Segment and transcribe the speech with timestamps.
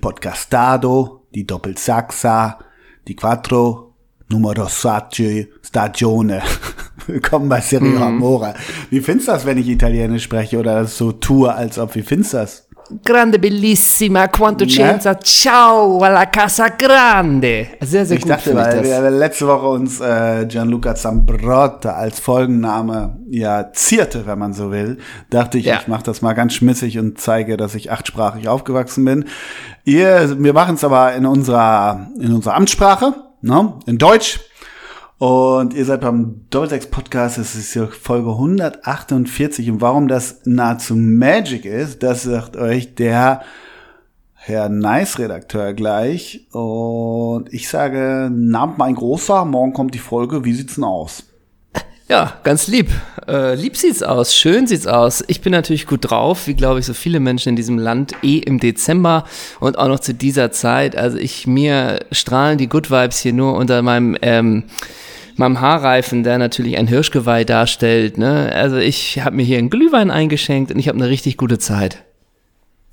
[0.00, 2.58] podcastado di Doppelsaxa
[3.02, 3.92] di Quattro
[4.28, 6.40] Numero Sacci Stagione.
[7.06, 8.02] Willkommen bei Serie Mhm.
[8.02, 8.54] Amore.
[8.90, 12.02] Wie findest du das, wenn ich Italienisch spreche oder das so tue, als ob, wie
[12.02, 12.66] findest du das?
[13.04, 14.70] Grande bellissima, quanto Ne?
[14.72, 17.68] c'enza, ciao alla casa grande.
[17.80, 19.02] Sehr, sehr Ich gut dachte, weil ich das.
[19.02, 24.98] wir letzte Woche uns äh, Gianluca Zambrotta als Folgenname ja zierte, wenn man so will,
[25.30, 25.78] dachte ich, Ja.
[25.80, 29.24] ich mache das mal ganz schmissig und zeige, dass ich achtsprachig aufgewachsen bin.
[29.84, 33.74] Ihr, wir machen es aber in unserer in unserer Amtssprache, ne?
[33.86, 34.40] in Deutsch.
[35.18, 39.70] Und ihr seid beim Doppelsex Podcast, es ist ja Folge 148.
[39.70, 43.42] Und warum das nahezu Magic ist, das sagt euch der
[44.34, 46.46] Herr Nice-Redakteur gleich.
[46.52, 51.29] Und ich sage, Abend mein Großer, morgen kommt die Folge, wie sieht's denn aus?
[52.10, 52.90] Ja, ganz lieb.
[53.28, 55.22] Äh, lieb sieht's aus, schön sieht's aus.
[55.28, 58.38] Ich bin natürlich gut drauf, wie glaube ich so viele Menschen in diesem Land, eh
[58.38, 59.22] im Dezember
[59.60, 60.96] und auch noch zu dieser Zeit.
[60.96, 64.64] Also ich, mir strahlen die Good Vibes hier nur unter meinem, ähm,
[65.36, 68.18] meinem Haarreifen, der natürlich ein Hirschgeweih darstellt.
[68.18, 68.50] Ne?
[68.52, 72.02] Also ich habe mir hier einen Glühwein eingeschenkt und ich habe eine richtig gute Zeit.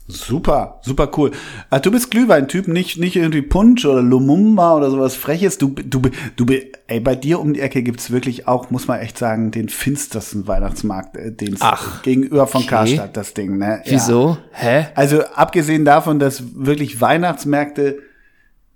[0.09, 1.31] Super, super cool.
[1.69, 5.57] Ah, du bist Glühwein-Typ, nicht, nicht irgendwie Punsch oder Lumumba oder sowas Freches.
[5.57, 6.01] Du, du,
[6.37, 6.45] du,
[6.87, 10.47] ey, bei dir um die Ecke gibt's wirklich auch, muss man echt sagen, den finstersten
[10.47, 12.69] Weihnachtsmarkt, äh, den Ach, gegenüber von okay.
[12.69, 13.81] Karstadt, das Ding, ne?
[13.83, 13.91] Ja.
[13.91, 14.37] Wieso?
[14.51, 14.87] Hä?
[14.95, 17.99] Also abgesehen davon, dass wirklich Weihnachtsmärkte,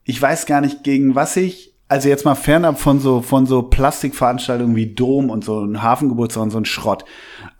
[0.04, 3.64] ich weiß gar nicht gegen was ich, also jetzt mal fernab von so von so
[3.64, 7.06] Plastikveranstaltungen wie Dom und so ein Hafengeburtstag und so ein Schrott,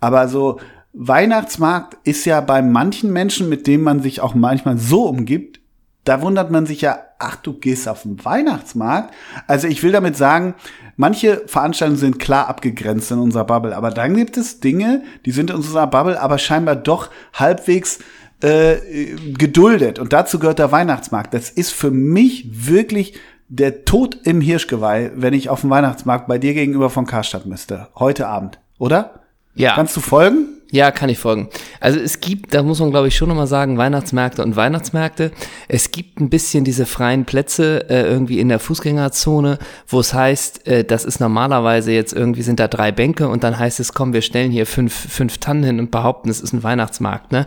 [0.00, 0.58] aber so
[0.92, 5.60] Weihnachtsmarkt ist ja bei manchen Menschen, mit denen man sich auch manchmal so umgibt,
[6.04, 9.14] da wundert man sich ja, ach, du gehst auf den Weihnachtsmarkt.
[9.46, 10.54] Also ich will damit sagen,
[10.96, 15.50] manche Veranstaltungen sind klar abgegrenzt in unserer Bubble, aber dann gibt es Dinge, die sind
[15.50, 18.00] in unserer Bubble, aber scheinbar doch halbwegs
[18.40, 20.00] äh, geduldet.
[20.00, 21.32] Und dazu gehört der Weihnachtsmarkt.
[21.32, 23.14] Das ist für mich wirklich
[23.48, 27.88] der Tod im Hirschgeweih, wenn ich auf dem Weihnachtsmarkt bei dir gegenüber von Karstadt müsste.
[27.94, 29.20] Heute Abend, oder?
[29.54, 29.74] Ja.
[29.74, 30.48] Kannst du folgen?
[30.72, 31.50] Ja, kann ich folgen.
[31.80, 35.30] Also es gibt, da muss man glaube ich schon nochmal sagen, Weihnachtsmärkte und Weihnachtsmärkte.
[35.68, 40.66] Es gibt ein bisschen diese freien Plätze äh, irgendwie in der Fußgängerzone, wo es heißt,
[40.66, 44.14] äh, das ist normalerweise jetzt irgendwie sind da drei Bänke und dann heißt es, komm,
[44.14, 47.32] wir stellen hier fünf, fünf Tannen hin und behaupten, es ist ein Weihnachtsmarkt.
[47.32, 47.46] Ne?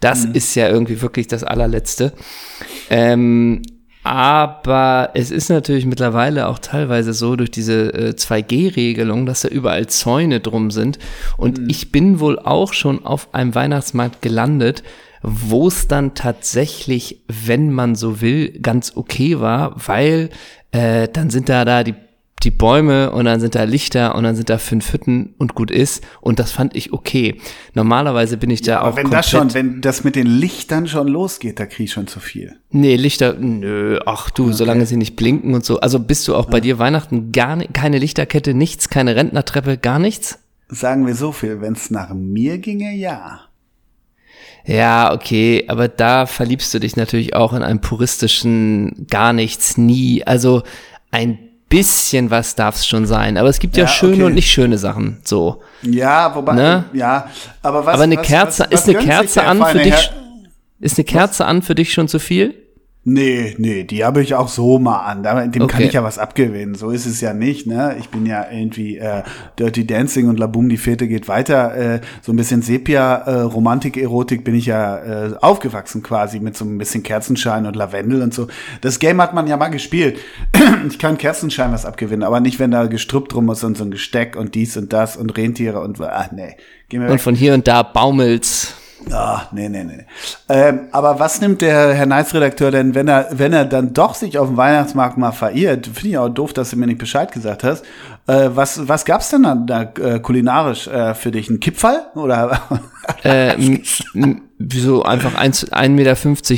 [0.00, 2.12] Das ist ja irgendwie wirklich das allerletzte.
[2.90, 3.62] Ähm,
[4.04, 9.86] aber es ist natürlich mittlerweile auch teilweise so durch diese äh, 2G-Regelung, dass da überall
[9.86, 10.98] Zäune drum sind.
[11.38, 14.82] Und ich bin wohl auch schon auf einem Weihnachtsmarkt gelandet,
[15.22, 20.28] wo es dann tatsächlich, wenn man so will, ganz okay war, weil
[20.72, 21.94] äh, dann sind da da die
[22.44, 25.70] die Bäume und dann sind da Lichter und dann sind da fünf Hütten und gut
[25.70, 26.04] ist.
[26.20, 27.40] Und das fand ich okay.
[27.74, 30.86] Normalerweise bin ich da Aber auch wenn komplett, das schon, wenn das mit den Lichtern
[30.86, 32.56] schon losgeht, da krieg ich schon zu viel.
[32.70, 35.80] Nee, Lichter, nö, ach du, solange sie nicht blinken und so.
[35.80, 39.98] Also bist du auch bei dir Weihnachten gar ni- keine Lichterkette, nichts, keine Rentnertreppe, gar
[39.98, 40.38] nichts?
[40.68, 43.40] Sagen wir so viel, wenn es nach mir ginge, ja.
[44.66, 50.24] Ja, okay, aber da verliebst du dich natürlich auch in einen puristischen gar nichts, nie.
[50.24, 50.62] Also
[51.10, 51.38] ein
[51.78, 53.36] bisschen was darf es schon sein.
[53.36, 54.22] Aber es gibt ja, Ja, schöne okay.
[54.24, 55.62] und nicht schöne Sachen, so.
[55.82, 56.84] Ja, wobei, Ne?
[56.92, 57.28] ja,
[57.62, 60.10] aber was Aber eine was, Kerze, was, was ist eine Kerze an für dich, Herr?
[60.80, 62.54] ist eine Kerze an für dich schon zu viel?
[63.06, 65.22] Nee, nee, die habe ich auch so mal an.
[65.52, 65.84] Dem kann Okay.
[65.84, 66.74] ich ja was abgewinnen.
[66.74, 67.96] So ist es ja nicht, ne?
[68.00, 69.22] Ich bin ja irgendwie äh,
[69.58, 71.74] Dirty Dancing und La Boom, die vierte geht weiter.
[71.76, 76.56] Äh, so ein bisschen Sepia, äh, Romantik, Erotik bin ich ja äh, aufgewachsen quasi mit
[76.56, 78.48] so ein bisschen Kerzenschein und Lavendel und so.
[78.80, 80.18] Das Game hat man ja mal gespielt.
[80.88, 83.90] ich kann Kerzenschein was abgewinnen, aber nicht, wenn da Gestrüpp drum ist und so ein
[83.90, 86.56] Gesteck und dies und das und Rentiere und ach nee.
[86.88, 87.12] Geh mir weg.
[87.12, 88.74] Und von hier und da baumelt's.
[89.12, 90.04] Ah, nee, nee, nee.
[90.48, 94.38] Ähm, aber was nimmt der Herr Neitz-Redakteur denn, wenn er, wenn er dann doch sich
[94.38, 95.86] auf dem Weihnachtsmarkt mal verirrt?
[95.86, 97.84] Finde ich auch doof, dass du mir nicht Bescheid gesagt hast.
[98.26, 101.50] Äh, was, was gab's denn da äh, kulinarisch äh, für dich?
[101.50, 102.00] Ein Kipferl?
[102.14, 102.60] Oder?
[103.22, 103.82] Äh, m-
[104.14, 106.16] m- wieso einfach 1,50 Meter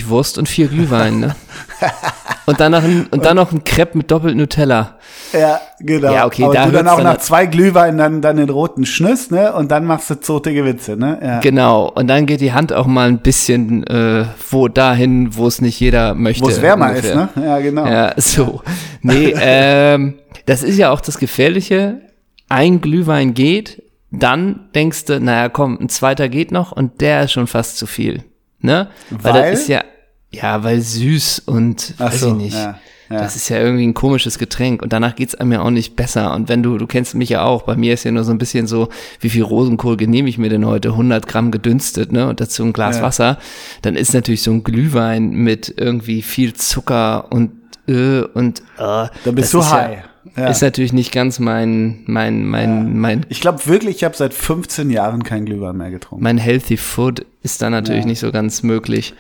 [0.09, 1.35] Wurst und vier Glühwein, ne?
[2.47, 4.97] Und dann noch ein, und dann noch ein Crepe mit doppelt Nutella.
[5.33, 6.13] ja, genau.
[6.13, 8.87] Ja, okay, aber da du dann auch dann nach zwei Glühweinen dann, dann den roten
[8.87, 9.53] Schnüss, ne?
[9.53, 11.19] Und dann machst du zotige Witze, ne?
[11.21, 11.41] Ja.
[11.41, 11.91] Genau.
[11.91, 15.81] Und dann geht die Hand auch mal ein bisschen äh, wo dahin, wo es nicht
[15.81, 16.45] jeder möchte.
[16.45, 17.31] Wo es wärmer ist, ungefähr.
[17.35, 17.47] ne?
[17.47, 17.87] Ja, genau.
[17.87, 18.63] Ja, so.
[19.03, 20.15] Nee, ähm,
[20.47, 22.01] das ist ja auch das Gefährliche.
[22.49, 23.83] Ein Glühwein geht,
[24.13, 27.87] dann denkst du, naja, komm, ein zweiter geht noch und der ist schon fast zu
[27.87, 28.23] viel.
[28.61, 28.89] Ne?
[29.11, 29.51] Weil, Weil?
[29.51, 29.83] das ist ja,
[30.31, 32.55] ja, weil süß und Ach weiß so, ich nicht.
[32.55, 32.79] ja.
[33.09, 33.21] Ja.
[33.21, 36.35] Das ist ja irgendwie ein komisches Getränk und danach geht's einem ja auch nicht besser.
[36.35, 38.39] Und wenn du, du kennst mich ja auch, bei mir ist ja nur so ein
[38.39, 38.89] bisschen so,
[39.21, 40.89] wie viel Rosenkohl genehme ich mir denn heute?
[40.89, 42.29] 100 Gramm gedünstet, ne?
[42.29, 43.03] Und dazu ein Glas Ja.
[43.03, 43.39] Wasser.
[43.83, 47.53] Dann ist natürlich so ein Glühwein mit irgendwie viel Zucker und
[47.87, 49.99] äh, und äh, Dann bist du ist high.
[50.37, 50.49] Ja, Ja.
[50.51, 54.91] Ist natürlich nicht ganz mein mein mein mein Ich glaube wirklich, ich habe seit 15
[54.91, 56.25] Jahren kein Glühwein mehr getrunken.
[56.25, 58.09] mein Healthy Food ist da natürlich Ja.
[58.09, 59.15] nicht so ganz möglich.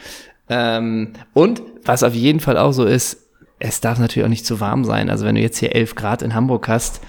[0.48, 3.26] Ähm, und was auf jeden Fall auch so ist,
[3.58, 5.10] es darf natürlich auch nicht zu warm sein.
[5.10, 7.00] Also wenn du jetzt hier 11 Grad in Hamburg hast,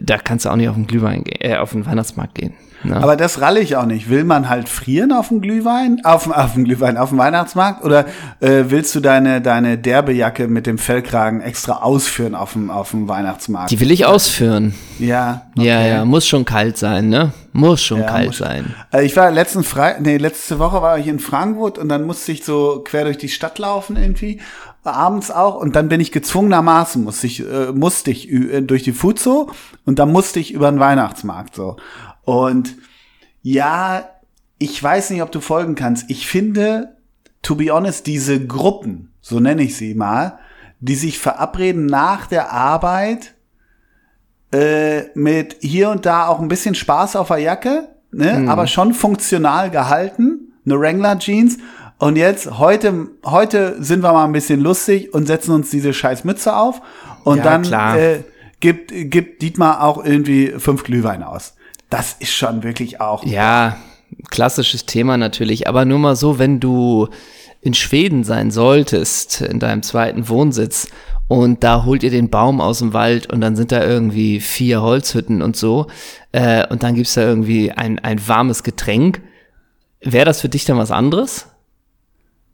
[0.00, 2.54] da kannst du auch nicht auf den Glühwein äh, auf den Weihnachtsmarkt gehen.
[2.82, 2.96] Ne?
[2.96, 4.08] Aber das ralle ich auch nicht.
[4.08, 7.84] Will man halt frieren auf dem Glühwein, auf, dem- auf dem Glühwein, auf dem Weihnachtsmarkt?
[7.84, 8.06] Oder
[8.40, 12.92] äh, willst du deine, deine derbe Jacke mit dem Fellkragen extra ausführen auf dem, auf
[12.92, 13.70] dem Weihnachtsmarkt?
[13.70, 14.74] die will ich ausführen.
[14.98, 15.42] ja.
[15.56, 17.32] Ja, ja, muss schon kalt sein, ne?
[17.52, 18.74] Muss schon Ja, kalt muss- sein.
[18.90, 22.32] Also ich war letzten Fre nee, letzte Woche war ich in Frankfurt und dann musste
[22.32, 24.40] ich so quer durch die Stadt laufen irgendwie,
[24.84, 28.92] abends auch und dann bin ich gezwungenermaßen musste ich äh, musste ich äh, durch die
[28.92, 29.50] Fuzo
[29.84, 31.76] und dann musste ich über den Weihnachtsmarkt so.
[32.24, 32.76] Und
[33.42, 34.08] ja,
[34.58, 36.10] ich weiß nicht, ob du folgen kannst.
[36.10, 36.96] Ich finde,
[37.42, 40.38] to be honest, diese Gruppen, so nenne ich sie mal,
[40.80, 43.34] die sich verabreden nach der Arbeit
[44.52, 48.94] äh, mit hier und da auch ein bisschen Spaß auf der Jacke, ne, aber schon
[48.94, 51.58] funktional gehalten, eine Wrangler Jeans.
[51.98, 56.24] Und jetzt, heute, heute sind wir mal ein bisschen lustig und setzen uns diese scheiß
[56.24, 56.80] Mütze auf.
[57.24, 57.98] Und Ja, dann klar.
[57.98, 58.24] Äh,
[58.60, 61.54] gibt, gibt Dietmar auch irgendwie fünf Glühwein aus.
[61.90, 63.24] Das ist schon wirklich auch.
[63.24, 63.76] Ja,
[64.30, 67.08] klassisches Thema natürlich, aber nur mal so, wenn du
[67.60, 70.88] in Schweden sein solltest, in deinem zweiten Wohnsitz,
[71.28, 74.82] und da holt ihr den Baum aus dem Wald und dann sind da irgendwie vier
[74.82, 75.86] Holzhütten und so,
[76.32, 79.22] äh, und dann gibt's da irgendwie ein, ein warmes Getränk.
[80.00, 81.46] Wäre das für dich dann was anderes?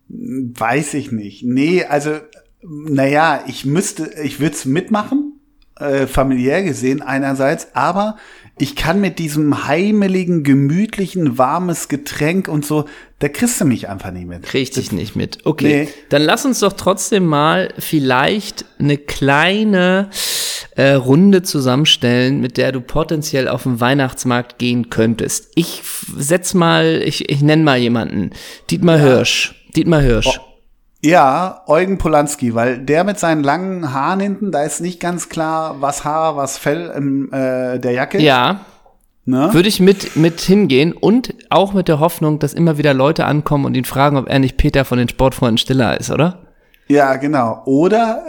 [0.08, 1.42] Weiß ich nicht.
[1.42, 2.16] Nee, also,
[2.62, 5.40] naja, ich müsste, ich würde es mitmachen,
[5.78, 8.16] äh, familiär gesehen einerseits, aber
[8.58, 12.86] ich kann mit diesem heimeligen, gemütlichen, warmes Getränk und so,
[13.18, 14.42] da kriegst du mich einfach nicht mit.
[14.44, 15.38] Krieg ich dich nicht mit.
[15.44, 15.88] Okay, Nee.
[16.08, 20.10] dann lass uns doch trotzdem mal vielleicht eine kleine
[20.74, 25.50] äh, Runde zusammenstellen, mit der du potenziell auf den Weihnachtsmarkt gehen könntest.
[25.54, 25.82] Ich
[26.16, 28.30] setz mal, ich, ich nenne mal jemanden.
[28.70, 29.54] Dietmar Hirsch.
[29.74, 30.40] Dietmar Hirsch.
[31.06, 35.76] Ja, Eugen Polanski, weil der mit seinen langen Haaren hinten, da ist nicht ganz klar,
[35.80, 38.18] was Haar, was Fell im, äh, der Jacke.
[38.20, 38.60] Ja,
[39.28, 39.48] Ne?
[39.52, 43.64] würde ich mit, mit hingehen und auch mit der Hoffnung, dass immer wieder Leute ankommen
[43.64, 46.38] und ihn fragen, ob er nicht Peter von den Sportfreunden Stiller ist, oder?
[46.86, 47.60] Ja, genau.
[47.64, 48.22] Oder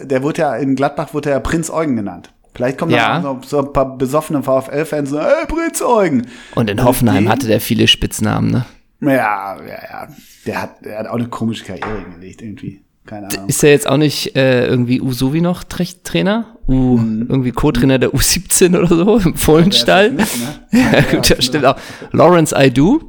[0.00, 2.32] äh, der wurde ja in Gladbach wurde ja Prinz Eugen genannt.
[2.52, 3.20] Vielleicht kommen Ja.
[3.20, 6.26] da noch so ein paar besoffene VfL-Fans so, hey, Prinz Eugen.
[6.56, 8.64] Und in Also Hoffenheim hatte der viele Spitznamen, ne?
[9.08, 10.08] Ja, ja, ja.
[10.46, 12.80] Der hat, der hat auch eine komische Karriere hingelegt irgendwie.
[13.06, 13.48] Keine Ahnung.
[13.48, 16.56] Ist er jetzt auch nicht äh, irgendwie Usuvi noch Tra Trainer?
[16.66, 20.10] U, Irgendwie Co-Trainer der U17 oder so im Fohlenstall?
[20.12, 20.16] Mhm.
[20.16, 20.38] Nicht,
[20.72, 20.80] ne?
[20.92, 21.76] Ja, gut, das stimmt auch.
[22.12, 23.00] Lawrence Aidu?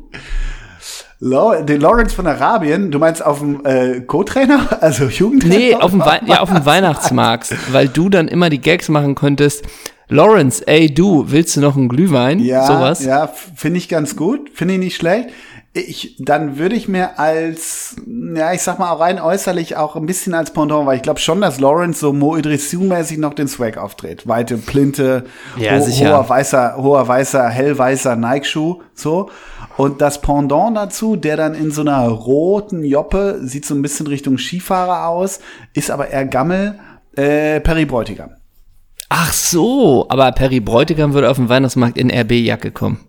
[1.19, 5.55] Lau- Den Lawrence von Arabien, du meinst auf dem äh, Co-Trainer, also Jugendtrainer?
[5.55, 9.15] Nee, auf dem, Wei ja, auf dem Weihnachtsmarkt, weil du dann immer die Gags machen
[9.15, 9.63] könntest.
[10.09, 12.39] Lawrence, ey du, willst du noch einen Glühwein?
[12.39, 13.03] Ja, Sowas?
[13.03, 15.29] ja, finde ich ganz gut, finde ich nicht schlecht.
[15.77, 20.05] Ich, dann würde ich mir als, ja, ich sag mal auch rein äußerlich auch ein
[20.05, 23.77] bisschen als Pendant, weil ich glaube schon, dass Lawrence so Mo Idrisu-mäßig noch den Swag
[23.77, 24.25] auftritt.
[24.25, 25.25] Weite Plinte,
[25.57, 26.11] Ja, sicher.
[26.17, 29.29] hoher weißer, hoher weißer, hellweißer Nike-Schuh, so.
[29.75, 34.07] Und das Pendant dazu, der dann in so einer roten Joppe, sieht so ein bisschen
[34.07, 35.39] Richtung Skifahrer aus,
[35.73, 36.79] ist aber eher Gammel,
[37.17, 38.29] äh, Perry Bräutigam.
[39.09, 42.99] Ach so, aber Perry Bräutigam würde auf dem Weihnachtsmarkt in RB-Jacke kommen.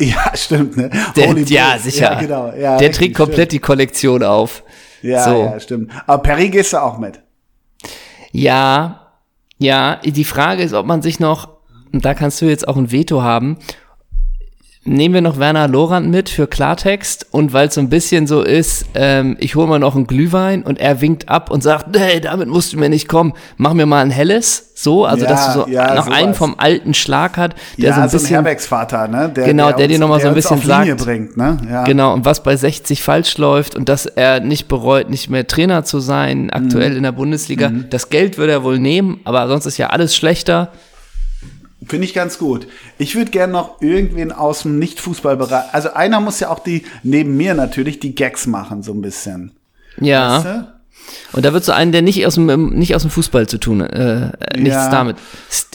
[0.00, 0.90] Ja, stimmt, ne?
[1.14, 1.84] Der, ja, Bulls.
[1.84, 2.12] sicher.
[2.12, 2.46] Ja, genau.
[2.48, 3.52] Ja, Der richtig, trägt komplett stimmt.
[3.52, 4.64] die Kollektion auf.
[5.02, 5.42] Ja, so.
[5.44, 5.92] ja, stimmt.
[6.06, 7.20] Aber Perry gehst du auch mit.
[8.32, 9.12] Ja,
[9.58, 11.48] ja, die Frage ist, ob man sich noch,
[11.92, 13.58] da kannst du jetzt auch ein Veto haben,
[14.84, 18.40] nehmen wir noch Werner Lorand mit für Klartext und weil es so ein bisschen so
[18.42, 22.18] ist, ähm, ich hole mal noch einen Glühwein und er winkt ab und sagt, nee,
[22.20, 25.46] damit musst du mir nicht kommen, mach mir mal ein helles, so, also Ja, dass
[25.52, 26.38] du so ja, noch einen sowas.
[26.38, 29.28] vom alten Schlag hat, der ja, so ein so ein bisschen, Herbergsvater, ne?
[29.28, 31.58] Der, Genau, der dir uns- noch mal so ein bisschen sagt- bringt, ne?
[31.70, 31.84] Ja.
[31.84, 35.84] Genau, und was bei 60 falsch läuft und dass er nicht bereut, nicht mehr Trainer
[35.84, 36.50] zu sein, Mhm.
[36.54, 37.70] aktuell in der Bundesliga.
[37.90, 40.72] Das Geld würde er wohl nehmen, aber sonst ist ja alles schlechter.
[41.86, 42.66] Finde ich ganz gut.
[42.98, 45.72] Ich würde gerne noch irgendwen aus dem Nicht-Fußballbereich.
[45.72, 49.52] Also einer muss ja auch die, neben mir natürlich, die Gags machen, so ein bisschen.
[49.98, 50.36] Ja.
[50.36, 50.68] Weißt du?
[51.32, 53.58] Und da wird so einen, der nicht aus dem, ähm, nicht aus dem Fußball zu
[53.58, 54.90] tun, äh, äh, nichts Ja.
[54.90, 55.16] damit.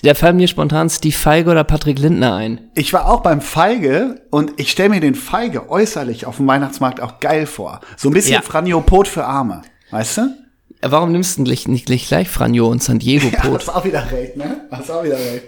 [0.03, 2.61] Der fällt mir spontan Steve Feige oder Patrick Lindner ein.
[2.75, 7.01] Ich war auch beim Feige und ich stelle mir den Feige äußerlich auf dem Weihnachtsmarkt
[7.01, 7.81] auch geil vor.
[7.97, 8.41] So ein bisschen Ja.
[8.43, 9.63] Franjo Pot für Arme.
[9.91, 10.35] Weißt du?
[10.81, 13.61] Warum nimmst du nicht, nicht gleich Franjo und San Diego Ja, Pot?
[13.61, 14.61] hast auch wieder recht, ne?
[14.69, 15.43] Hast auch wieder recht.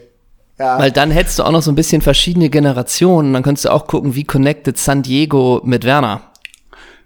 [0.60, 0.80] Ja.
[0.80, 3.34] Weil dann hättest du auch noch so ein bisschen verschiedene Generationen.
[3.34, 6.22] Dann könntest du auch gucken, wie connected San Diego mit Werner.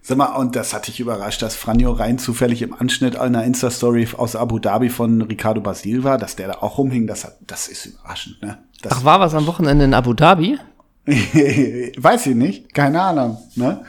[0.03, 4.08] Sag mal, und das hat dich überrascht, dass Franjo rein zufällig im Anschnitt einer Insta-Story
[4.17, 7.67] aus Abu Dhabi von Ricardo Basil war, dass der da auch rumhing, das, hat, das
[7.67, 8.58] ist überraschend, ne?
[8.81, 10.58] Das Ach, war was am Wochenende in Abu Dhabi?
[11.05, 13.86] Weiß ich nicht, keine Ahnung, ne?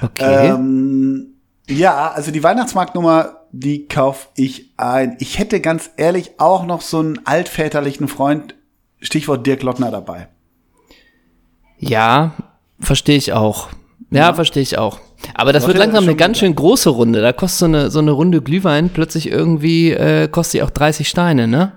[0.00, 0.48] Okay.
[0.48, 1.34] Ähm,
[1.68, 5.16] ja, also die Weihnachtsmarktnummer, die kauf ich ein.
[5.20, 8.54] Ich hätte ganz ehrlich auch noch so einen altväterlichen Freund,
[9.02, 10.28] Stichwort Dirk Lottner dabei.
[11.78, 12.32] Ja,
[12.80, 13.68] verstehe ich auch.
[14.10, 14.98] Ja, verstehe ich auch.
[15.34, 17.20] Aber das Warte, wird langsam eine ganz schön große Runde.
[17.20, 21.08] Da kostet so eine, so eine Runde Glühwein plötzlich irgendwie, äh, kostet die auch 30
[21.08, 21.72] Steine, ne?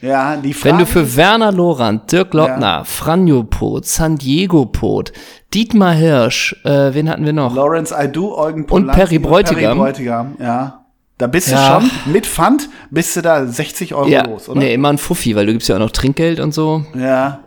[0.00, 5.12] Ja, die Frage Wenn du für Werner Lorand, Dirk Lottner, Franjo Pot, San Diego Pot,
[5.54, 7.54] Dietmar Hirsch, äh, wen hatten wir noch?
[7.54, 9.60] Lawrence Aidu, Eugen Und Polanski Perry Bräutigam.
[9.60, 10.81] Perry Bräutigam, ja.
[11.18, 11.80] Da bist du Ja.
[11.80, 14.58] schon mit Pfand, bist du da 60 Euro ja, los, oder?
[14.58, 16.84] nee, immer ein Fuffi, weil du gibst ja auch noch Trinkgeld und so.
[16.98, 17.44] Ja.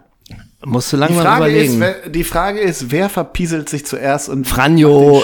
[0.63, 1.74] Musst du Die langsam Frage, überlegen.
[1.74, 5.24] ist, wer, die Frage ist, wer verpieselt sich zuerst und Franjo?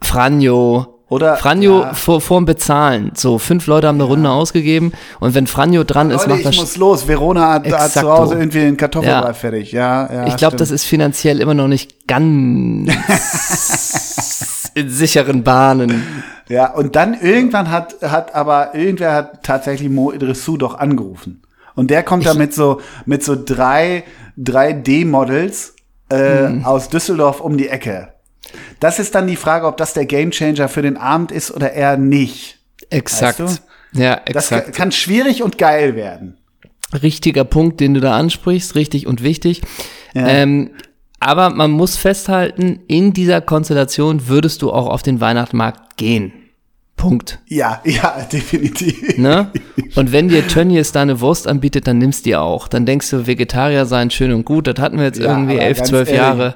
[0.00, 0.97] Franjo.
[1.10, 1.94] Oder- Franjo ja.
[1.94, 3.12] vor, vorm Bezahlen.
[3.14, 6.46] So, fünf Leute haben eine Runde ausgegeben und wenn Franjo dran ist, Leute, macht ich
[6.46, 6.56] das.
[6.56, 7.08] muss los.
[7.08, 8.02] Verona hat, hat zu.
[8.10, 9.32] Hause irgendwie den Kartoffelbrei Ja.
[9.32, 9.72] fertig.
[9.72, 10.26] Ja, ja.
[10.26, 12.90] ich glaube, das ist finanziell immer noch nicht ganz
[14.74, 16.22] in sicheren Bahnen.
[16.48, 21.42] Ja, und dann irgendwann hat, hat aber, irgendwer hat tatsächlich Mo Idrissou doch angerufen.
[21.74, 24.04] Und der kommt da mit so, mit so drei,
[24.36, 25.74] drei D-Models
[26.10, 26.64] äh, Mhm.
[26.64, 28.08] aus Düsseldorf um die Ecke.
[28.80, 31.96] Das ist dann die Frage, ob das der Gamechanger für den Abend ist oder eher
[31.96, 32.58] nicht.
[32.90, 33.40] Exakt.
[33.40, 33.62] Weißt
[33.92, 34.64] Ja, Das exakt.
[34.66, 36.36] kann, kann schwierig und geil werden.
[37.02, 39.62] richtiger Punkt, den du da ansprichst, richtig und wichtig.
[40.14, 40.26] Ja.
[40.26, 40.70] Ähm,
[41.20, 46.32] aber man muss festhalten, in dieser Konstellation würdest du auch auf den Weihnachtsmarkt gehen.
[46.96, 47.38] Punkt.
[47.46, 49.18] Ja, ja, definitiv.
[49.18, 49.50] Ne?
[49.96, 52.68] Und wenn dir Tönnies da eine Wurst anbietet, dann nimmst die auch.
[52.68, 54.66] Dann denkst du, Vegetarier sein schön und gut.
[54.66, 56.54] Das hatten wir jetzt Ja, irgendwie elf, zwölf ehrlich, Jahre.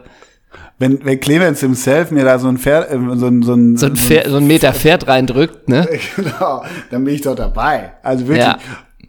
[0.83, 3.87] Wenn, wenn Clemens himself mir da so ein Pferd, äh, so ein, so ein, So
[3.87, 5.89] ein, Pferd, so ein Meter Pferd reindrückt, ne?
[6.17, 7.93] genau, dann bin ich doch dabei.
[8.03, 8.45] Also wirklich.
[8.45, 8.59] Ja.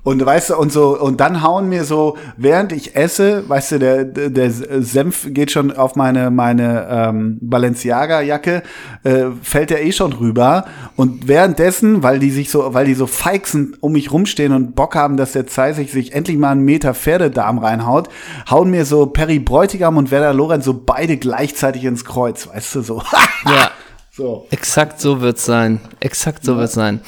[0.04, 3.80] Und weißt du, und so, und dann hauen mir so, während ich esse, weißt du,
[3.80, 8.64] der, der Senf geht schon auf meine, meine ähm, Balenciaga-Jacke,
[9.04, 10.66] äh, fällt der eh schon rüber.
[10.98, 14.96] Und währenddessen, weil die sich so, weil die so feixen um mich rumstehen und Bock
[14.96, 18.10] haben, dass der Zeiss sich, endlich mal einen Meter Pferdedarm reinhaut,
[18.50, 22.82] hauen mir so Perry Bräutigam und Werder Lorenz so beide gleichzeitig ins Kreuz, weißt du,
[22.82, 23.04] so.
[23.46, 23.72] Ja.
[24.12, 24.48] so.
[24.52, 25.82] Exakt so wird's sein.
[26.00, 27.02] Exakt so wird's sein.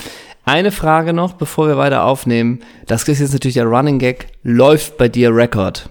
[0.46, 2.60] Eine Frage noch, bevor wir weiter aufnehmen.
[2.88, 4.28] Das ist jetzt natürlich der Running Gag.
[4.44, 5.90] Läuft bei dir Rekord?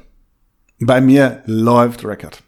[0.80, 2.38] Bei mir läuft Record.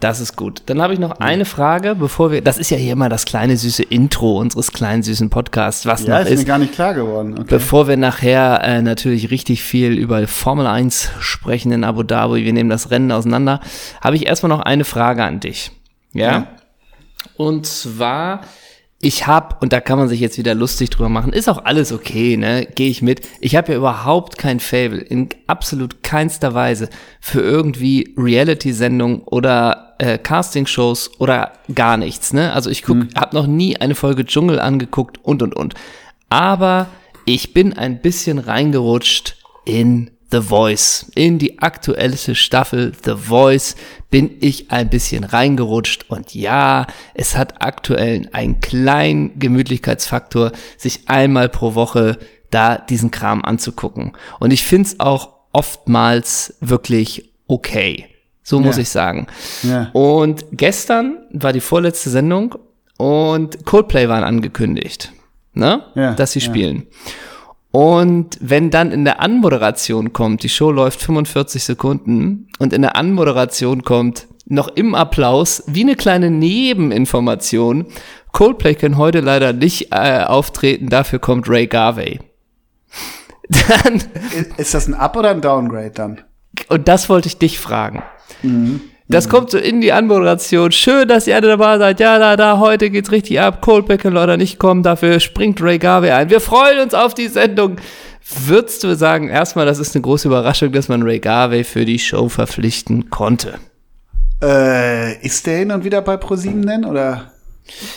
[0.00, 0.62] Das ist gut.
[0.66, 2.42] Dann habe ich noch eine Frage, bevor wir.
[2.42, 6.18] Das ist ja hier immer das kleine süße Intro unseres kleinen süßen Podcasts, was Ja,
[6.18, 6.38] noch ist ist.
[6.40, 7.32] mir gar nicht klar geworden.
[7.32, 7.46] Okay.
[7.48, 12.52] Bevor wir nachher äh, natürlich richtig viel über Formel 1 sprechen in Abu Dhabi, wir
[12.52, 13.60] nehmen das Rennen auseinander,
[14.02, 15.70] habe ich erstmal noch eine Frage an dich.
[16.12, 16.30] Ja?
[16.32, 16.46] Ja.
[17.38, 18.42] Und zwar,
[19.06, 21.92] ich habe, und da kann man sich jetzt wieder lustig drüber machen, ist auch alles
[21.92, 22.66] okay, ne?
[22.66, 23.20] Gehe ich mit.
[23.40, 26.88] Ich habe ja überhaupt kein Fable, in absolut keinster Weise
[27.20, 32.52] für irgendwie Reality-Sendungen oder äh, Castingshows oder gar nichts, ne?
[32.52, 35.74] Also ich guck, habe noch nie eine Folge Dschungel angeguckt und und und.
[36.28, 36.88] Aber
[37.26, 41.06] ich bin ein bisschen reingerutscht in The Voice.
[41.14, 43.76] In die aktuellste Staffel The Voice
[44.10, 51.48] bin ich ein bisschen reingerutscht und ja, es hat aktuell einen kleinen Gemütlichkeitsfaktor, sich einmal
[51.48, 52.18] pro Woche
[52.50, 54.12] da diesen Kram anzugucken.
[54.40, 58.06] Und ich find's auch oftmals wirklich okay.
[58.42, 58.82] So muss Ja.
[58.82, 59.26] ich sagen.
[59.62, 59.90] Ja.
[59.92, 62.54] Und gestern war die vorletzte Sendung
[62.96, 65.12] und Coldplay waren angekündigt,
[65.52, 65.82] ne?
[65.94, 66.44] Ja, dass sie ja.
[67.76, 72.96] Und wenn dann in der Anmoderation kommt, die Show läuft 45 Sekunden und in der
[72.96, 77.84] Anmoderation kommt noch im Applaus wie eine kleine Nebeninformation,
[78.32, 82.20] Coldplay können heute leider nicht äh, auftreten, dafür kommt Ray Garvey.
[83.50, 86.22] Dann, Ist- Ist das ein Up oder ein Downgrade dann?
[86.70, 88.02] und das wollte ich dich fragen.
[88.42, 88.80] Mhm.
[89.08, 90.72] Das kommt so in die Anmoderation.
[90.72, 92.00] Schön, dass ihr alle dabei seid.
[92.00, 93.62] Ja, da, da, heute geht's richtig ab.
[93.62, 94.82] Coldplay kann leider nicht kommen.
[94.82, 96.28] Dafür springt Ray Garvey ein.
[96.28, 97.76] Wir freuen uns auf die Sendung.
[98.44, 102.00] Würdest du sagen, erstmal, das ist eine große Überraschung, dass man Ray Garvey für die
[102.00, 103.60] Show verpflichten konnte?
[104.42, 107.30] Äh, ist der hin und wieder bei ProSieben denn, oder?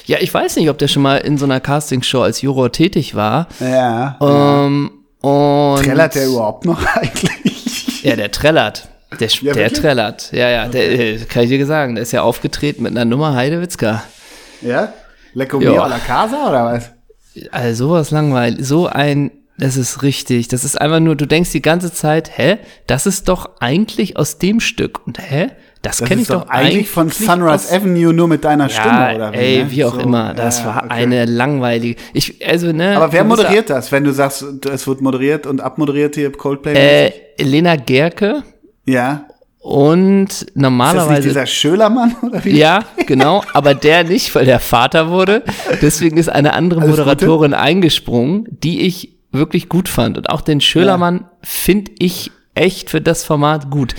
[0.06, 3.16] Ja, ich weiß nicht, ob der schon mal in so einer Castingshow als Juror tätig
[3.16, 3.48] war.
[3.60, 4.18] Ja.
[4.22, 8.04] Ähm, und Trällert der überhaupt noch eigentlich?
[8.04, 8.88] Ja, der trällert.
[9.20, 10.32] Der, Ja, der trällert.
[10.32, 11.96] Ja, ja, der, äh, kann ich dir sagen.
[11.96, 14.04] Der ist ja aufgetreten mit einer Nummer Heidewitzka.
[14.62, 14.94] Ja?
[15.34, 15.72] Lecco Ja.
[15.72, 16.92] mio alla casa oder was?
[17.52, 20.48] Also sowas langweilig, so ein, das ist richtig.
[20.48, 24.38] Das ist einfach nur, du denkst die ganze Zeit, hä, das ist doch eigentlich aus
[24.38, 25.06] dem Stück.
[25.08, 25.48] Und hä,
[25.82, 29.34] das, Das kenne ich doch eigentlich von Sunrise Avenue nur mit deiner Stimme, ja, oder
[29.34, 29.72] ey, ne?
[29.72, 30.34] wie auch So, immer.
[30.34, 30.88] Das ja, war okay.
[30.90, 31.96] eine langweilige.
[32.14, 32.98] Ich, also ne.
[32.98, 36.74] Aber wer moderiert das, wenn du sagst, es wird moderiert und abmoderiert hier Coldplay?
[36.74, 37.12] Äh,
[37.42, 38.44] Lena Gerke
[38.92, 39.26] ja.
[39.60, 41.28] und Ist das nicht normalerweise.
[41.28, 42.58] dieser Schölermann oder wie?
[42.58, 45.44] Ja, genau, aber der nicht, weil der Vater wurde.
[45.82, 47.02] Deswegen ist eine andere Alles Gute.
[47.04, 50.18] Moderatorin eingesprungen, die ich wirklich gut fand.
[50.18, 53.94] Und auch den Schölermann finde ich echt für das Format gut.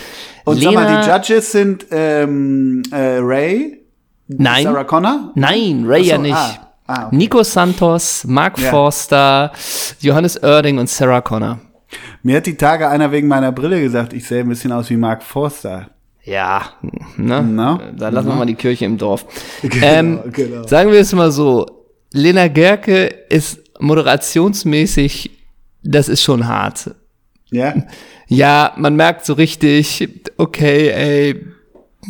[0.44, 3.80] Und sag mal, die Judges sind ähm, äh, Ray,
[4.28, 5.30] nein, Sarah Connor.
[5.34, 6.34] nein, Ray so, ja nicht.
[6.34, 7.16] ah, ah, okay.
[7.16, 8.70] Nico Santos, Mark Ja.
[8.70, 9.52] Forster,
[10.00, 11.60] Johannes Oerding und Sarah Connor.
[12.22, 14.96] Mir hat die Tage einer wegen meiner Brille gesagt, ich sehe ein bisschen aus wie
[14.96, 15.90] Mark Forster.
[16.22, 16.74] Ja,
[17.16, 17.42] ne?
[17.42, 17.80] Na?
[17.96, 19.24] Da lassen wir mal die Kirche im Dorf.
[19.62, 20.66] Genau, ähm, genau.
[20.66, 21.66] Sagen wir es mal so,
[22.12, 25.30] Lena Gerke ist moderationsmäßig,
[25.82, 26.94] das ist schon hart.
[27.50, 27.74] Ja?
[28.28, 31.46] Ja, man merkt so richtig, okay, ey,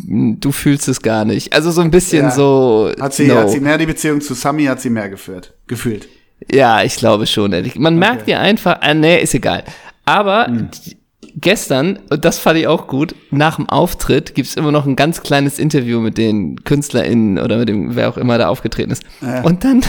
[0.07, 1.53] du fühlst es gar nicht.
[1.53, 2.31] Also so ein bisschen Ja.
[2.31, 2.91] so.
[2.99, 3.35] Hat sie, no.
[3.35, 6.07] hat sie mehr die Beziehung zu Sami, hat sie mehr geführt, gefühlt.
[6.51, 7.53] Ja, ich glaube schon.
[7.53, 7.75] ehrlich.
[7.75, 9.63] Man merkt ihr einfach, äh, nee, ist egal.
[10.05, 10.69] Aber Hm.
[10.71, 10.97] d-
[11.35, 15.21] gestern, und das fand ich auch gut, nach dem Auftritt gibt's immer noch ein ganz
[15.21, 19.03] kleines Interview mit den KünstlerInnen oder mit dem, wer auch immer da aufgetreten ist.
[19.43, 19.81] Und dann,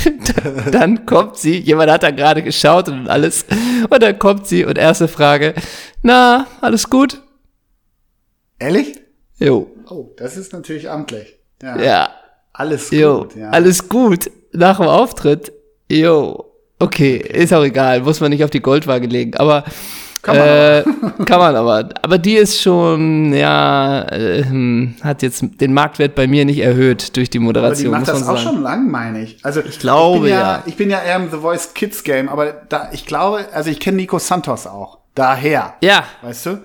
[0.72, 3.44] dann kommt sie, jemand hat da gerade geschaut und alles,
[3.88, 5.54] und dann kommt sie und erste Frage,
[6.02, 7.20] na, alles gut?
[8.58, 8.98] Ehrlich?
[9.38, 9.70] Jo.
[9.88, 11.36] Oh, das ist natürlich amtlich.
[11.62, 11.80] Ja.
[11.82, 12.10] Ja.
[12.52, 13.50] Alles Jo, gut, ja.
[13.50, 14.30] alles gut.
[14.52, 15.52] Nach dem Auftritt,
[15.90, 16.49] jo,
[16.80, 19.64] okay, ist auch egal, muss man nicht auf die Goldwaage legen, aber
[20.22, 20.82] Kann man äh,
[21.24, 21.88] kann man aber.
[22.02, 24.44] Aber die ist schon, ja, äh,
[25.02, 28.22] hat jetzt den Marktwert bei mir nicht erhöht durch die aber die Moderation, macht das
[28.22, 28.40] auch sagen.
[28.40, 29.38] schon lang, meine ich.
[29.42, 30.62] Also ich glaube, ich bin ja, ja.
[30.66, 33.80] Ich bin ja eher im The Voice Kids Game, aber da, ich glaube, also ich
[33.80, 34.98] kenne Nico Santos auch.
[35.14, 35.74] Daher.
[35.82, 36.58] Ja, Weißt du?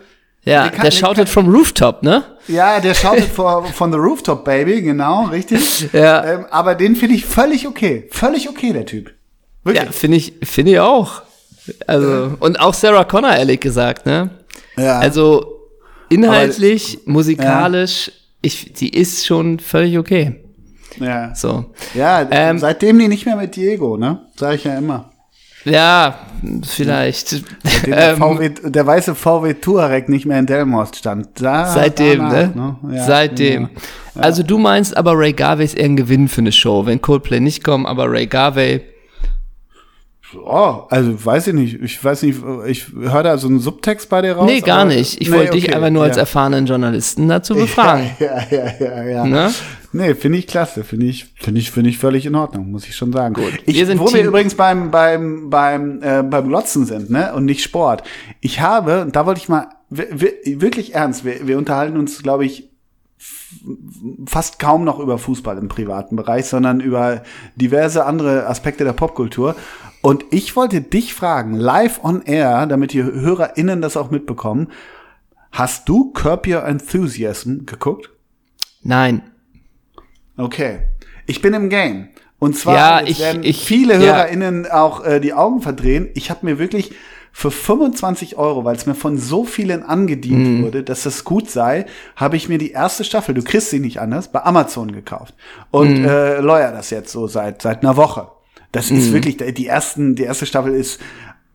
[0.44, 2.24] ja, kann- der shoutet vom Rooftop, ne?
[2.48, 5.92] Ja, der shoutet vor, von The Rooftop Baby, genau, richtig.
[5.94, 6.24] Ja.
[6.26, 8.08] Ähm, aber den finde ich völlig okay.
[8.12, 9.12] Völlig okay, der Typ.
[9.66, 9.84] Wirklich.
[9.86, 11.22] Ja, finde ich, finde ich auch.
[11.88, 14.30] Also, und auch Sarah Connor, ehrlich gesagt, ne?
[14.78, 15.00] Ja.
[15.00, 15.60] Also,
[16.10, 20.36] inhaltlich, musikalisch, ich, die ist schon völlig okay.
[21.00, 21.34] ja.
[21.36, 21.66] So.
[21.96, 24.22] Ja, Ähm, seitdem die nicht mehr mit Diego, ne?
[24.38, 25.12] Sag ich ja immer.
[25.66, 26.20] Ja,
[26.64, 27.32] vielleicht.
[27.88, 31.30] Der, Ähm, VW, der weiße VW Touareg nicht mehr in Delmhorst stand.
[31.42, 32.76] Da, Seitdem, danach, ne?
[32.96, 33.64] Ja, Seitdem.
[33.64, 34.22] ja.
[34.22, 37.40] Also du meinst aber Ray Garvey ist eher ein Gewinn für eine Show, wenn Coldplay
[37.40, 38.82] nicht kommen, aber Ray Garvey,
[40.44, 41.82] Oh, also weiß ich nicht.
[41.82, 44.46] Ich weiß nicht, ich höre da so einen Subtext bei dir raus.
[44.46, 45.22] nee, gar nicht.
[45.22, 46.22] Ich Nee, wollte dich okay, einfach nur als ja.
[46.22, 48.10] erfahrenen Journalisten dazu befragen.
[48.20, 49.26] Ja, ja, ja, ja.
[49.26, 49.54] Ne?
[49.94, 50.84] Nee, finde ich klasse.
[50.84, 53.34] Finde ich, finde ich, finde ich völlig in Ordnung, muss ich schon sagen.
[53.36, 53.54] Gut.
[53.66, 57.34] Ich, Wir sind wo wir Team- übrigens beim, beim, beim, äh, beim Glotzen sind, ne,
[57.34, 58.04] und nicht Sport.
[58.42, 62.22] Ich habe, und da wollte ich mal, wir, wir, wirklich ernst, wir, wir unterhalten uns,
[62.24, 62.70] glaube ich,
[64.26, 67.24] fast kaum noch über Fußball im privaten Bereich, sondern über
[67.56, 69.56] diverse andere Aspekte der Popkultur.
[70.06, 74.68] Und ich wollte dich fragen, live on air, damit die HörerInnen das auch mitbekommen,
[75.52, 78.12] hast du Curb Your Enthusiasm geguckt?
[78.84, 79.24] Nein.
[80.38, 80.82] Okay.
[81.26, 82.10] Ich bin im Game.
[82.38, 84.00] Und zwar Ja, ich- werden ich- viele ja.
[84.00, 86.10] HörerInnen auch äh, die Augen verdrehen.
[86.14, 86.94] Ich habe mir wirklich
[87.32, 90.64] für 25 Euro, weil es mir von so vielen angedient Mhm.
[90.66, 94.00] wurde, dass das gut sei, habe ich mir die erste Staffel, du kriegst sie nicht
[94.00, 95.34] anders, bei Amazon gekauft.
[95.72, 96.06] Und Mhm.
[96.06, 98.28] äh, lawyer das jetzt so seit seit einer Woche.
[98.76, 98.98] Das Mhm.
[98.98, 101.00] ist wirklich, die ersten, die erste Staffel ist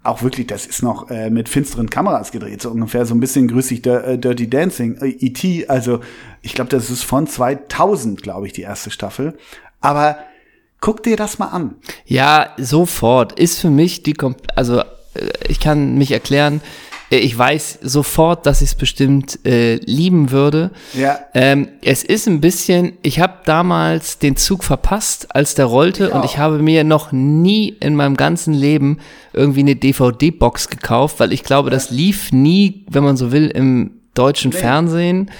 [0.02, 3.48] auch wirklich, das ist noch äh, mit finsteren Kameras gedreht, so ungefähr so ein bisschen
[3.48, 6.00] grüßig Dir- äh, Dirty Dancing, äh, E.T., also
[6.40, 9.36] ich glaube, das ist von 2000, glaube ich, die erste Staffel.
[9.82, 10.16] Aber
[10.80, 11.74] guck dir das mal an.
[12.06, 13.38] Ja, sofort.
[13.38, 14.14] Ist für mich die,
[14.56, 14.84] also äh,
[15.48, 16.62] ich kann mich erklären,
[17.18, 20.70] ich weiß sofort, dass ich es bestimmt äh, lieben würde.
[20.94, 21.18] Ja.
[21.34, 26.14] Ähm, es ist ein bisschen, ich habe damals den Zug verpasst, als der rollte Ich
[26.14, 28.98] und ich habe mir noch nie in meinem ganzen Leben
[29.32, 33.92] irgendwie eine DVD-Box gekauft, weil ich glaube, das lief nie, wenn man so will, im
[34.14, 35.30] deutschen Fernsehen.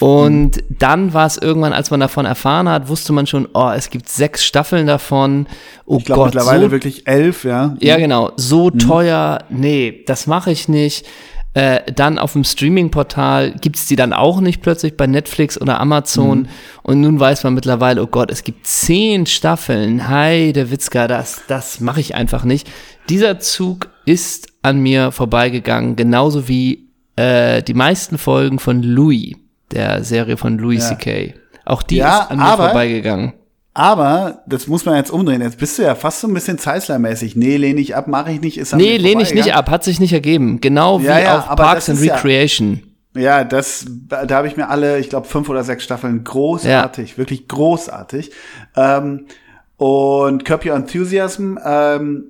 [0.00, 3.90] Und dann war es irgendwann, als man davon erfahren hat, wusste man schon, oh, es
[3.90, 5.46] gibt sechs Staffeln davon.
[5.86, 7.76] Oh Ich glaube Gott, mittlerweile so wirklich elf, ja.
[7.80, 8.30] ja, genau.
[8.36, 11.06] So teuer, nee, das mache ich nicht.
[11.54, 16.46] Äh, dann auf dem Streaming-Portal gibt's die dann auch nicht plötzlich bei Netflix oder Amazon.
[16.82, 20.08] Und nun weiß man mittlerweile, oh Gott, es gibt zehn Staffeln.
[20.08, 22.70] Hi, der Witzka, das, das mache ich einfach nicht.
[23.08, 29.34] Dieser Zug ist an mir vorbeigegangen, genauso wie äh, die meisten Folgen von Louis,
[29.72, 30.98] der Serie von Louis Ja.
[30.98, 31.34] C.K.
[31.64, 33.34] Auch die Ja, ist an mir aber- vorbeigegangen.
[33.74, 35.40] Aber das muss man jetzt umdrehen.
[35.40, 37.36] Jetzt bist du ja fast so ein bisschen Zeissler-mäßig.
[37.36, 38.58] Nee, lehne ich ab, mache ich nicht.
[38.58, 40.60] Ist Nee, lehne ich nicht ab, hat sich nicht ergeben.
[40.60, 42.82] Genau wie Ja, ja, auf aber Parks and ja- Recreation.
[43.16, 47.46] Ja, das, da habe ich mir alle, ich glaube, fünf oder sechs Staffeln großartig, wirklich
[47.46, 48.32] großartig.
[48.76, 49.26] Ähm,
[49.76, 52.24] und Curb Your Enthusiasm, ähm,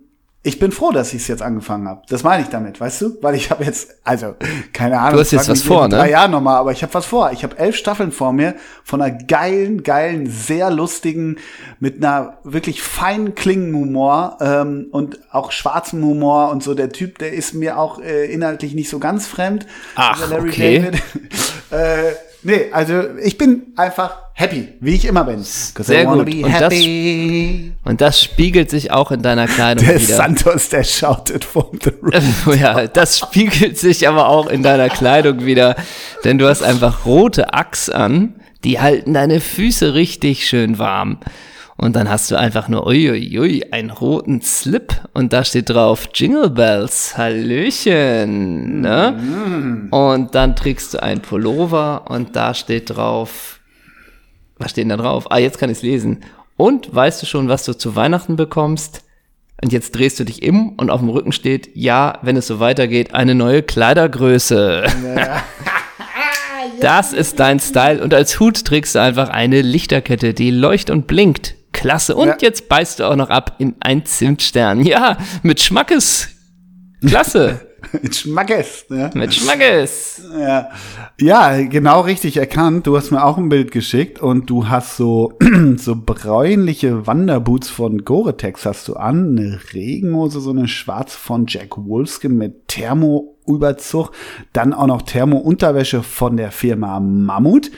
[0.48, 2.02] ich bin froh, dass ich es jetzt angefangen habe.
[2.08, 3.18] Das meine ich damit, weißt du?
[3.20, 4.34] Weil ich habe jetzt, also,
[4.72, 5.14] keine Ahnung.
[5.14, 5.96] Du hast jetzt was vor, ne?
[5.96, 7.30] Drei Jahren nochmal, aber ich habe was vor.
[7.32, 11.36] Ich habe elf Staffeln vor mir von einer geilen, geilen, sehr lustigen,
[11.80, 16.74] mit einer wirklich feinen Klingenhumor ähm, und auch schwarzem Humor und so.
[16.74, 19.66] Der Typ, der ist mir auch äh, inhaltlich nicht so ganz fremd.
[19.96, 20.78] Ach, Larry okay.
[20.80, 21.02] David.
[21.70, 25.42] äh, nee, also ich bin einfach happy, wie ich immer bin.
[25.42, 26.24] Sehr gut.
[26.26, 27.72] be Und das- happy.
[27.84, 30.16] Und das spiegelt sich auch in deiner Kleidung Der wieder.
[30.16, 32.56] Santos, der shouted from the roof.
[32.60, 35.74] ja, das spiegelt sich aber auch in deiner Kleidung wieder,
[36.24, 41.18] denn du hast einfach rote Achs an, die halten deine Füße richtig schön warm.
[41.80, 46.50] Und dann hast du einfach nur, uiuiui, einen roten Slip und da steht drauf Jingle
[46.50, 49.88] Bells, Hallöchen, ne?
[49.92, 53.60] Und dann trägst du einen Pullover und da steht drauf,
[54.58, 55.30] was steht denn da drauf?
[55.30, 56.24] Ah, jetzt kann ich es lesen.
[56.56, 59.04] Und weißt du schon, was du zu Weihnachten bekommst?
[59.62, 62.58] Und jetzt drehst du dich im und auf dem Rücken steht, ja, wenn es so
[62.58, 64.84] weitergeht, eine neue Kleidergröße.
[66.80, 68.02] Das ist dein Style.
[68.02, 71.57] Und als Hut trägst du einfach eine Lichterkette, die leucht und blinkt.
[71.78, 72.16] Klasse.
[72.16, 72.36] Und Ja.
[72.40, 74.80] jetzt beißt du auch noch ab in ein Zimtstern.
[74.84, 76.28] Ja, mit Schmackes.
[77.06, 77.60] Klasse.
[78.02, 78.86] Mit Schmackes.
[78.90, 79.08] Ne?
[79.14, 80.20] mit Schmackes.
[80.36, 80.68] Ja.
[81.20, 82.88] ja, genau richtig erkannt.
[82.88, 85.38] Du hast mir auch ein Bild geschickt und du hast so,
[85.76, 91.76] so bräunliche Wanderboots von Gore-Tex hast du an, eine Regenhose, so eine schwarze von Jack
[91.78, 92.66] Wolfskin mit
[93.48, 94.10] Thermo-Überzug,
[94.52, 97.70] dann auch noch Thermo-Unterwäsche von der Firma Mammut,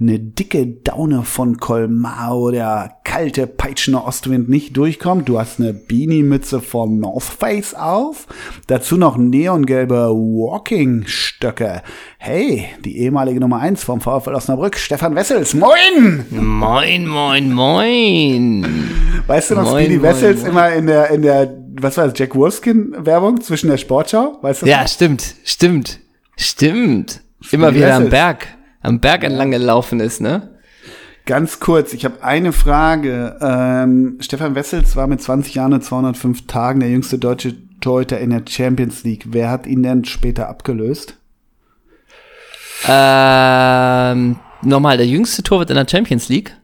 [0.00, 5.28] eine dicke Daune von Colmar, wo der kalte, peitschende Ostwind nicht durchkommt.
[5.28, 8.26] Du hast eine Beanie-Mütze von North Face auf,
[8.66, 11.82] dazu noch neongelbe Walking-Stöcke.
[12.18, 15.54] Hey, die ehemalige Nummer 1 vom VfL Osnabrück, Stefan Wessels.
[15.54, 16.26] Moin!
[16.30, 18.66] Moin, moin, moin.
[19.26, 20.50] Weißt du noch, Speedy moin, Wessels moin.
[20.50, 24.38] immer in der, in der, was war das, Jack Wolfskin-Werbung zwischen der Sportschau?
[24.42, 24.66] Weißt du?
[24.66, 26.00] Ja, stimmt, stimmt,
[26.36, 27.20] stimmt.
[27.50, 28.08] Immer wieder am.
[28.08, 28.46] Berg,
[28.80, 30.50] am Berg entlang gelaufen ist, ne?
[31.26, 33.38] Ganz kurz, ich habe eine Frage.
[33.40, 38.30] Ähm, Stefan Wessels war mit 20 Jahren und 205 Tagen der jüngste deutsche Torhüter in
[38.30, 39.26] der Champions League.
[39.28, 41.16] Wer hat ihn denn später abgelöst?
[42.86, 46.54] Ähm, nochmal, der jüngste Torwart in der Champions League?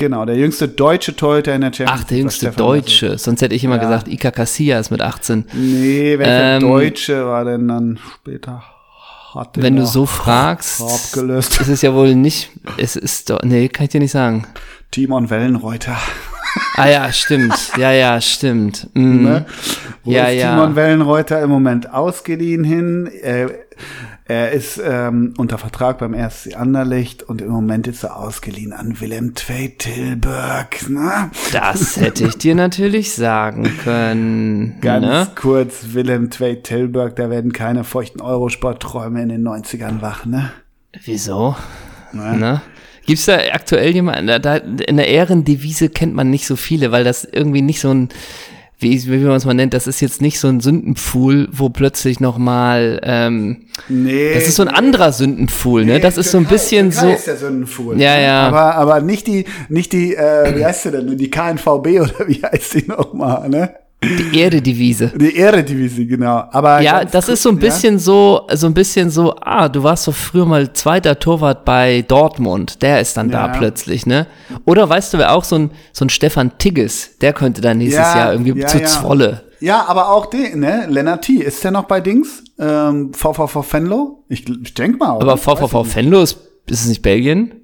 [0.00, 2.22] Genau, der jüngste deutsche Torhüter in der Champions Ach, der League.
[2.24, 3.18] jüngste Deutsche.
[3.18, 3.82] Sonst hätte ich immer Ja.
[3.82, 5.44] gesagt, Ika Casillas mit 18.
[5.46, 5.54] Wessels.
[5.62, 8.62] Nee, welcher Ähm, Deutsche war denn dann später?
[9.34, 11.60] Hat Wenn du so fragst, abgelöst.
[11.60, 14.44] ist es ja wohl nicht, es ist doch, nee, kann ich dir nicht sagen.
[14.90, 15.96] Timon Wellenreuter.
[16.74, 17.54] Ah ja, stimmt.
[17.76, 18.88] Ja, ja, stimmt.
[18.94, 19.22] Mhm.
[19.22, 19.46] Ne?
[20.02, 20.50] Wo Ja, ist ja.
[20.56, 23.08] Timon Wellenreuter im Moment ausgeliehen hin?
[23.22, 23.50] Er,
[24.30, 29.00] er ist ähm, unter Vertrag beim RSC Anderlecht und im Moment ist er ausgeliehen an
[29.00, 30.88] Willem Tveit Tilburg.
[30.88, 31.32] Ne?
[31.50, 34.78] Das hätte ich dir natürlich sagen können.
[34.82, 35.26] Ganz ne?
[35.34, 40.52] kurz, Willem Tveit Tilburg, da werden keine feuchten Eurosport-Träume in den 90ern wach, ne?
[41.04, 41.56] Wieso?
[42.12, 42.36] Ne?
[42.36, 42.62] Ne?
[43.06, 47.02] Gibt's da aktuell jemanden, da, da, in der Ehrendevise kennt man nicht so viele, weil
[47.02, 48.10] das irgendwie nicht so ein,
[48.80, 52.18] wie, wie man es mal nennt, das ist jetzt nicht so ein Sündenpfuhl, wo plötzlich
[52.20, 54.34] nochmal, ähm, Nee.
[54.34, 56.00] das ist so ein anderer Sündenpfuhl, ne?
[56.00, 58.00] Das ist so ein bisschen Türkei so, ist der Sündenfuhl.
[58.00, 58.48] Ja, ja.
[58.48, 61.16] Aber, aber nicht die, nicht die, äh, wie heißt sie denn?
[61.16, 61.68] Die KNVB
[62.00, 63.74] oder wie heißt die nochmal, ne?
[64.02, 65.12] Die Erdedivise.
[65.14, 66.44] Die Eredivisie, genau.
[66.50, 67.60] Aber Ja, das kurz- ist so ein ja?
[67.60, 72.02] bisschen so, so ein bisschen so, ah, du warst so früher mal zweiter Torwart bei
[72.02, 73.52] Dortmund, der ist dann da Ja.
[73.58, 74.26] plötzlich, ne?
[74.64, 78.00] Oder weißt du, wer auch so ein, so ein Stefan Tigges, der könnte dann nächstes
[78.06, 78.86] Ja, Jahr irgendwie ja, zu ja.
[78.86, 79.42] Zwolle.
[79.60, 80.86] Ja, aber auch den, ne?
[80.88, 81.34] Lennart T.
[81.34, 82.42] Ist der noch bei Dings?
[82.58, 84.24] Ähm, VVV Fenlo?
[84.28, 85.16] Ich, ich denk mal.
[85.16, 85.22] oder?
[85.32, 85.94] Aber VVV.
[85.94, 87.54] Venlo ist, ist es nicht Belgien?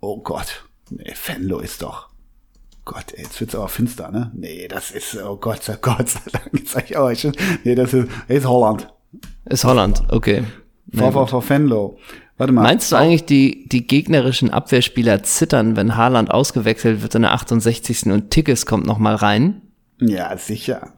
[0.00, 0.64] Oh Gott.
[0.90, 2.08] Nee, Fenlo ist doch.
[2.84, 4.30] Gott, ey, jetzt wird's aber finster, ne?
[4.34, 7.26] Nee, das ist, oh Gott, sei Gott sei Dank, jetzt sag ich euch.
[7.64, 8.92] Nee, das ist, ist Holland.
[9.46, 10.44] Ist Holland, okay.
[10.90, 11.00] Gut.
[11.00, 11.98] VVV Fenlo.
[12.36, 12.62] Warte mal.
[12.62, 18.06] Meinst du eigentlich, die, die gegnerischen Abwehrspieler zittern, wenn Haaland ausgewechselt wird in der 68.
[18.06, 19.62] und Tigges kommt noch mal rein?
[20.00, 20.92] Ja, sicher.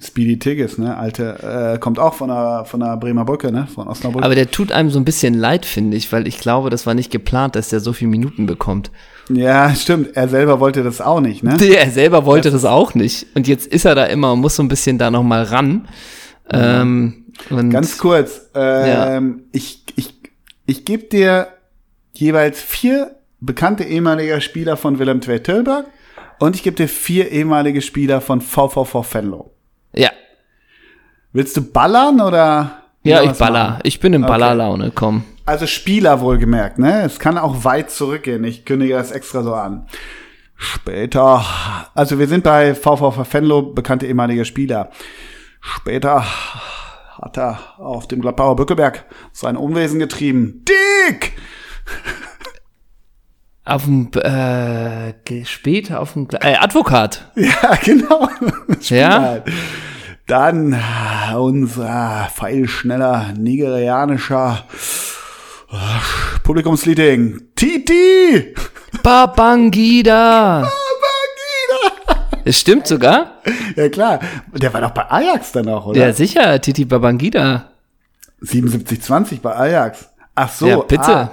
[0.00, 0.96] Speedy Tigges, ne?
[0.96, 3.66] Alte, äh, kommt auch von der, von der Bremer Brücke, ne?
[3.72, 4.24] Von Osnabrück.
[4.24, 6.94] Aber der tut einem so ein bisschen leid, finde ich, weil ich glaube, das war
[6.94, 8.90] nicht geplant, dass der so viele Minuten bekommt.
[9.28, 10.16] ja, stimmt.
[10.16, 11.56] Er selber wollte das auch nicht, ne?
[11.60, 13.26] Er selber wollte das auch nicht.
[13.34, 15.88] Und jetzt ist er da immer und muss so ein bisschen da noch mal ran.
[16.50, 20.14] Ähm, und Ganz kurz, ähm, ich, ich,
[20.66, 21.48] ich gebe dir
[22.12, 25.86] jeweils vier bekannte ehemaliger Spieler von Willem II Tilburg
[26.38, 29.55] und ich gebe dir vier ehemalige Spieler von VVV Venlo.
[29.92, 30.10] Ja.
[31.32, 32.82] Willst du ballern oder?
[33.02, 33.68] Ja, ich baller.
[33.70, 33.80] machen?
[33.84, 34.22] Ich bin in.
[34.22, 35.24] Ballerlaune, komm.
[35.44, 37.02] Also Spieler wohlgemerkt, ne?
[37.02, 38.42] Es kann auch weit zurückgehen.
[38.44, 39.86] Ich kündige das extra so an.
[40.56, 41.44] Später,
[41.94, 44.90] also wir sind bei VVV Venlo, bekannte ehemalige Spieler.
[45.60, 46.24] Später
[47.20, 50.64] hat er auf dem Gladbacher Bückeberg sein Unwesen getrieben.
[50.66, 51.34] Dick!
[53.66, 55.12] Auf dem, äh,
[55.44, 57.26] später auf dem, äh, Advokat.
[57.34, 58.28] Ja, genau.
[58.82, 59.20] Ja?
[59.20, 59.42] Halt.
[60.28, 64.64] Dann äh, unser feilschneller nigerianischer
[65.72, 65.76] äh,
[66.44, 67.48] Publikumsleading.
[67.56, 68.54] Titi!
[69.02, 70.70] Babangida.
[72.44, 73.40] Es stimmt sogar.
[73.74, 74.20] Ja klar,
[74.54, 75.98] der war doch bei Ajax dann auch, oder?
[76.06, 77.70] Ja, sicher, Titi Babangida.
[78.42, 80.08] 77-20 bei Ajax.
[80.36, 80.68] Ach so.
[80.68, 81.16] Ja, bitte.
[81.16, 81.30] Ah,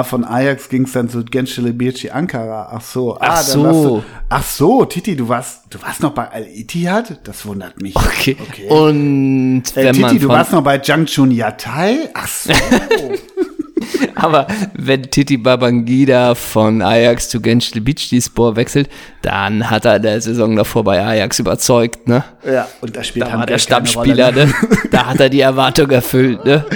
[0.00, 2.68] ah, von Ajax ging es dann zu Gençle Birci Ankara.
[2.72, 3.16] Ach so.
[3.20, 3.96] Ach ah, dann so.
[3.98, 7.20] Du, ach so, Titi, du warst, du warst noch bei Al-Ittihad?
[7.24, 7.96] Das wundert mich.
[7.96, 8.36] Okay.
[8.40, 8.68] okay.
[8.68, 12.10] Und äh, Titi, du warst noch bei Jangchun Yatai?
[12.14, 12.52] Ach so.
[14.14, 17.82] aber wenn Titi Babangida von Ajax zu Gençle
[18.20, 18.88] Spor wechselt,
[19.22, 22.24] dann hat er in der Saison davor bei Ajax überzeugt, ne?
[22.44, 24.54] ja, und da spielt Da war der Stammspieler, Rolle, ne?
[24.90, 26.64] Da hat er die Erwartung erfüllt, ne?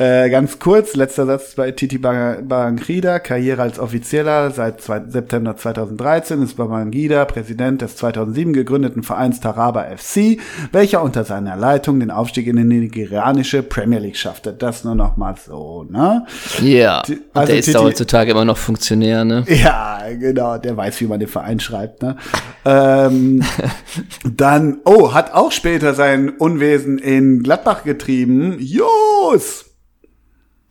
[0.00, 6.40] Äh, ganz kurz, letzter Satz bei Titi Bangida, Karriere als Offizieller seit zwei, September 2013
[6.40, 10.38] ist Babangida Präsident des 2007 gegründeten Vereins Taraba FC,
[10.72, 14.54] welcher unter seiner Leitung den Aufstieg in die nigerianische Premier League schaffte.
[14.54, 16.24] Das nur noch mal so, ne?
[16.62, 17.02] Ja.
[17.06, 19.44] Und also der ist Titi- da heutzutage immer noch Funktionär, ne?
[19.48, 22.16] Ja, genau, der weiß, wie man den Verein schreibt, ne?
[22.64, 23.42] ähm,
[24.24, 28.56] dann, oh, hat auch später sein Unwesen in Gladbach getrieben.
[28.60, 29.66] Jos!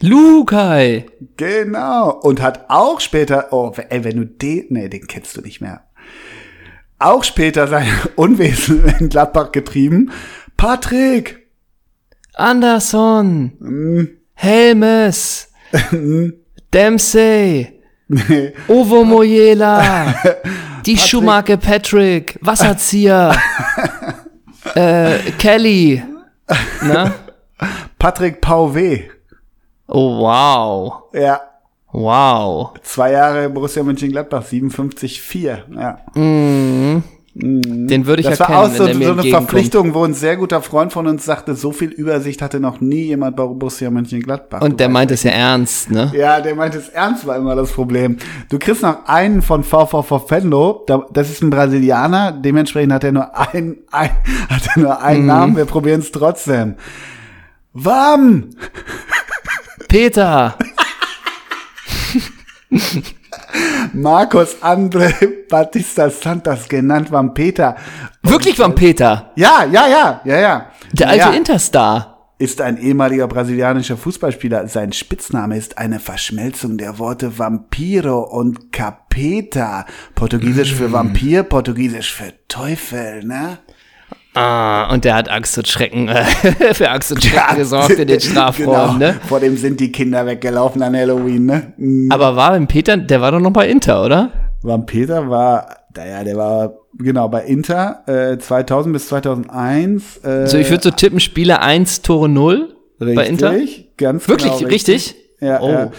[0.01, 1.05] Lukai!
[1.35, 2.11] Genau.
[2.11, 5.83] Und hat auch später, oh, ey, wenn du den, nee, den kennst du nicht mehr.
[6.99, 10.11] Auch später sein Unwesen in Gladbach getrieben.
[10.57, 11.47] Patrick!
[12.35, 13.53] Anderson!
[13.59, 14.09] Hm.
[14.33, 15.49] Helmes!
[16.73, 17.81] Dempsey!
[18.67, 20.15] Ovo Moyela!
[20.85, 22.37] Die Schuhmarke Patrick!
[22.41, 23.35] Wasserzieher!
[24.75, 26.03] äh, Kelly!
[26.81, 27.13] Na?
[27.99, 29.09] Patrick Pauvé.
[29.89, 31.03] Oh, wow.
[31.13, 31.41] Ja.
[31.91, 32.71] Wow.
[32.83, 35.57] Zwei Jahre Borussia Mönchengladbach, 57,4.
[35.75, 35.97] Ja.
[37.35, 39.23] Den würde ich Das ja war auch so, so eine.
[39.23, 43.03] Verpflichtung, wo ein sehr guter Freund von uns sagte, so viel Übersicht hatte noch nie
[43.05, 44.61] jemand bei Borussia Mönchengladbach.
[44.61, 46.11] Und der meint es ja ernst, ne?
[46.15, 48.17] Ja, der meint es ernst, war immer das Problem.
[48.49, 53.13] Du kriegst noch einen von VVV Venlo, da- das ist ein Brasilianer, dementsprechend hat er
[53.13, 54.09] nur ein, ein
[54.49, 55.01] hat er nur Mhm.
[55.03, 56.75] einen Namen, wir probieren es trotzdem.
[57.73, 58.49] Wam!
[59.89, 60.55] Peter!
[63.93, 65.11] Marcos Andre
[65.49, 67.75] Batista Santos, genannt Vampeta.
[68.21, 69.31] Wirklich von Peter!
[69.35, 70.71] Ja, ja, ja, ja, ja.
[70.93, 71.29] Der alte ja.
[71.31, 72.15] Interstar!
[72.37, 74.67] ist ein ehemaliger brasilianischer Fußballspieler.
[74.69, 79.85] Sein Spitzname ist eine Verschmelzung der Worte Vampiro und Capeta.
[80.15, 80.75] Portugiesisch Mm.
[80.77, 83.57] für Vampir, Portugiesisch für Teufel, ne?
[84.39, 86.23] Ah, und der hat Angst und Schrecken, äh,
[86.73, 89.11] für Angst und Schrecken gesorgt in den Strafräumen, genau.
[89.13, 89.19] ne?
[89.27, 91.73] Vor dem sind die Kinder weggelaufen an Halloween, ne?
[91.77, 92.11] Mhm.
[92.11, 94.31] Aber war beim Peter, der war doch noch bei Inter, oder?
[94.61, 100.17] Vampeta war, naja, der war genau bei Inter äh, 2000 bis 2001.
[100.23, 103.53] Äh, So, ich würde so tippen, Spieler 1, Tore 0 bei Inter.
[103.97, 105.15] Ganz Wirklich, genau richtig?
[105.39, 105.69] Ja, Oh.
[105.69, 105.91] ja.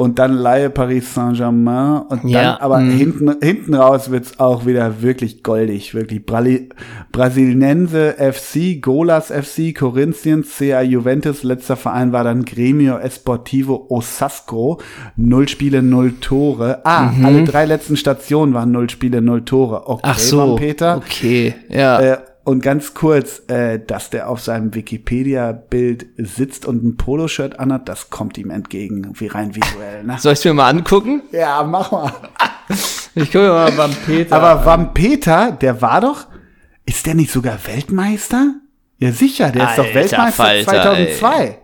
[0.00, 2.02] Und dann Laie Paris Saint-Germain.
[2.08, 2.90] Und dann, Ja, aber mm.
[2.90, 5.92] hinten, hinten raus wird's auch wieder wirklich goldig.
[5.94, 6.24] Wirklich.
[6.24, 6.70] Brali
[7.12, 11.42] Brasilnense FC, Golas FC, Corinthians, CA Juventus.
[11.42, 14.80] Letzter Verein war dann Gremio Esportivo Osasco.
[15.16, 16.80] Null Spiele, null Tore.
[16.84, 19.86] Ah, alle drei letzten Stationen waren null Spiele, null Tore.
[19.86, 20.12] Okay, Mhm.
[20.14, 20.96] Ach so, Peter.
[20.96, 22.00] okay, ja.
[22.00, 22.18] Äh,
[22.50, 28.10] und ganz kurz, äh, dass der auf seinem Wikipedia-Bild sitzt und ein Poloshirt anhat, das
[28.10, 30.02] kommt ihm entgegen, wie rein visuell.
[30.02, 30.16] Ne?
[30.18, 31.22] Soll ich mir mal angucken?
[31.30, 32.12] Ja, mach mal.
[33.14, 34.34] Ich gucke mal beim Peter.
[34.34, 36.26] Aber Vampeter, der war doch,
[36.86, 38.54] ist der nicht sogar Weltmeister?
[38.98, 41.58] Ja, sicher, der ist doch Alter Weltmeister Falter, 2002.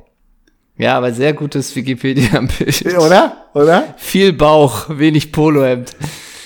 [0.79, 2.96] ja, aber sehr gutes Wikipedia-Bild.
[2.99, 3.49] Oder?
[3.55, 3.94] Oder?
[3.96, 5.96] Viel Bauch, wenig Polohemd.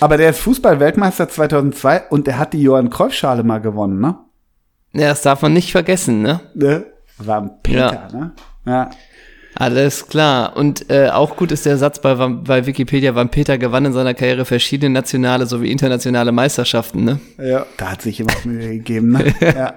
[0.01, 4.17] Aber der ist Fußball-Weltmeister 2002 und der hat die Johann Cruyff-Schale mal gewonnen, ne?
[4.93, 6.41] Ja, das darf man nicht vergessen, ne?
[6.55, 6.85] ne?
[7.19, 8.33] Vampeter, ne?
[8.67, 8.91] Ja.
[9.57, 10.57] Alles klar.
[10.57, 14.15] Und äh, auch gut ist der Satz bei, bei Wikipedia, Van Peter gewann in seiner
[14.15, 17.21] Karriere verschiedene nationale sowie internationale Meisterschaften, ne?
[17.39, 17.67] ja.
[17.77, 19.35] Da hat sich jemand Mühe gegeben, ne?
[19.41, 19.75] Ja.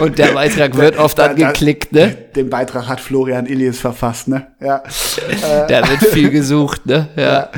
[0.00, 2.16] Und der Beitrag wird oft Da- da- angeklickt, ne?
[2.36, 4.46] Den Beitrag hat Florian Illies verfasst, ne?
[4.60, 4.82] Ja.
[5.68, 7.08] Da wird viel gesucht, ne?
[7.16, 7.48] Ja.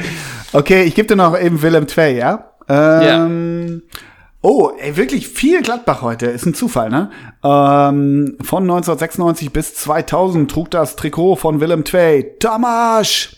[0.53, 2.51] Okay, ich gebe dir noch eben Willem Twey, ja?
[2.69, 3.83] Ähm,
[4.47, 6.27] Oh, ey, wirklich viel Gladbach heute.
[6.27, 7.11] Ist ein Zufall, ne?
[7.43, 12.37] Ähm, von 1996 bis 2000 trug das Trikot von Willem Twey.
[12.39, 13.37] Tamasch!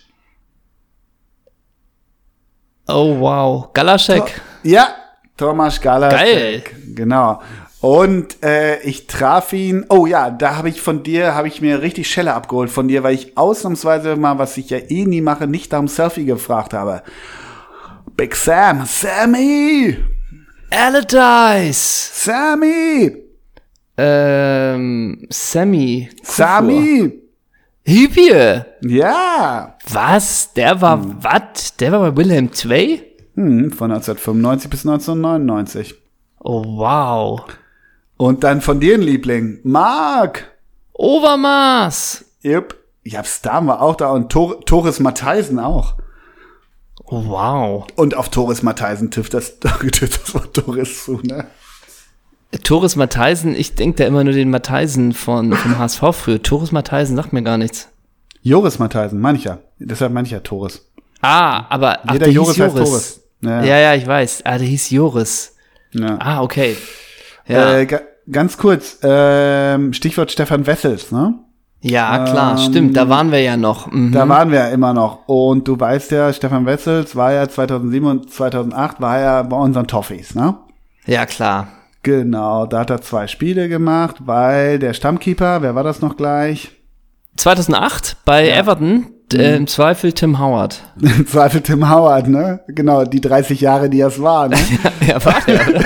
[2.89, 3.73] Oh, wow.
[3.73, 4.41] Galaschek.
[4.65, 4.89] Ja,
[5.37, 6.19] Tomasz Galaschek.
[6.19, 6.63] Geil.
[6.97, 7.41] Genau.
[7.81, 9.87] Und äh, ich traf ihn.
[9.89, 13.05] Oh ja, da habe ich von dir, habe ich mir richtig Schelle abgeholt von dir,
[13.05, 16.75] weil ich ausnahmsweise mal, was ich ja eh nie mache, nicht nach dem Selfie gefragt
[16.75, 17.05] habe.
[18.17, 19.99] Big Sam, Sammy,
[20.71, 22.11] Allardyce.
[22.25, 23.23] Sammy,
[23.99, 26.11] Ähm, Sammy.
[26.19, 26.35] Kufur.
[26.35, 27.13] Sammy.
[27.85, 28.67] Hübje.
[28.83, 29.77] Ja.
[29.91, 30.53] Was?
[30.55, 31.17] Der war, Hm.
[31.23, 31.77] was?
[31.77, 33.03] Der war bei Wilhelm II?
[33.37, 35.95] Hm, von 1995 bis 1999.
[36.41, 37.43] Oh, wow.
[38.19, 40.45] Und dann von dir ein Liebling, Marc.
[40.93, 42.25] Overmaß.
[42.45, 42.75] Yep.
[43.05, 45.95] Ja, Star war auch da und Tor Torres Matheisen auch.
[47.09, 47.87] Wow.
[47.97, 51.47] Und auf Torres Matheisen trifft das, das Wort Torres zu, ne?
[52.63, 56.43] Torres Matheisen, ich denke da immer nur den Matheisen von, vom HSV früher.
[56.43, 57.89] Torres Matheisen sagt mir gar nichts.
[58.43, 59.59] Joris Matheisen, meine ich ja.
[59.79, 60.87] Deshalb meine ich ja Torres.
[61.21, 63.21] Ah, aber ach, Jeder der Joris hieß heißt Torres.
[63.43, 63.65] Ja.
[63.65, 64.43] Ja, ja, ich weiß.
[64.45, 65.57] Ah, der hieß Joris.
[65.93, 66.17] ja.
[66.21, 66.77] Ah, okay.
[67.49, 71.35] Ja, Äh, ga ganz kurz, ähm, Stichwort Stefan Wessels, ne?
[71.83, 72.97] Ja klar, ähm, stimmt.
[72.97, 73.91] Da waren wir ja noch.
[73.91, 74.13] Mhm.
[74.13, 75.27] Da waren wir ja immer noch.
[75.27, 79.87] Und du weißt ja, Stefan Wessels war ja 2007 und 2008 war er bei unseren
[79.87, 80.57] Toffees, ne?
[81.07, 81.69] ja, klar.
[82.03, 86.71] Genau, da hat er zwei Spiele gemacht, weil der Stammkeeper, wer war das noch gleich?
[87.37, 89.43] 2008 bei Everton, d- Mhm.
[89.43, 90.81] äh, im Zweifel Tim Howard.
[91.01, 92.61] Im Zweifel Tim Howard, ne?
[92.69, 94.57] Genau, die 30 Jahre, die es war, ne?
[95.07, 95.85] ja, war der, oder?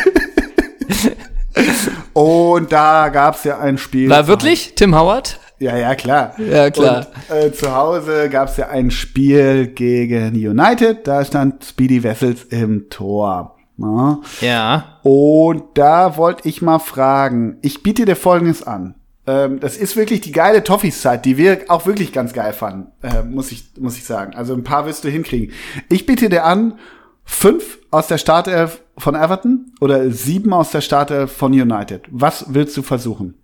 [2.12, 4.08] Und da gab's ja ein Spiel.
[4.10, 5.39] War wirklich Tim Howard?
[5.60, 6.34] Ja, ja, klar.
[6.38, 7.06] Ja, klar.
[7.28, 12.88] Und, äh, zu Hause gab's ja ein Spiel gegen United, da stand Speedy Wessels im
[12.88, 13.56] Tor.
[13.76, 14.20] Ne?
[14.40, 14.98] Ja.
[15.02, 18.94] Und da wollte ich mal fragen, ich biete dir Folgendes an.
[19.26, 23.22] Ähm, das ist wirklich die geile Toffees-Zeit, die wir auch wirklich ganz geil fanden, äh,
[23.22, 24.34] muss, ich, muss ich sagen.
[24.34, 25.54] Also ein paar wirst du hinkriegen.
[25.90, 26.78] Ich biete dir an,
[27.24, 32.02] fünf aus der Startelf von Everton oder sieben aus der Startelf von United.
[32.10, 33.34] Was willst du versuchen?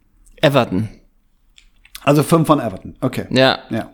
[0.41, 0.89] Everton.
[2.07, 3.27] Also fünf von Everton, okay.
[3.31, 3.59] Ja.
[3.69, 3.91] Ja.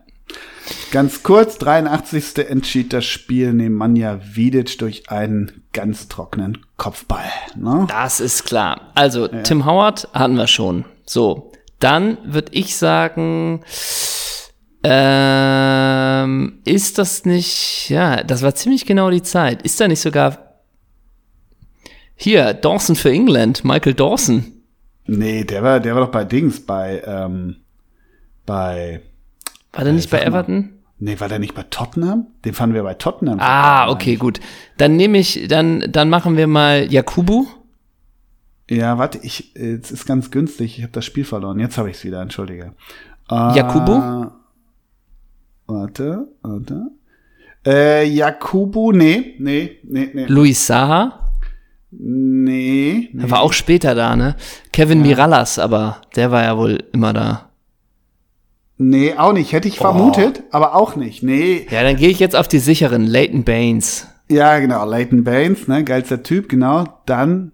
[0.93, 2.47] Ganz kurz, 83.
[2.49, 7.25] entschied das Spiel Nemanja Vidic durch einen ganz trockenen Kopfball.
[7.57, 7.87] Ne?
[7.89, 8.93] Das ist klar.
[8.95, 10.85] Also, Tim Howard hatten wir schon.
[11.07, 13.65] So, dann würde ich sagen,
[14.85, 19.63] ähm, ist das nicht, ja, das war ziemlich genau die Zeit.
[19.63, 20.61] Ist da nicht sogar
[22.15, 24.53] hier, Dawson für England, Michael Dawson?
[25.07, 27.57] Nee, der war, der war doch bei Dings, bei, ähm,
[28.47, 29.01] bei,
[29.73, 30.39] War der nicht bei sag mal.
[30.41, 30.71] Everton?
[30.99, 32.27] nee, war der nicht bei Tottenham?
[32.45, 33.39] Den fanden wir bei Tottenham.
[33.41, 34.41] Ah, okay, gut.
[34.79, 37.47] Dann nehme ich, dann, dann machen wir mal Jakubu.
[38.71, 41.59] Ja, warte, ich, es ist ganz günstig, ich habe das Spiel verloren.
[41.59, 42.73] Jetzt habe ich es wieder, entschuldige.
[43.31, 44.31] Äh, Jakubu?
[45.67, 46.87] Warte, warte.
[47.67, 51.31] Äh, Jakubu, nee, nee, nee, nee, Luis Saha.
[51.91, 53.23] nee, nee.
[53.23, 54.37] Er war auch später da, ne?
[54.73, 57.51] Kevin Mirallas, aber der war ja wohl immer da.
[58.89, 59.53] Nee, auch nicht.
[59.53, 61.23] Hätte ich vermutet, aber auch nicht.
[61.23, 61.67] Nee.
[61.71, 63.07] Ja, dann gehe ich jetzt auf die sicheren.
[63.07, 64.09] Leighton Baines.
[64.29, 64.85] Ja, genau.
[64.85, 66.85] Leighton Baines, ne, geilster Typ, genau.
[67.07, 67.53] Dann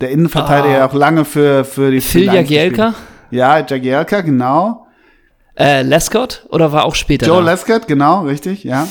[0.00, 0.86] der Innenverteidiger Ah.
[0.86, 2.94] auch lange für, für die Phil Jagielka?
[3.30, 4.86] Ja, Jagielka, genau.
[5.58, 6.44] Äh, Lescott?
[6.50, 7.52] Oder war auch später Joe da?
[7.52, 8.86] Lescott, genau, richtig, ja.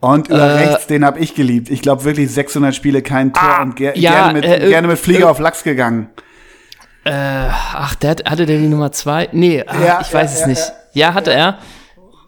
[0.00, 1.70] Und über Äh, rechts, den habe ich geliebt.
[1.70, 4.88] Ich glaube wirklich 600 Spiele, kein Tor Ah, und ger ja, gerne, mit, äh, gerne
[4.88, 6.10] mit Flieger äh, auf Lachs gegangen.
[7.04, 9.28] Äh, ach, der hat, hatte der die Nummer zwei?
[9.32, 10.72] Nee, ah, Ja, ich weiß ja, es ja, nicht.
[10.94, 11.58] Ja, hatte er.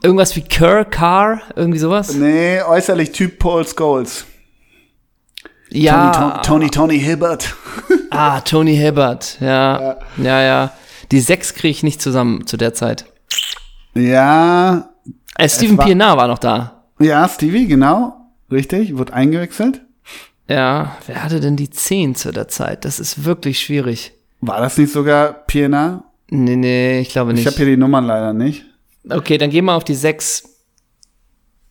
[0.02, 2.14] Irgendwas wie Kerr, Carr, irgendwie sowas?
[2.14, 4.26] Nee, äußerlich Typ Paul Scholes.
[5.70, 6.10] ja.
[6.12, 7.54] Tony, Tony, Tony, Hibbert.
[8.10, 9.36] Ah, Tony Hibbert.
[9.40, 10.72] Ja, ja, ja.
[11.10, 13.04] Die sechs kriege ich nicht zusammen zu der Zeit.
[13.94, 14.90] Ja,
[15.36, 16.84] Äh, Steven war- Pienaar war noch da.
[16.98, 18.14] ja, Stevie, genau.
[18.50, 19.82] Richtig, wird eingewechselt.
[20.48, 22.84] Ja, wer hatte denn die zehn zu der Zeit?
[22.84, 24.12] Das ist wirklich schwierig.
[24.40, 26.04] War das nicht sogar Pienaar?
[26.30, 27.46] Nee, nee, ich glaube Ich nicht.
[27.46, 28.64] habe hier die Nummern leider nicht.
[29.08, 30.44] okay, dann gehen wir auf die sechs.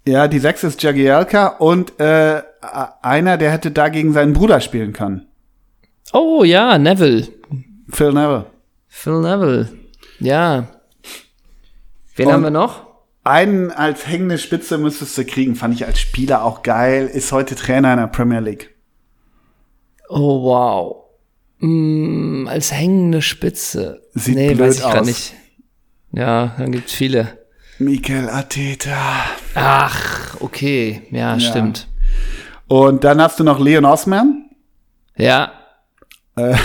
[0.07, 2.43] Ja, die 6 ist Jagielka und äh,
[3.01, 5.25] einer, der hätte da gegen seinen Bruder spielen können.
[6.13, 7.27] Oh ja, Neville.
[7.89, 8.45] Phil Neville.
[8.87, 9.69] Phil Neville.
[10.19, 10.67] Ja.
[12.15, 12.85] Wen Und- haben wir noch?
[13.23, 17.55] Einen als hängende Spitze müsstest du kriegen, fand ich als Spieler auch geil, ist heute
[17.55, 18.75] Trainer in der Premier League.
[20.07, 21.04] Oh, wow.
[21.65, 24.03] Mm, als hängende Spitze.
[24.13, 24.91] Sieht nee, blöd weiß ich aus.
[24.93, 25.33] gerade nicht.
[26.11, 27.39] Ja, dann gibt's viele.
[27.79, 29.25] Mikel Arteta.
[29.55, 31.01] Ach, okay.
[31.09, 31.87] Ja, stimmt.
[32.67, 34.49] Und dann hast du noch Leon Osman.
[35.17, 35.53] Ja.
[36.35, 36.55] Äh,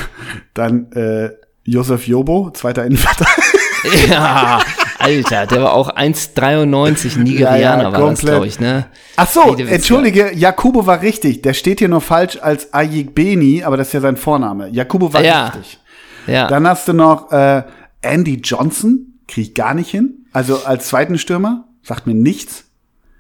[0.55, 1.31] dann äh,
[1.65, 4.09] Josef Jobo, zweiter Innenverteidiger.
[4.09, 4.61] Ja,
[5.01, 8.87] Alter, der war auch 1,93 Nigerianer Ja, ja, war das, glaube ich, ne?
[9.17, 11.43] Ach so, entschuldige, Jakubo war richtig.
[11.43, 14.69] Der steht hier nur falsch als Ayik Beni, aber das ist ja sein Vorname.
[14.69, 15.47] Jakubo war Ja.
[15.49, 15.79] richtig.
[16.27, 16.47] Ja.
[16.49, 17.63] Dann hast du noch äh,
[18.03, 20.27] Andy Johnson, krieg ich gar nicht hin.
[20.33, 22.65] Also als zweiten Stürmer, sagt mir nichts.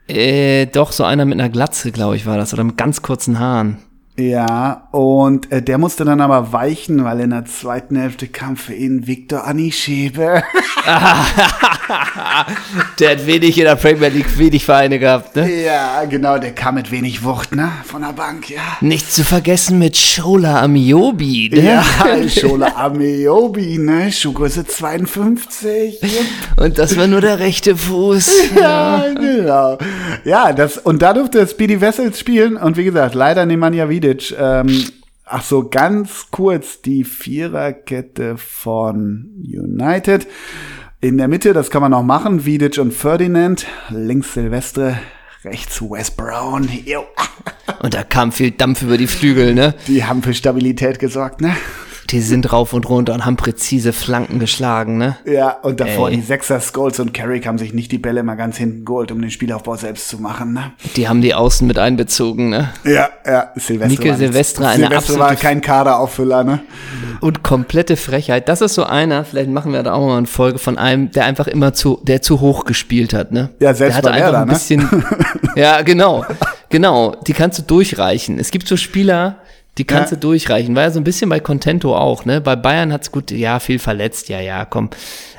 [0.08, 2.52] Äh, doch, so einer mit einer Glatze, glaube ich, war das.
[2.52, 3.78] Oder mit ganz kurzen Haaren.
[4.20, 8.74] Ja, und äh, der musste dann aber weichen, weil in der zweiten Hälfte kam für
[8.74, 10.42] ihn Victor Anischebe.
[12.98, 15.64] Der hat wenig in der Premier League, wenig Vereine gehabt, ne?
[15.64, 17.70] ja, genau, der kam mit wenig Wucht, ne?
[17.84, 18.60] Von der Bank, ja.
[18.80, 21.62] Nicht zu vergessen mit Shola Amiobi, ne?
[21.64, 21.84] Ja,
[22.28, 24.12] Schola Ameobi, ne?
[24.12, 26.00] Schuhgröße 52.
[26.56, 28.30] Und das war nur der rechte Fuß.
[28.60, 29.78] Ja, genau.
[30.24, 32.56] Ja, das, und da durfte Speedy Vessels spielen.
[32.56, 34.34] Und wie gesagt, leider Nemanja Vidic.
[34.38, 34.84] Ähm,
[35.24, 40.26] ach so, ganz kurz die Viererkette von United.
[41.00, 43.66] In der Mitte, das kann man noch machen, Vidic und Ferdinand.
[43.88, 44.98] Links Silvestre,
[45.44, 46.68] rechts Wes Brown.
[46.84, 47.04] Jo.
[47.82, 49.74] Und da kam viel Dampf über die Flügel, ne?
[49.86, 51.56] Die haben für Stabilität gesorgt, ne?
[52.10, 55.16] Die sind rauf und runter und haben präzise Flanken geschlagen, ne?
[55.24, 56.16] Ja, und davor Ey.
[56.16, 59.20] die Sechser, Scholes und Carrick haben sich nicht die Bälle mal ganz hinten geholt, um
[59.20, 60.72] den Spielaufbau selbst zu machen, ne?
[60.96, 62.70] Die haben die Außen mit einbezogen, ne?
[62.84, 64.04] Ja, ja, Silvestre.
[64.08, 66.60] Nicht- Silvestre, eine Silvestre war kein Kaderauffüller, ne?
[67.20, 68.48] Und komplette Frechheit.
[68.48, 71.26] Das ist so einer, vielleicht machen wir da auch mal eine Folge von einem, der
[71.26, 73.50] einfach immer zu, der zu hoch gespielt hat, ne?
[73.60, 74.52] Ja, selbst der bei hatte einfach Werder, ein ne?
[74.54, 75.04] bisschen,
[75.54, 76.24] ja, genau,
[76.70, 78.38] genau, die kannst du durchreichen.
[78.38, 79.36] Es gibt so Spieler,
[79.78, 80.16] die kannst Ja.
[80.16, 80.74] du durchreichen.
[80.76, 82.40] War ja so ein bisschen bei Contento auch, ne?
[82.40, 84.90] Bei Bayern hat's gut, ja, viel verletzt, ja, ja, komm.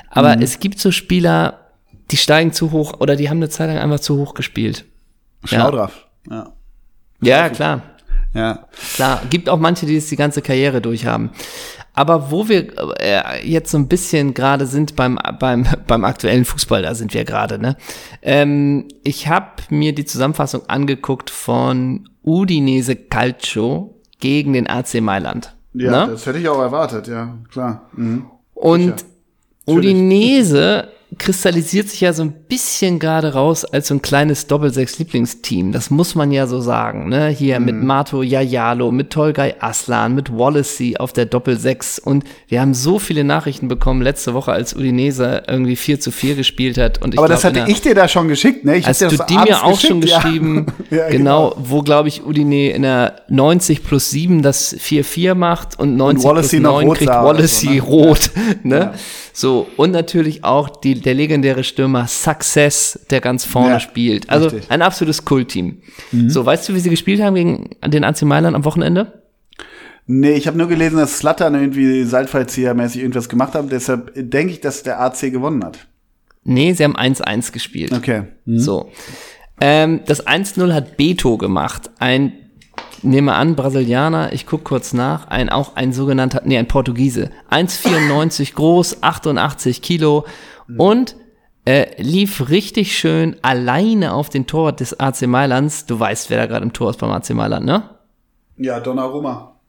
[0.09, 0.41] Aber Mhm.
[0.41, 1.59] es gibt so Spieler,
[2.11, 4.85] die steigen zu hoch oder die haben eine Zeit lang einfach zu hoch gespielt.
[5.45, 5.71] Schlau Ja.
[5.71, 6.07] drauf.
[6.29, 6.53] Ja.
[7.21, 7.81] Ja, klar.
[8.33, 8.67] Ja.
[8.95, 11.31] Klar, gibt auch manche, die es die ganze Karriere durchhaben.
[11.93, 12.67] Aber wo wir
[13.01, 17.25] äh, jetzt so ein bisschen gerade sind beim, beim, beim aktuellen Fußball, da sind wir
[17.25, 17.75] gerade, ne?
[18.21, 25.53] Ähm, ich habe mir die Zusammenfassung angeguckt von Udinese Calcio gegen den AC Mailand.
[25.73, 26.13] Ja, ne?
[26.13, 27.89] das hätte ich auch erwartet, ja, klar.
[27.93, 28.25] Mhm.
[28.53, 29.05] Und Sicher.
[29.67, 35.71] Udinese kristallisiert sich ja so ein bisschen gerade raus als so ein kleines Doppel-Sechs-Lieblingsteam.
[35.73, 37.09] Das muss man ja so sagen.
[37.09, 37.27] Ne?
[37.27, 41.99] Hier mit Mato Yayalo, mit Tolgay Aslan, mit Wallacey auf der Doppel-Sechs.
[41.99, 46.35] Und wir haben so viele Nachrichten bekommen letzte Woche, als Udinese irgendwie 4 zu 4
[46.35, 47.01] gespielt hat.
[47.01, 48.77] Und ich Aber glaub, das hatte der- ich dir da schon geschickt, ne?
[48.77, 50.17] Ich Hast hab du die mir auch schon ja.
[50.19, 50.65] geschrieben?
[50.91, 55.95] Ja, genau, wo glaube ich Udine in der 90 plus 7 das 4-4 macht und
[55.95, 57.81] 90 Wallacey plus noch 9 rot kriegt Wallacey so, ne?
[57.81, 58.31] rot.
[58.63, 58.93] Ne?
[59.33, 64.29] So, und natürlich auch die, der legendäre Stürmer Success, der ganz vorne Ja, spielt.
[64.29, 64.69] Also richtig.
[64.71, 65.81] ein absolutes Kultteam.
[66.11, 66.29] Mhm.
[66.29, 69.21] So, weißt du, wie sie gespielt haben gegen den AC Mailand am Wochenende?
[70.07, 73.69] Nee, ich habe nur gelesen, dass Slattern irgendwie Seilfallzieher-mäßig irgendwas gemacht haben.
[73.69, 75.87] Deshalb denke ich, dass der AC gewonnen hat.
[76.43, 77.93] Nee, sie haben 1-1 gespielt.
[77.93, 78.23] Okay.
[78.45, 78.89] So.
[79.61, 81.91] Ähm, das 1-0 hat Beto gemacht.
[81.99, 82.33] Ein,
[83.03, 87.31] nehme an, Brasilianer, ich guck kurz nach, ein auch ein sogenannter, nee, ein Portugiese.
[87.49, 90.25] 1,94 groß, 88 Kilo
[90.77, 91.15] und
[91.65, 95.85] äh, lief richtig schön alleine auf den Tor des AC Mailands.
[95.85, 97.89] Du weißt, wer da gerade im Tor ist beim AC Mailand, ne?
[98.57, 99.59] Ja, Donnarumma.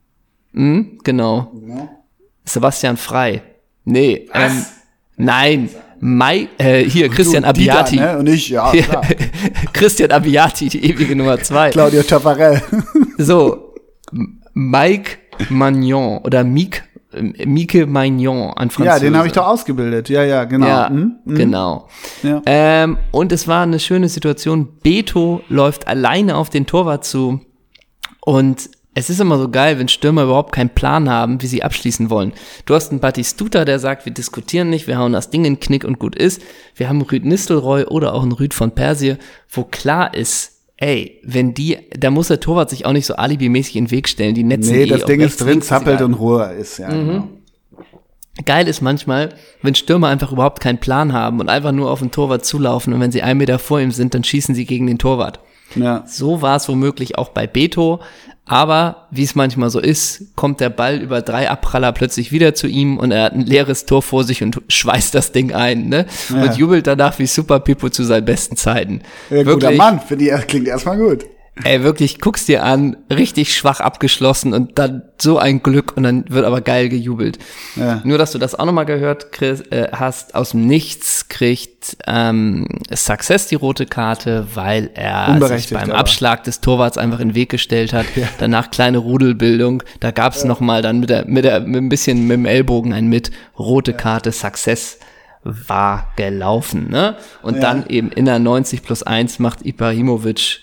[0.53, 1.53] Mhm, genau.
[1.67, 1.89] Ja.
[2.45, 3.43] Sebastian Frei.
[3.85, 4.65] Nee, ähm,
[5.17, 5.71] nein.
[6.05, 7.97] Mai, äh, hier, Christian Du, Dieter, Abiati.
[7.97, 8.19] ne?
[8.19, 9.03] Und ich, ja, klar.
[9.73, 11.71] Christian Abiati, die ewige Nummer zwei.
[11.71, 12.61] Claudio Tafarel.
[13.19, 13.75] So,
[14.53, 16.83] Mike Magnon oder Mike,
[17.13, 18.85] äh, Mike Magnon an Französisch.
[18.85, 20.09] ja, den habe ich doch ausgebildet.
[20.09, 20.67] Ja, ja, genau.
[20.67, 21.13] Ja, Mhm.
[21.27, 21.87] genau.
[22.25, 22.43] Ja.
[22.47, 24.69] Ähm, und es war eine schöne Situation.
[24.83, 27.41] Beto läuft alleine auf den Torwart zu
[28.23, 32.11] und es ist immer so geil, wenn Stürmer überhaupt keinen Plan haben, wie sie abschließen
[32.11, 32.33] wollen.
[32.67, 35.61] Du hast einen Batistuta, der sagt, wir diskutieren nicht, wir hauen das Ding in den
[35.61, 36.43] Knick und gut ist.
[36.77, 39.17] Wir haben Rüd Nistelrooy oder auch einen Rüd von Persie,
[39.49, 43.77] wo klar ist, ey, wenn die, da muss der Torwart sich auch nicht so alibimäßig
[43.77, 44.35] in den Weg stellen.
[44.35, 46.91] Die Netzen Nee, das Ding ist drin, zappelt und Ruhe ist, ja.
[46.91, 47.07] Mhm.
[47.07, 47.29] Genau.
[48.47, 49.31] Geil ist manchmal,
[49.61, 53.01] wenn Stürmer einfach überhaupt keinen Plan haben und einfach nur auf den Torwart zulaufen und
[53.01, 55.41] wenn sie einen Meter vor ihm sind, dann schießen sie gegen den Torwart.
[55.77, 56.05] Ja.
[56.07, 58.01] So war es womöglich auch bei Beto,
[58.53, 62.67] aber wie es manchmal so ist, kommt der Ball über drei Abpraller plötzlich wieder zu
[62.67, 66.05] ihm und er hat ein leeres Tor vor sich und schweißt das Ding ein, ne?
[66.29, 66.43] Ja.
[66.43, 69.01] Und jubelt danach wie Super Pippo zu seinen besten Zeiten.
[69.31, 71.25] Ja, guter Mann, für die klingt erstmal gut.
[71.65, 76.25] Ey, wirklich, guck's dir an, richtig schwach abgeschlossen und dann so ein Glück und dann
[76.31, 77.39] wird aber geil gejubelt.
[77.77, 78.01] Ja.
[78.05, 82.67] Nur, dass du das auch nochmal gehört Chris, äh, hast, aus dem Nichts kriegt ähm,
[82.91, 85.99] Success die rote Karte, weil er sich beim aber.
[85.99, 88.07] Abschlag des Torwarts einfach in den Weg gestellt hat.
[88.39, 91.89] Danach kleine Rudelbildung, da gab's es noch nochmal dann mit, der, mit, der, mit ein
[91.91, 94.99] bisschen mit dem Ellbogen ein mit, rote Karte, Success
[95.45, 96.89] war gelaufen.
[96.91, 97.17] Ne?
[97.43, 97.61] Und Ja.
[97.61, 100.61] dann eben in der 90 plus 1 macht Ibrahimovic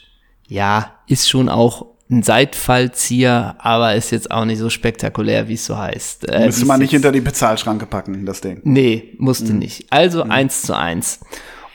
[0.49, 5.65] ja, ist schon auch ein Seitfallzieher, aber ist jetzt auch nicht so spektakulär, wie es
[5.65, 6.27] so heißt.
[6.27, 8.59] Äh, Müsste man nicht hinter die Bezahlschranke packen, das Ding.
[8.63, 9.59] Nee, musste Mhm.
[9.59, 9.85] nicht.
[9.91, 11.19] Also eins zu eins.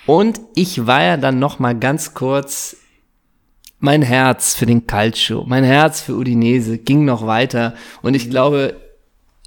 [0.06, 2.76] Und ich war ja dann noch mal ganz kurz
[3.78, 8.16] mein Herz für den Calcio, mein Herz für Udinese ging noch weiter und Mhm.
[8.16, 8.76] ich glaube,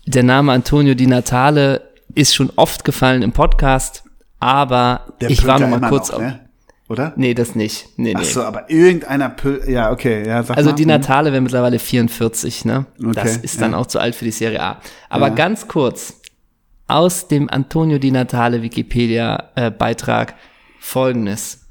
[0.05, 1.81] der Name Antonio Di Natale
[2.15, 4.03] ist schon oft gefallen im Podcast,
[4.39, 6.46] aber Der ich war noch mal kurz noch, ne?
[6.89, 7.13] Oder?
[7.17, 7.89] Nee, das nicht.
[7.97, 8.25] Nee, Ach nee.
[8.25, 10.75] so, aber irgendeiner pölt, ja, okay, ja, sag Also mal.
[10.77, 12.85] die Natale wäre mittlerweile 44, ne?
[12.97, 13.77] das Okay, ist dann ja.
[13.77, 14.81] auch zu alt für die Serie A.
[15.09, 15.33] Aber Ja.
[15.33, 16.21] ganz kurz,
[16.87, 20.35] aus dem Antonio Di Natale Wikipedia äh, Beitrag
[20.79, 21.65] folgendes.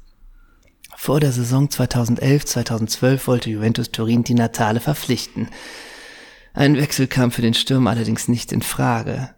[0.95, 5.47] Vor der Saison 2011, 2012 wollte Juventus Turin Di Natale verpflichten.
[6.53, 9.29] Ein Wechsel kam für den Stürmer allerdings nicht in Frage.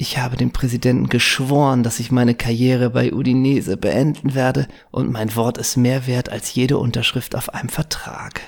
[0.00, 5.34] Ich habe dem Präsidenten geschworen, dass ich meine Karriere bei Udinese beenden werde und mein
[5.34, 8.40] Wort ist mehr wert als jede Unterschrift auf einem Vertrag.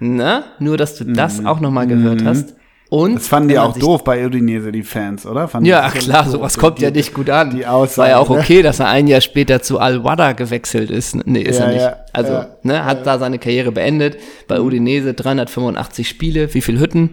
[0.00, 2.54] Na, nur dass du das auch nochmal gehört hast.
[2.90, 3.14] Und Mhm.
[3.16, 5.48] Das fanden die auch doof bei Udinese, die Fans, oder?
[5.48, 7.50] Fanden Ja, klar, sowas die- kommt ja die- nicht gut an.
[7.56, 8.38] die Aussage, War ja auch ne?
[8.38, 11.16] okay, dass er ein Jahr später zu Al-Wada gewechselt ist.
[11.26, 11.80] Nee, ist Ja, er nicht.
[11.82, 14.18] ja, also, ja, ne, hat da seine Karriere beendet.
[14.48, 16.52] Bei Udinese 385 Spiele.
[16.52, 17.10] Wie viel Hütten?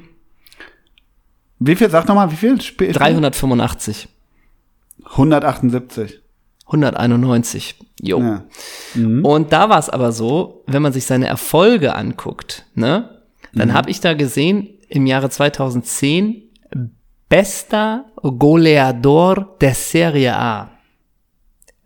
[1.63, 2.59] Wie viel, sag nochmal, wie viel?
[2.59, 4.07] Spiel 385.
[5.11, 6.19] 178.
[6.65, 7.75] 191.
[8.01, 8.19] Jo.
[8.19, 8.43] Ja.
[8.95, 13.21] Und da war es aber so, wenn man sich seine Erfolge anguckt, ne,
[13.53, 13.73] dann Mhm.
[13.73, 16.41] habe ich da gesehen, im Jahre 2010
[17.29, 20.71] bester Goleador der Serie A.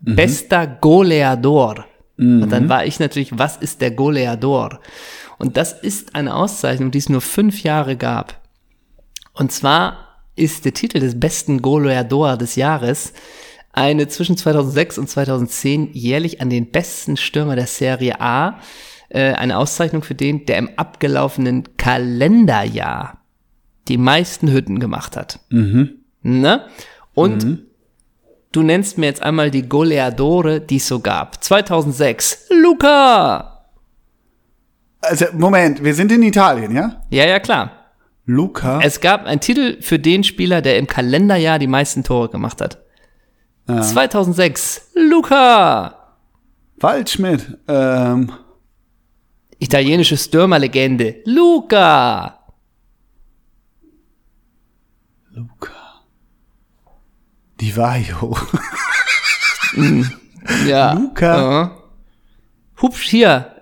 [0.00, 0.16] Mhm.
[0.16, 1.84] Bester Goleador.
[2.18, 4.80] Und dann war ich natürlich, was ist der Goleador?
[5.38, 8.40] Und das ist eine Auszeichnung, die es nur fünf Jahre gab.
[9.36, 13.12] Und zwar ist der Titel des besten Goleador des Jahres
[13.72, 18.58] eine zwischen 2006 und 2010 jährlich an den besten Stürmer der Serie A,
[19.10, 23.18] äh, eine Auszeichnung für den, der im abgelaufenen Kalenderjahr
[23.88, 25.40] die meisten Hütten gemacht hat.
[26.22, 26.66] Ne?
[27.14, 27.42] Und
[28.52, 31.44] du nennst mir jetzt einmal die Goleadore, die es so gab.
[31.44, 33.52] 2006, Luca!
[35.02, 37.02] Also, Moment, wir sind in Italien, ja?
[37.10, 37.75] Ja, ja, klar.
[38.26, 38.80] Luca.
[38.82, 42.82] Es gab einen Titel für den Spieler, der im Kalenderjahr die meisten Tore gemacht hat.
[43.66, 46.16] 2006, Luca!
[46.78, 47.58] Waldschmidt.
[47.66, 48.32] Ähm,
[49.58, 52.38] Italienische Stürmerlegende, Luca!
[55.30, 55.72] Luca.
[57.60, 58.36] Di Vaio.
[60.66, 60.92] Ja.
[60.92, 61.64] Luca.
[61.64, 62.80] Äh.
[62.80, 63.55] Hupsch, hier.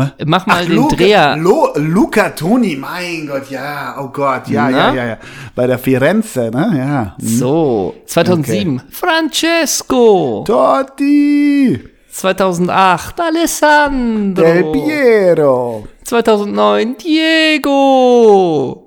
[0.00, 0.12] Was?
[0.24, 1.36] Mach mal den Luca, Dreher.
[1.36, 5.18] Lo, Luca Toni, mein Gott, ja, oh Gott, ja, ja, ja, ja.
[5.54, 7.16] Bei der Firenze, ne, ja.
[7.18, 10.44] So, 2007, Francesco.
[10.46, 11.78] Totti,
[12.10, 14.42] 2008, Alessandro.
[14.42, 18.86] Del Piero, 2009, Diego.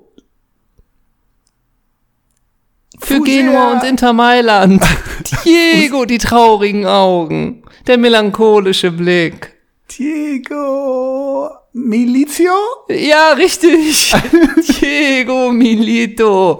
[2.98, 3.42] Für Fusea.
[3.42, 4.82] Genua und Inter Mailand.
[5.44, 7.62] Diego, die traurigen Augen.
[7.86, 9.53] Der melancholische Blick.
[9.98, 12.52] Diego Milizio,
[12.88, 14.12] Ja, richtig.
[14.80, 16.58] Diego Milito.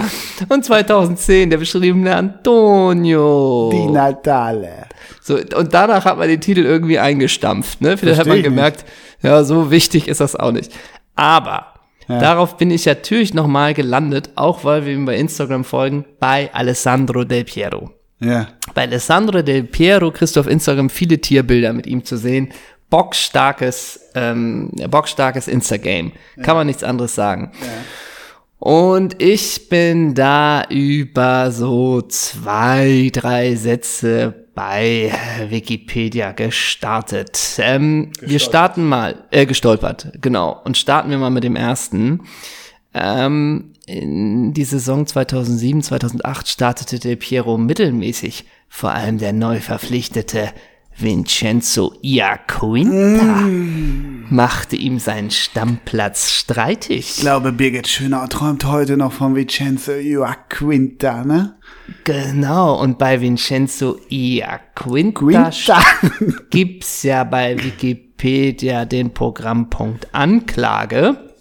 [0.49, 3.71] Und 2010 der beschriebene Antonio.
[3.73, 4.87] Di Natale.
[5.23, 7.81] So, und danach hat man den Titel irgendwie eingestampft.
[7.81, 7.97] Ne?
[7.97, 8.85] Vielleicht hat Versteh man ich gemerkt,
[9.23, 10.73] ja, so wichtig ist das auch nicht.
[11.15, 11.67] Aber
[12.09, 12.19] Ja.
[12.19, 17.25] darauf bin ich natürlich nochmal gelandet, auch weil wir ihm bei Instagram folgen, bei Alessandro
[17.25, 17.91] Del Piero.
[18.21, 22.53] Ja, Bei Alessandro Del Piero kriegst du auf Instagram viele Tierbilder mit ihm zu sehen.
[22.95, 26.13] Bockstarkes, ähm, bockstarkes Instagame.
[26.45, 27.51] Kann man nichts anderes sagen.
[28.61, 35.13] Und ich bin da über so zwei, drei Sätze bei
[35.49, 37.57] Wikipedia gestartet.
[37.59, 40.61] Ähm, wir starten mal, äh, gestolpert, genau.
[40.63, 42.21] Und starten wir mal mit dem ersten.
[42.95, 48.45] Ähm, in die Saison 2007, 2008 startete Del Piero mittelmäßig.
[48.69, 50.51] Vor allem der neu verpflichtete
[50.97, 53.49] Vincenzo Iaquinta
[54.31, 57.15] machte ihm seinen Stammplatz streitig.
[57.17, 61.57] ich glaube, Birgit Schönau träumt heute noch von Vincenzo Joaquinta, ne?
[62.05, 64.65] Genau, und bei Vincenzo Iaquinta
[65.15, 65.51] Quinta.
[66.51, 71.34] gibt's ja bei Wikipedia den Programmpunkt Anklage.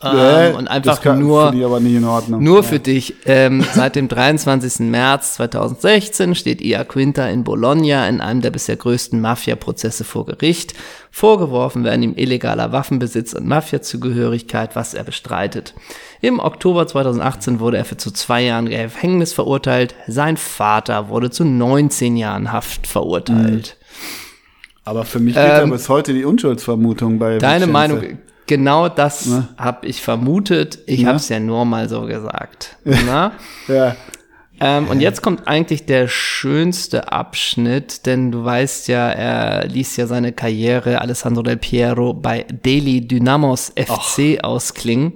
[0.00, 0.10] Nee,
[0.50, 2.40] Ähm, und einfach das kann- nur, finde ich aber nicht in Ordnung.
[2.42, 2.62] nur Ja.
[2.62, 3.14] für dich.
[3.26, 4.88] Ähm, seit dem 23.
[4.90, 10.74] März 2016 steht Ia Quinta in Bologna in einem der bisher größten Mafia-Prozesse vor Gericht.
[11.10, 15.74] Vorgeworfen werden ihm illegaler Waffenbesitz und Mafia-Zugehörigkeit, was er bestreitet.
[16.20, 19.96] Im Oktober 2018 wurde er für zu zwei Jahren Gefängnis verurteilt.
[20.06, 23.76] Sein Vater wurde zu 19 Jahren Haft verurteilt.
[24.84, 27.72] Aber für mich gilt Ähm, bis heute die Unschuldsvermutung bei Deine Vincenzo.
[27.72, 28.18] Meinung,
[28.48, 29.46] genau das Ne?
[29.56, 30.80] habe ich vermutet.
[30.86, 31.08] Ich Ja?
[31.08, 32.76] habe es ja nur mal so gesagt.
[32.84, 33.32] Na?
[33.68, 33.94] Ja.
[34.60, 40.08] Ähm, und jetzt kommt eigentlich der schönste Abschnitt, denn du weißt ja, er ließ ja
[40.08, 45.12] seine Karriere Alessandro Del Piero bei Delhi Dynamos FC ausklingen.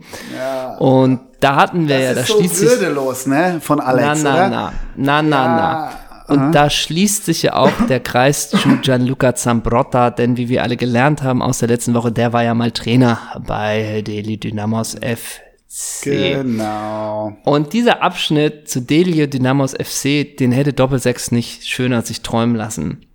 [0.79, 4.23] Und da hatten wir ja, da das ist so schließt würdelos, ne, von na, Alex,
[4.23, 4.49] na, oder?
[4.49, 5.93] na, na, na, Ja,
[6.33, 10.77] Und da schließt sich ja auch der Kreis zu Gianluca Zambrotta, denn wie wir alle
[10.77, 16.03] gelernt haben aus der letzten Woche, der war ja mal Trainer bei Delhi Dynamos FC.
[16.03, 17.37] Genau.
[17.45, 23.07] Und dieser Abschnitt zu Delhi Dynamos FC, den hätte Doppelsechs nicht schöner sich träumen lassen.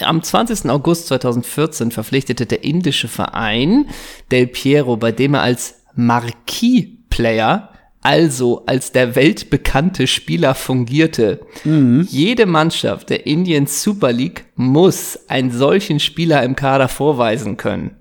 [0.00, 0.70] Am 20.
[0.70, 3.86] August 2014 verpflichtete der indische Verein
[4.30, 7.70] Del Piero, bei dem er als Marquis-Player,
[8.02, 11.40] also als der weltbekannte Spieler fungierte.
[11.64, 17.92] Jede Mannschaft der Indian Super League muss einen solchen Spieler im Kader vorweisen können.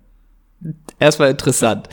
[0.99, 1.89] Erstmal interessant.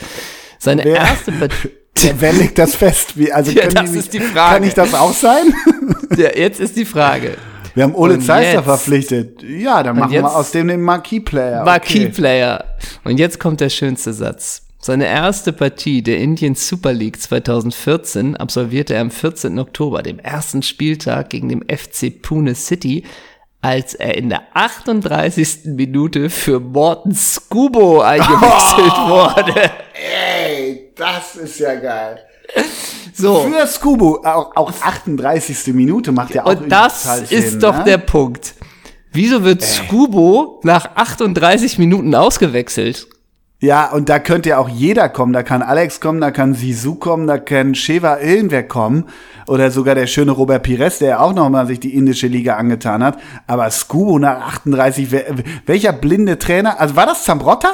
[0.58, 1.70] Seine Wer- erste Partie
[2.18, 3.16] Wer legt das fest?
[3.16, 4.54] Wie, also Ja, das die ist nicht, die Frage.
[4.56, 5.54] Kann ich das auch sein?
[6.16, 7.36] Ja, jetzt ist die Frage.
[7.74, 9.42] Wir haben Ole jetzt- verpflichtet.
[9.42, 11.64] Ja, dann machen wir aus dem den Marquis-Player.
[11.64, 12.64] Marquis-Player.
[13.04, 14.62] Und jetzt kommt der schönste Satz.
[14.86, 19.58] Seine erste Partie der Indian Super League 2014 absolvierte er am 14.
[19.58, 23.02] Oktober, dem ersten Spieltag gegen den FC Pune City,
[23.60, 25.74] als er in der 38.
[25.74, 28.38] Minute für Morten Scubo eingewechselt
[29.08, 29.72] wurde.
[29.92, 32.20] Ey, das ist ja geil.
[33.12, 33.40] So.
[33.40, 35.74] Für Scubo, auch, auch 38.
[35.74, 37.84] Minute macht ja auch Und das ist Sinn, doch ne?
[37.86, 38.54] der Punkt.
[39.10, 43.08] Wieso wird Scubo nach 38 Minuten ausgewechselt?
[43.58, 45.32] Ja, und da könnte ja auch jeder kommen.
[45.32, 49.04] Da kann Alex kommen, da kann Sisu kommen, da kann Sheva irgendwer kommen.
[49.48, 52.56] Oder sogar der schöne Robert Pires, der ja auch noch mal sich die indische Liga
[52.56, 53.18] angetan hat.
[53.46, 55.24] Aber Scubo nach 38, wer,
[55.64, 56.78] welcher blinde Trainer?
[56.80, 57.70] Also war das Zambrotta?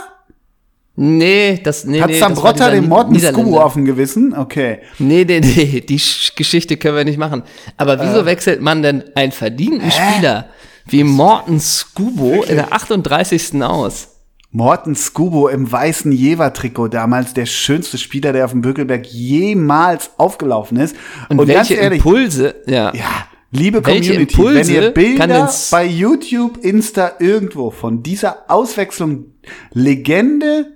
[0.94, 3.18] Nee, das, nee, Hat nee, Zambrotta den Morten.
[3.18, 4.36] Scubo auf dem Gewissen?
[4.36, 4.80] Okay.
[4.98, 7.42] Nee, nee, nee, die Sch Geschichte können wir nicht machen.
[7.78, 8.26] Aber wieso Äh.
[8.26, 10.46] wechselt man denn einen verdienten Spieler
[10.86, 13.62] wie Morten Scubo in der 38.
[13.62, 14.08] aus?
[14.54, 20.78] Morten Scubo im weißen Jever-Trikot damals, der schönste Spieler, der auf dem Bökelberg jemals aufgelaufen
[20.78, 20.94] ist.
[21.30, 22.92] Und, welche Impulse, ja.
[22.94, 29.24] Ja, liebe Welche Community, Impulse wenn ihr Bilder bei YouTube, Insta irgendwo von dieser Auswechslung
[29.72, 30.66] Legende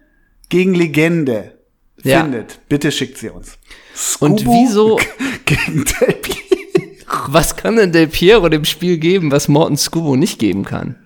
[0.49, 1.59] gegen Legende
[2.03, 2.23] Ja.
[2.23, 3.59] findet, bitte schickt sie uns.
[4.21, 4.99] Und Scubo wieso-
[5.45, 6.37] gegen Del Piero.
[7.29, 10.97] Was kann denn Del Piero dem Spiel geben, was Morten Scubo nicht geben kann?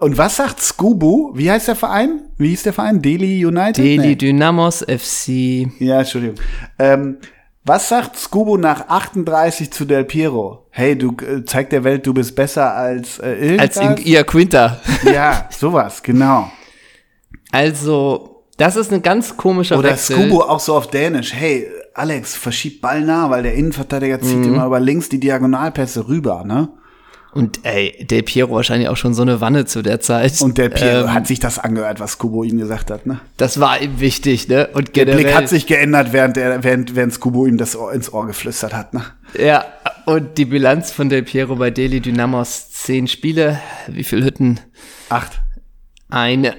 [0.00, 1.30] Und was sagt Scubo?
[1.34, 2.22] Wie heißt der Verein?
[2.38, 3.00] Wie hieß der Verein?
[3.00, 3.78] Delhi United?
[3.78, 4.14] Delhi Nee.
[4.16, 5.68] Dynamos FC.
[5.78, 6.36] Ja, Entschuldigung.
[6.78, 7.18] Ähm,
[7.64, 10.66] was sagt Scubo nach 38 zu Del Piero?
[10.70, 13.76] Hey, du äh, zeig der Welt, du bist besser als äh, irgendwas.
[13.78, 14.80] Als in Ia Quinta.
[15.04, 16.50] ja, sowas, genau.
[17.52, 20.16] Also, das ist ein ganz komischer Oder Wechsel.
[20.16, 21.32] Scubo auch so auf Dänisch.
[21.34, 24.54] Hey, Alex, verschieb Ball nah, weil der Innenverteidiger zieht Mhm.
[24.54, 26.70] immer über links die Diagonalpässe rüber, ne?
[27.32, 30.40] Und ey, Del Piero wahrscheinlich auch schon so eine Wanne zu der Zeit.
[30.40, 33.20] Und der Piero Ähm, hat sich das angehört, was Scubo ihm gesagt hat, ne?
[33.36, 34.68] Das war ihm wichtig, ne?
[34.72, 35.24] Und Der generell.
[35.24, 38.74] Blick hat sich geändert, während, er, während, während Scubo ihm das Ohr, ins Ohr geflüstert
[38.74, 39.04] hat, ne?
[39.38, 39.64] Ja,
[40.06, 43.60] und die Bilanz von Del Piero bei Delhi Dynamos zehn Spiele.
[43.86, 44.58] Wie viel Hütten?
[45.08, 45.40] Acht.
[46.08, 46.56] Eine.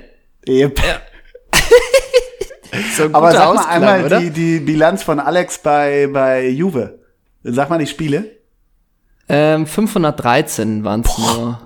[0.48, 0.80] Yep.
[2.96, 4.20] So ein Aber sag mal Ausklang, einmal oder?
[4.22, 7.00] die, die Bilanz von Alex bei, bei Juve.
[7.44, 8.38] Sag mal die Spiele.
[9.34, 11.60] Ähm, 513 waren es nur.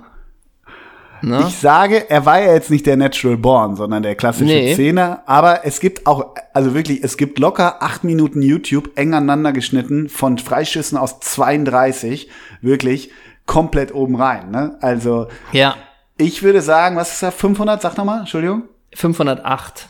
[1.22, 1.46] Ne?
[1.48, 4.76] Ich sage, er war ja jetzt nicht der Natural Born, sondern der klassische Nee.
[4.76, 5.24] Zehner.
[5.26, 10.10] Aber es gibt auch, also wirklich, es gibt locker acht Minuten YouTube eng aneinander geschnitten
[10.10, 12.30] von Freischüssen aus 32.
[12.62, 13.10] Wirklich
[13.48, 14.52] komplett oben rein.
[14.52, 14.78] Ne?
[14.82, 15.76] Also Ja,
[16.18, 17.32] ich würde sagen, was ist da?
[17.32, 17.82] 500?
[17.82, 18.64] Sag nochmal, Entschuldigung.
[18.94, 19.88] 508.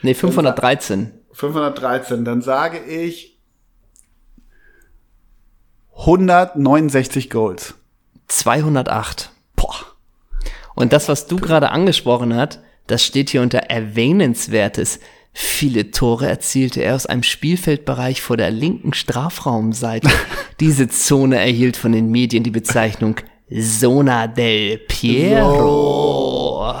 [0.00, 1.12] Nee, 513.
[1.32, 2.24] 513.
[2.24, 3.31] Dann sage ich
[6.04, 7.74] 169 Goals.
[8.26, 9.30] 208.
[9.54, 9.76] Boah.
[10.74, 14.98] Und das, was du gerade angesprochen hast, das steht hier unter Erwähnenswertes.
[15.32, 20.10] Viele Tore erzielte er aus einem Spielfeldbereich vor der linken Strafraumseite.
[20.60, 23.14] Diese Zone erhielt von den Medien die Bezeichnung
[23.48, 26.74] Zona del Piero.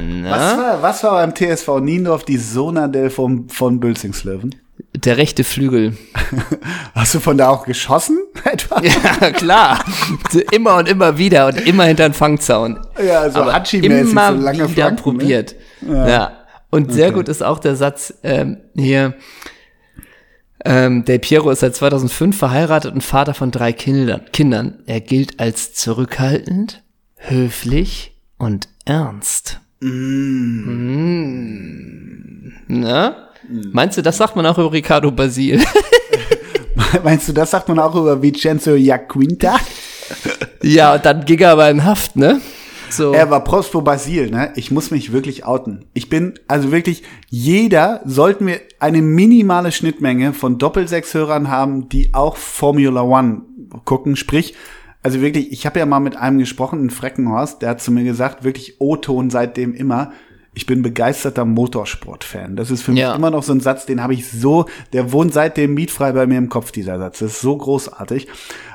[0.00, 0.30] Ne?
[0.30, 4.54] Was war, was war beim TSV Niendorf die Sonadel vom, von Bülzingslöwen?
[4.94, 5.96] Der rechte Flügel.
[6.94, 8.18] Hast du von da auch geschossen?
[8.44, 8.82] Etwa?
[8.82, 9.84] Ja, klar.
[10.52, 12.78] immer und immer wieder und immer hinter den Fangzaun.
[13.04, 15.02] Ja, so Aber Hatschi-mäßig, immer so lange wieder Flanken, ne?
[15.02, 15.54] probiert.
[15.82, 16.32] Ja.
[16.70, 17.16] Und sehr Okay.
[17.16, 19.14] gut ist auch der Satz ähm, hier.
[20.64, 24.22] Ähm, Del Piero ist seit 2005 verheiratet und Vater von drei Kindern.
[24.32, 24.80] Kindern.
[24.86, 26.82] Er gilt als zurückhaltend,
[27.16, 29.60] höflich und ernst.
[30.80, 32.52] Mm.
[32.68, 33.29] Na?
[33.72, 35.60] Meinst du, das sagt man auch über Ricardo Basil?
[37.04, 39.56] Meinst du, das sagt man auch über Vincenzo Jacquinta?
[40.62, 42.40] ja, und dann ging er aber in Haft, ne?
[42.90, 43.12] So.
[43.12, 44.52] Er war Prospo Basil, ne?
[44.56, 45.84] Ich muss mich wirklich outen.
[45.94, 52.36] Ich bin, also wirklich, jeder sollten wir eine minimale Schnittmenge von Doppelsechs-Hörern haben, die auch
[52.36, 53.42] Formula One
[53.84, 54.16] gucken.
[54.16, 54.54] Sprich,
[55.02, 58.04] also wirklich, ich habe ja mal mit einem gesprochen, in Freckenhorst, der hat zu mir
[58.04, 60.12] gesagt, wirklich O-Ton seitdem immer.
[60.52, 62.56] Ich bin begeisterter Motorsport-Fan.
[62.56, 63.14] Das ist für mich Ja.
[63.14, 66.38] immer noch so ein Satz, den habe ich so, der wohnt seitdem mietfrei bei mir
[66.38, 67.20] im Kopf, dieser Satz.
[67.20, 68.26] Das ist so großartig.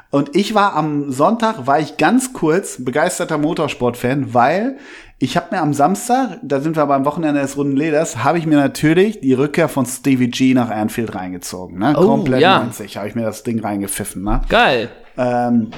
[0.09, 4.77] Und ich war am Sonntag, war ich ganz kurz begeisterter Motorsport-Fan, weil
[5.19, 8.45] ich habe mir am Samstag, da sind wir beim Wochenende des Runden Leders, habe ich
[8.45, 11.79] mir natürlich die Rückkehr von Stevie G nach Anfield reingezogen.
[11.79, 11.93] Ne?
[11.97, 12.59] Oh, Komplett ja.
[12.59, 14.23] 90 habe ich mir das Ding reingepfiffen.
[14.23, 14.41] Ne?
[14.47, 14.89] Geil.
[15.17, 15.71] Ähm,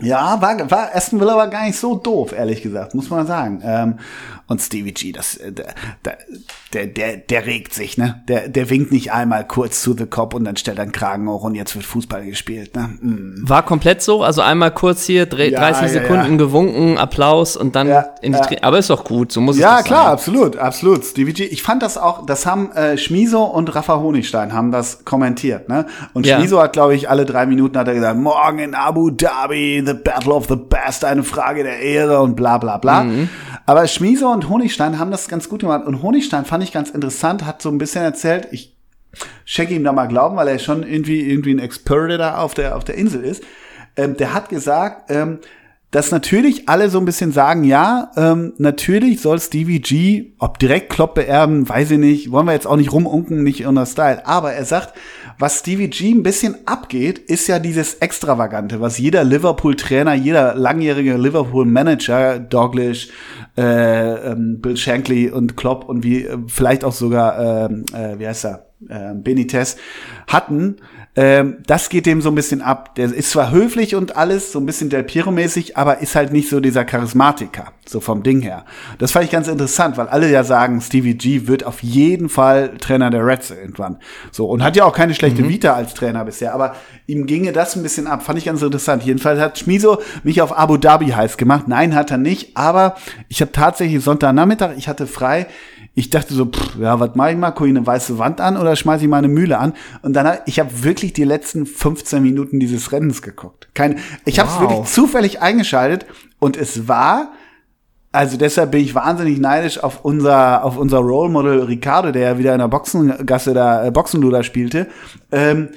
[0.00, 3.60] ja, war, war Aston Villa war gar nicht so doof, ehrlich gesagt, muss man sagen.
[3.64, 3.98] Ähm,
[4.48, 5.74] und Stevie G, das, äh, der,
[6.72, 8.22] der, der, der regt sich, ne?
[8.28, 11.28] Der, der winkt nicht einmal kurz zu The Cop und dann stellt er einen Kragen
[11.28, 12.88] hoch und jetzt wird Fußball gespielt, ne?
[13.00, 13.46] Mm.
[13.46, 16.36] War komplett so, also einmal kurz hier, dreh, Ja, 30 ja, Sekunden ja.
[16.38, 17.88] gewunken, Applaus und dann
[18.22, 18.62] in die ja.
[18.62, 20.12] Aber ist doch gut, so muss es Ja, klar, sein.
[20.14, 21.04] absolut, absolut.
[21.04, 21.44] Stevie G.
[21.44, 25.84] Ich fand das auch, das haben äh, Schmiso und Rafa Honigstein haben das kommentiert, ne?
[26.14, 26.26] Und.
[26.26, 29.94] Schmiso hat, glaube ich, alle drei Minuten hat er gesagt, morgen in Abu Dhabi, the
[29.94, 33.04] Battle of the Best, eine Frage der Ehre und bla bla bla.
[33.04, 33.28] Mhm.
[33.68, 35.84] Aber Schmiso und Honigstein haben das ganz gut gemacht.
[35.84, 38.74] Und Honigstein fand ich ganz interessant, hat so ein bisschen erzählt, ich
[39.44, 42.78] schenke ihm da mal Glauben, weil er schon irgendwie, irgendwie ein Experte da auf der,
[42.78, 43.44] auf der Insel ist.
[43.94, 45.40] Ähm, der hat gesagt, ähm,
[45.90, 50.90] dass natürlich alle so ein bisschen sagen, ja, ähm, natürlich soll Stevie G, ob direkt
[50.90, 54.26] Klopp beerben, weiß ich nicht, wollen wir jetzt auch nicht rumunken, nicht unter Style.
[54.26, 54.92] Aber er sagt,
[55.38, 61.16] was Stevie G ein bisschen abgeht, ist ja dieses Extravagante, was jeder Liverpool-Trainer, jeder langjährige
[61.16, 63.08] Liverpool-Manager, Douglas,
[63.56, 68.26] äh, ähm, Bill Shankly und Klopp und wie äh, vielleicht auch sogar, ähm, äh, wie
[68.26, 69.76] heißt er, äh, Benitez
[70.26, 70.76] hatten,
[71.16, 72.94] ähm, das geht dem so ein bisschen ab.
[72.94, 76.48] Der ist zwar höflich und alles, so ein bisschen Del Piero-mäßig, aber ist halt nicht
[76.48, 78.64] so dieser Charismatiker, so vom Ding her.
[78.98, 82.76] Das fand ich ganz interessant, weil alle ja sagen, Stevie G wird auf jeden Fall
[82.78, 83.98] Trainer der Reds irgendwann.
[84.30, 87.74] So, und hat ja auch keine schlechte Vita als Trainer bisher, aber ihm ginge das
[87.74, 88.22] ein bisschen ab.
[88.22, 89.02] Fand ich ganz interessant.
[89.02, 91.66] Jedenfalls hat Schmiso mich auf Abu Dhabi heiß gemacht.
[91.66, 92.96] Nein, hat er nicht, aber
[93.28, 95.46] ich habe tatsächlich Sonntagnachmittag, ich hatte frei,
[95.98, 97.50] ich dachte so, pff, ja, was mache ich mal?
[97.50, 99.72] Gucke ich eine weiße Wand an oder schmeiße ich mal eine Mühle an?
[100.02, 103.68] Und dann, ich habe wirklich die letzten 15 Minuten dieses Rennens geguckt.
[103.74, 104.60] Kein, ich habe es Wow.
[104.62, 106.06] wirklich zufällig eingeschaltet
[106.38, 107.32] und es war,
[108.12, 112.38] also deshalb bin ich wahnsinnig neidisch auf unser, auf unser Role Model Ricardo, der ja
[112.38, 114.86] wieder in der Boxengasse da äh, Boxenluder spielte.
[115.32, 115.70] Ähm,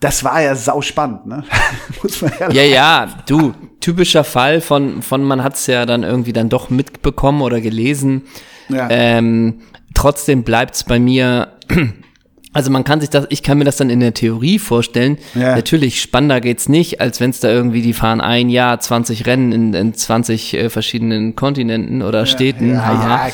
[0.00, 1.44] das war ja sau spannend, ne?
[2.02, 6.32] Muss man ja Ja, ja, du, typischer Fall von, von man hat's ja dann irgendwie
[6.32, 8.22] dann doch mitbekommen oder gelesen.
[8.68, 8.88] Ja.
[8.90, 9.60] Ähm,
[9.94, 11.48] trotzdem bleibt's bei mir,
[12.52, 15.18] also man kann sich das, ich kann mir das dann in der Theorie vorstellen.
[15.34, 15.56] Ja.
[15.56, 19.74] Natürlich, spannender geht's nicht, als wenn's da irgendwie, die fahren ein Jahr 20 Rennen in,
[19.74, 22.74] in 20 äh, verschiedenen Kontinenten oder Städten.
[22.74, 23.26] ja, haha.
[23.28, 23.32] ja.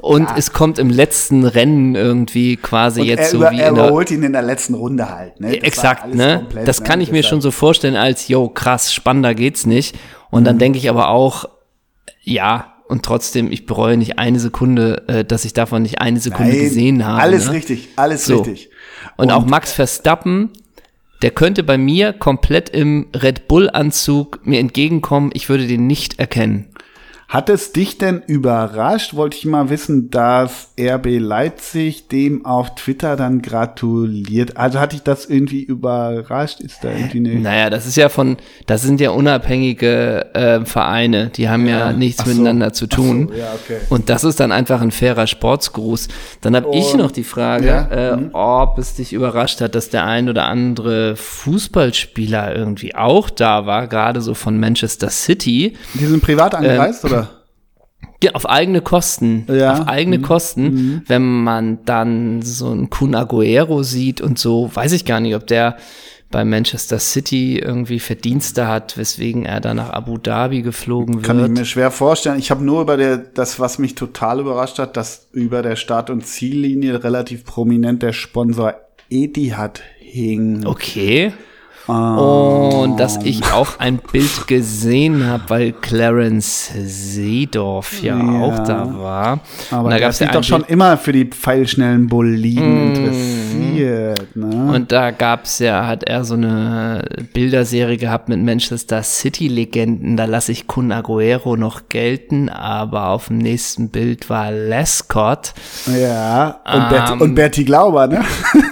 [0.00, 3.74] Und es kommt im letzten Rennen irgendwie quasi Und jetzt er, so wie er in
[3.74, 5.50] der, überholt ihn in der letzten Runde halt, ne?
[5.58, 6.38] Das Exakt, ne?
[6.38, 7.04] komplett, das kann ne?
[7.04, 9.94] ich mir schon so vorstellen als, yo, krass, spannender geht's nicht.
[10.30, 10.46] Und Mhm.
[10.46, 11.44] dann denke ich aber auch,
[12.22, 16.52] ja, und trotzdem, ich bereue nicht eine Sekunde, äh, dass ich davon nicht eine Sekunde
[16.52, 17.22] Nein, gesehen habe.
[17.22, 17.52] Alles ne?
[17.52, 18.42] richtig, alles So.
[18.42, 18.68] richtig.
[19.16, 20.50] Und, auch Max Verstappen,
[21.22, 26.68] der könnte bei mir komplett im Red Bull-Anzug mir entgegenkommen, ich würde den nicht erkennen.
[27.32, 33.16] Hat es dich denn überrascht, wollte ich mal wissen, dass RB Leipzig dem auf Twitter
[33.16, 34.58] dann gratuliert?
[34.58, 36.60] Also hat dich das irgendwie überrascht?
[36.60, 41.30] Ist da irgendwie eine Naja, das ist ja von, das sind ja unabhängige äh, Vereine,
[41.30, 42.32] die haben ja, nichts Ach so.
[42.32, 43.28] miteinander zu tun.
[43.32, 43.78] So, ja, okay.
[43.88, 46.08] Und das ist dann einfach ein fairer Sportsgruß.
[46.42, 50.04] Dann habe ich noch die Frage, Ja, äh, ob es dich überrascht hat, dass der
[50.04, 55.78] ein oder andere Fußballspieler irgendwie auch da war, gerade so von Manchester City.
[55.94, 57.21] Die sind privat angereist, oder?
[58.34, 59.46] Auf eigene Kosten.
[59.48, 59.72] Ja.
[59.72, 60.22] Auf eigene Mhm.
[60.22, 61.02] Kosten.
[61.06, 65.46] Wenn man dann so einen Kun Aguero sieht und so, weiß ich gar nicht, ob
[65.46, 65.76] der
[66.30, 71.24] bei Manchester City irgendwie Verdienste hat, weswegen er dann nach Abu Dhabi geflogen wird.
[71.26, 72.38] Kann ich mir schwer vorstellen.
[72.38, 76.08] Ich habe nur über der, das, was mich total überrascht hat, dass über der Start-
[76.08, 78.74] und Ziellinie relativ prominent der Sponsor
[79.10, 80.64] Etihad hing.
[80.64, 81.34] Okay.
[81.86, 88.40] Und dass ich auch ein Bild gesehen habe, weil Clarence Seedorf ja, Ja.
[88.42, 89.40] auch da war.
[89.70, 92.94] Aber da hat sich ja doch schon immer für die pfeilschnellen Boliden Mhm.
[92.94, 94.36] interessiert.
[94.36, 94.72] Ne?
[94.72, 100.16] und da gab's ja, hat er so eine Bilderserie gehabt mit Manchester City Legenden.
[100.16, 105.54] Da lasse ich Kun Aguero noch gelten, aber auf dem nächsten Bild war Lescott.
[105.86, 107.20] ja, und, Ähm.
[107.22, 108.20] und Berti Glauber, ne?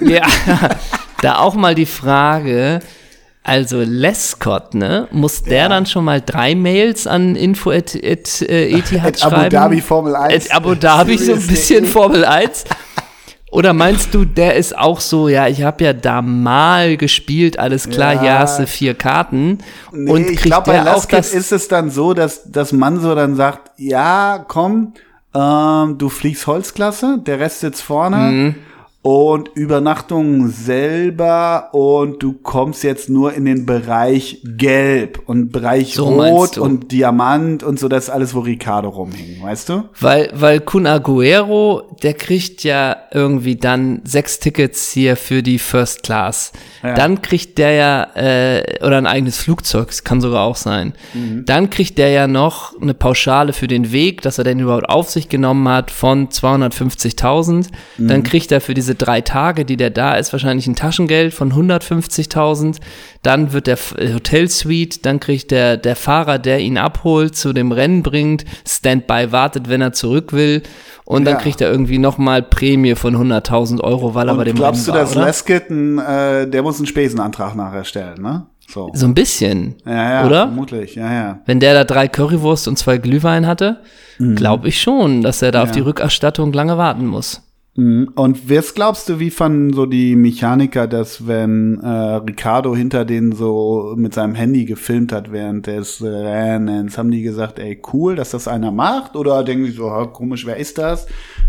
[0.03, 0.23] Ja,
[1.23, 2.81] da auch mal die Frage,
[3.43, 5.09] also Lescott, ne?
[5.13, 9.35] Muss der dann schon mal drei Mails an info at, at, äh, Etihad At Abu
[9.37, 9.51] schreiben?
[9.51, 10.51] Dhabi Formel 1.
[10.51, 11.85] At Abu Dhabi so ein bisschen.
[11.87, 12.65] Formel 1?
[13.53, 17.89] Oder meinst du, der ist auch so, ja, ich habe ja da mal gespielt, alles
[17.91, 18.21] klar, Ja.
[18.21, 19.59] hier hast du vier Karten.
[19.91, 23.13] Nee, und ich glaube, bei Lasket das, ist es dann so, dass, dass man so
[23.17, 24.93] dann sagt, ja, komm,
[25.35, 28.55] ähm, du fliegst Holzklasse, der Rest sitzt vorne Mhm.
[29.03, 36.05] Und Übernachtung selber und du kommst jetzt nur in den Bereich Gelb und Bereich So
[36.05, 39.85] Rot und Diamant und so, das ist alles, wo Ricardo rumhing, weißt du?
[39.99, 46.03] Weil, weil Kun Aguero, der kriegt ja irgendwie dann sechs Tickets hier für die First
[46.03, 46.53] Class.
[46.83, 46.95] Ja.
[46.95, 50.93] Dann kriegt der ja, äh, oder ein eigenes Flugzeug, das kann sogar auch sein.
[51.15, 51.47] Mhm.
[51.47, 55.09] Dann kriegt der ja noch eine Pauschale für den Weg, dass er den überhaupt auf
[55.09, 57.69] sich genommen hat von 250.000.
[57.97, 58.09] Mhm.
[58.09, 61.53] Dann kriegt er für diese drei Tage, die der da ist, wahrscheinlich ein Taschengeld von
[61.53, 62.77] 150.000.
[63.23, 67.73] Dann wird der äh, Hotelsuite, dann kriegt der, der Fahrer, der ihn abholt, zu dem
[67.73, 70.63] Rennen bringt, Standby wartet, wenn er zurück will.
[71.05, 71.41] Und dann Ja.
[71.41, 74.99] kriegt er irgendwie nochmal Prämie von 100.000 Euro, weil er bei dem glaubst du, Rennen
[75.01, 75.27] war, dass oder?
[75.27, 78.47] Lesket, ein, äh, der muss einen Spesenantrag nachher stellen, ne?
[78.69, 78.89] So.
[78.95, 80.43] So ein bisschen, Ja, ja, oder?
[80.47, 81.39] vermutlich, ja, ja.
[81.45, 83.81] Wenn der da drei Currywurst und zwei Glühwein hatte,
[84.37, 85.75] glaube ich schon, dass er da auf Mhm.
[85.75, 85.75] Ja.
[85.75, 87.43] die Rückerstattung lange warten muss.
[87.81, 88.11] Mhm.
[88.15, 93.33] Und was glaubst du, wie fanden so die Mechaniker das, wenn äh, Ricardo hinter denen
[93.33, 96.99] so mit seinem Handy gefilmt hat während des Rennens?
[96.99, 99.17] Haben die gesagt, ey, cool, dass das einer macht?
[99.17, 101.07] Oder denken die so, komisch, wer ist das?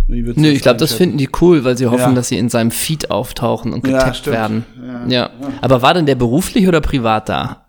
[0.07, 2.13] Wie Nö, ich glaube, das finden die cool, weil sie hoffen, Ja.
[2.13, 4.36] dass sie in seinem Feed auftauchen und Ja, getaggt stimmt.
[4.36, 4.65] werden.
[5.09, 5.09] Ja.
[5.09, 5.29] Ja.
[5.61, 7.65] Aber war denn der beruflich oder privat da?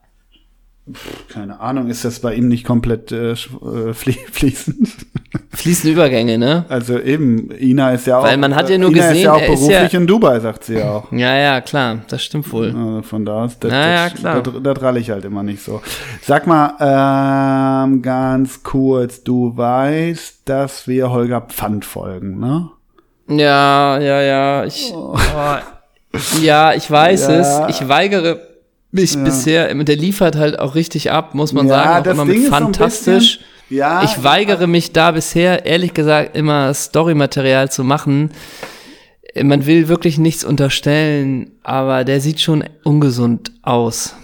[1.29, 3.37] Keine Ahnung, ist das bei ihm nicht komplett äh, äh,
[3.95, 4.89] flie fließend?
[5.51, 6.65] Fließende Übergänge, ne?
[6.69, 8.25] Also eben, Ina ist ja auch.
[8.25, 10.07] Weil man hat ja nur Ina ist gesehen, ja auch er ist beruflich ja- in
[10.09, 11.13] Dubai, sagt sie ja auch.
[11.13, 12.75] Ja, ja, klar, das stimmt wohl.
[12.75, 14.43] Also von da aus, das, ja, das, klar.
[14.43, 15.81] das, das ralle ich halt immer nicht so.
[16.21, 16.75] Sag mal,
[17.85, 22.71] ähm, ganz kurz, du weißt, dass wir Holger Pfand folgen, ne?
[23.29, 25.17] Ja, ja, ja, ich, oh.
[26.41, 27.69] ja, ich weiß Ja.
[27.69, 27.77] es.
[27.81, 28.52] Ich weigere
[28.93, 32.35] mich bisher, der liefert halt auch richtig ab, muss man Ja, sagen, auch immer Ding
[32.43, 33.39] mit so fantastisch.
[33.39, 33.47] bisschen-
[33.79, 38.31] Ja, ich weigere mich da bisher, ehrlich gesagt, immer Storymaterial zu machen.
[39.43, 44.15] Man will wirklich nichts unterstellen, aber der sieht schon ungesund aus.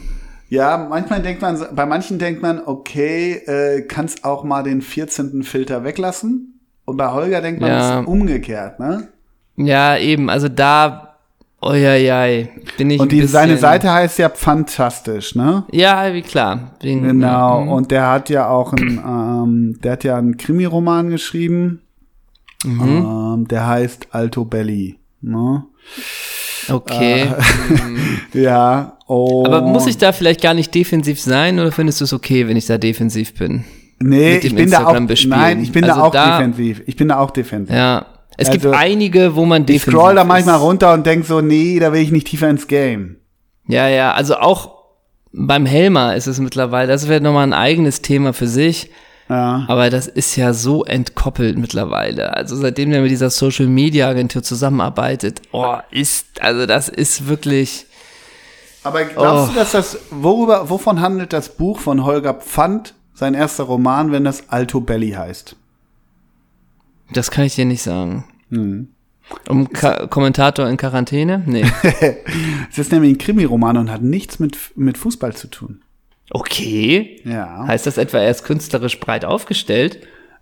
[0.51, 5.43] Ja, manchmal denkt man, bei manchen denkt man, okay, äh, kannst auch mal den 14.
[5.45, 6.61] Filter weglassen.
[6.85, 8.01] Und bei Holger denkt man, Ja.
[8.01, 9.09] ist umgekehrt, ne?
[9.57, 11.08] Ja, eben, also da,
[11.61, 15.65] oi, bin ich Und die, seine Seite heißt ja fantastisch, ne?
[15.73, 16.73] Ja, wie klar.
[16.81, 17.69] Wegen, Genau, Mhm.
[17.69, 21.81] und der hat ja auch ein, ähm, der hat ja einen Krimiroman geschrieben.
[22.65, 22.81] Mhm.
[22.83, 24.99] Ähm, der heißt Alto Belli.
[25.21, 25.65] Ne?
[26.69, 27.29] Okay.
[28.35, 28.99] Ja.
[29.07, 32.47] Und Aber muss ich da vielleicht gar nicht defensiv sein oder findest du es okay,
[32.47, 33.65] wenn ich da defensiv bin?
[34.01, 34.81] Nee, ich bin da auch.
[34.83, 35.39] Instagram bespielen?
[35.39, 36.83] Nein, ich bin Also da auch da- defensiv.
[36.87, 37.75] Ich bin da auch defensiv.
[37.75, 38.05] Ja.
[38.41, 40.29] Es Also, gibt einige, wo man ich defensiv scroll da ist.
[40.29, 43.17] manchmal runter und denk so, nee, da will ich nicht tiefer ins Game.
[43.67, 44.79] Ja, ja, also auch
[45.33, 48.91] beim Helmer ist es mittlerweile, das wäre nochmal ein eigenes Thema für sich.
[49.29, 49.67] Ja.
[49.69, 52.33] Aber das ist ja so entkoppelt mittlerweile.
[52.35, 57.85] Also seitdem der mit dieser Social Media Agentur zusammenarbeitet, oh, ist, also das ist wirklich,
[58.85, 59.53] Aber glaubst Oh.
[59.53, 64.25] du, dass das, worüber, wovon handelt das Buch von Holger Pfand, sein erster Roman, wenn
[64.25, 65.57] das Alto Belli heißt?
[67.13, 68.25] Das kann ich dir nicht sagen.
[68.51, 68.89] Hm.
[69.49, 71.43] Um Ka Kommentator in Quarantäne?
[71.47, 71.65] Nee.
[72.71, 75.83] Es ist nämlich ein Krimiroman und hat nichts mit, mit Fußball zu tun.
[76.31, 77.21] Okay.
[77.25, 77.67] Ja.
[77.67, 80.01] Heißt das etwa, er ist künstlerisch breit aufgestellt?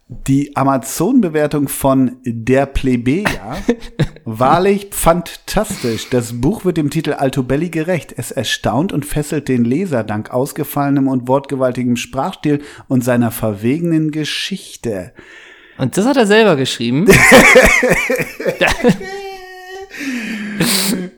[0.09, 3.57] Die Amazon-Bewertung von Der Plebejer,
[4.25, 6.11] wahrlich fantastisch.
[6.11, 8.15] Das Buch wird dem Titel Alto Belli gerecht.
[8.17, 15.13] Es erstaunt und fesselt den Leser dank ausgefallenem und wortgewaltigem Sprachstil und seiner verwegenen Geschichte.
[15.79, 17.07] Und das hat er selber geschrieben.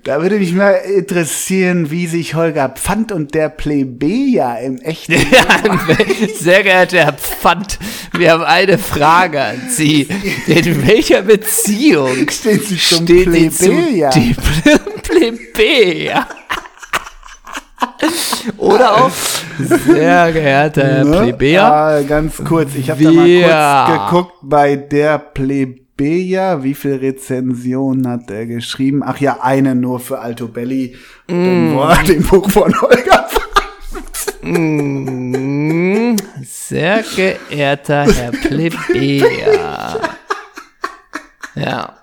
[0.05, 5.63] Da würde mich mal interessieren, wie sich Holger Pfand und der Plebejer im echten Ja,
[6.39, 7.79] sehr geehrter Herr Pfand,
[8.17, 10.09] wir haben eine Frage an Sie.
[10.47, 14.11] In welcher Beziehung Stehen Sie zum steht Sie Plebejer?
[14.11, 16.27] zum Ple- Plebejer?
[18.57, 19.11] Oder auch
[19.59, 21.19] sehr geehrter Herr Ne?
[21.23, 21.65] Plebejer.
[21.65, 28.09] Ah, ganz kurz, ich habe da mal kurz geguckt bei der Plebejer, wie viel Rezensionen
[28.09, 29.03] hat er geschrieben?
[29.05, 30.97] Ach ja, eine nur für Alto Belli,
[31.31, 31.77] Mm.
[32.07, 33.27] den Buch von Holger.
[34.43, 40.01] Mm, Sehr geehrter Herr Plebejer.
[41.55, 41.95] Ja.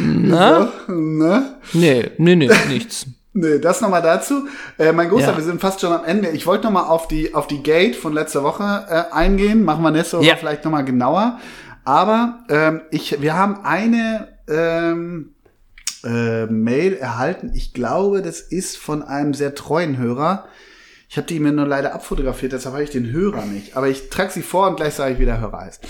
[0.00, 0.72] Na?
[0.88, 1.56] Ne?
[1.72, 3.06] Nee, nee, nee, nichts.
[3.36, 4.46] Nee, das nochmal dazu.
[4.78, 5.36] Äh, mein Großer, Ja.
[5.36, 6.28] wir sind fast schon am Ende.
[6.30, 9.64] Ich wollte nochmal auf die, auf die Gate von letzter Woche äh, eingehen.
[9.64, 10.36] Machen wir nächste Woche Ja.
[10.36, 11.38] vielleicht nochmal genauer.
[11.84, 15.34] Aber ähm, ich, wir haben eine ähm,
[16.04, 17.50] äh, Mail erhalten.
[17.54, 20.44] Ich glaube, das ist von einem sehr treuen Hörer.
[21.08, 23.76] Ich habe die mir nur leider abfotografiert, deshalb habe ich den Hörer nicht.
[23.76, 25.84] Aber ich trage sie vor und gleich sage ich, wie der Hörer heißt.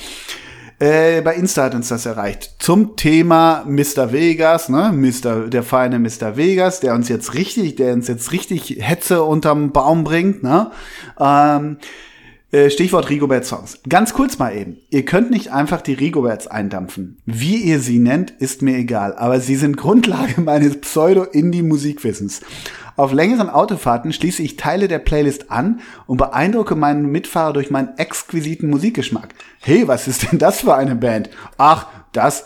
[0.78, 2.56] Äh, bei Insta hat uns das erreicht.
[2.58, 4.12] Zum Thema Mr.
[4.12, 4.92] Vegas, ne?
[4.92, 5.48] Mr.
[5.48, 6.36] der feine Mr.
[6.36, 10.70] Vegas, der uns jetzt richtig, der uns jetzt richtig Hetze unterm Baum bringt, ne?
[11.18, 11.78] Ähm,
[12.54, 13.80] äh, Stichwort Rigobert Songs.
[13.88, 14.76] Ganz kurz mal eben.
[14.88, 17.18] Ihr könnt nicht einfach die Rigoberts eindampfen.
[17.26, 19.16] Wie ihr sie nennt, ist mir egal.
[19.16, 22.42] Aber sie sind Grundlage meines Pseudo-Indie-Musikwissens.
[22.96, 27.96] Auf längeren Autofahrten schließe ich Teile der Playlist an und beeindrucke meinen Mitfahrer durch meinen
[27.98, 29.34] exquisiten Musikgeschmack.
[29.60, 31.30] Hey, was ist denn das für eine Band?
[31.58, 32.44] Ach, das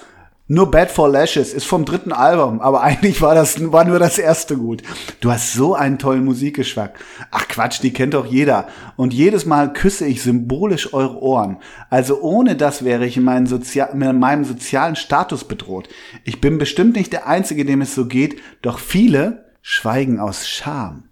[0.50, 4.18] nur Bad for Lashes ist vom dritten Album, aber eigentlich war das war nur das
[4.18, 4.82] erste gut.
[5.20, 6.98] Du hast so einen tollen Musikgeschmack.
[7.30, 8.66] Ach Quatsch, die kennt doch jeder.
[8.96, 11.58] Und jedes Mal küsse ich symbolisch eure Ohren.
[11.90, 15.90] Also ohne das wäre ich in, meinen Sozia in meinem sozialen Status bedroht.
[16.24, 21.04] Ich bin bestimmt nicht der Einzige, dem es so geht, doch viele schweigen aus Scham.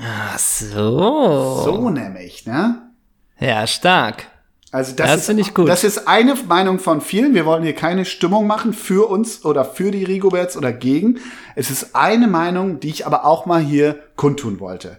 [0.00, 1.62] Ach so.
[1.62, 2.90] So nämlich, ne?
[3.38, 4.28] Ja, stark.
[4.70, 5.68] Also das, Das ist, finde ich gut.
[5.68, 7.34] Das ist eine Meinung von vielen.
[7.34, 11.18] Wir wollen hier keine Stimmung machen für uns oder für die Rigoberts oder gegen.
[11.54, 14.96] Es ist eine Meinung, die ich aber auch mal hier kundtun wollte.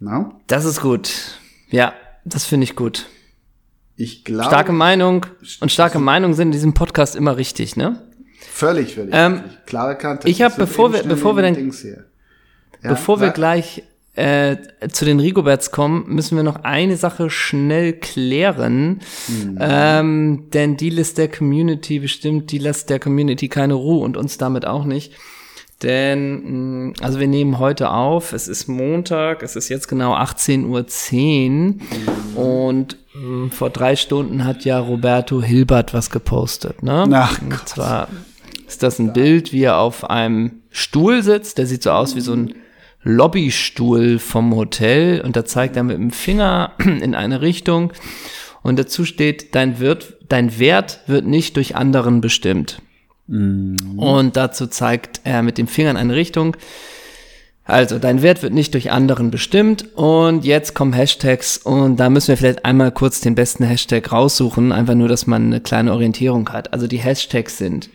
[0.00, 0.32] Na?
[0.48, 1.38] Das ist gut.
[1.70, 1.92] Ja,
[2.24, 3.06] das finde ich gut.
[3.94, 5.24] Ich glaube, Starke Meinung
[5.60, 8.02] und starke Meinungen sind in diesem Podcast immer richtig, ne?
[8.50, 9.14] völlig, völlig.
[9.16, 9.44] Ähm.
[9.66, 10.28] Klare Kante.
[10.28, 11.72] ich hab, Das wird bevor wir- bevor wir dann-.
[12.84, 13.82] Ja, Bevor wir gleich
[14.14, 14.56] äh,
[14.92, 19.00] zu den Rigoberts kommen, müssen wir noch eine Sache schnell klären.
[19.26, 19.58] Mhm.
[19.58, 24.38] Ähm, denn die lässt der Community bestimmt, die lässt der Community keine Ruhe und uns
[24.38, 25.14] damit auch nicht.
[25.82, 31.80] Denn, mh, also wir nehmen heute auf, es ist Montag, es ist jetzt genau 18.10
[32.36, 36.82] Uhr und mh, vor drei Stunden hat ja Roberto Hilbert was gepostet.
[36.82, 37.06] Ne?
[37.12, 37.68] Ach und Gott.
[37.68, 38.08] zwar
[38.68, 42.20] ist das ein Bild, wie er auf einem Stuhl sitzt, der sieht so aus wie
[42.20, 42.54] so ein
[43.04, 47.92] Lobbystuhl vom Hotel und da zeigt er mit dem Finger in eine Richtung
[48.64, 52.80] und dazu steht, dein, Wirt, dein Wert wird nicht durch anderen bestimmt.
[53.96, 56.56] Und dazu zeigt er mit dem Finger in eine Richtung.
[57.66, 59.94] Also, dein Wert wird nicht durch anderen bestimmt.
[59.96, 64.72] Und jetzt kommen Hashtags und da müssen wir vielleicht einmal kurz den besten Hashtag raussuchen.
[64.72, 66.72] Einfach nur, dass man eine kleine Orientierung hat.
[66.72, 67.88] Also die Hashtags sind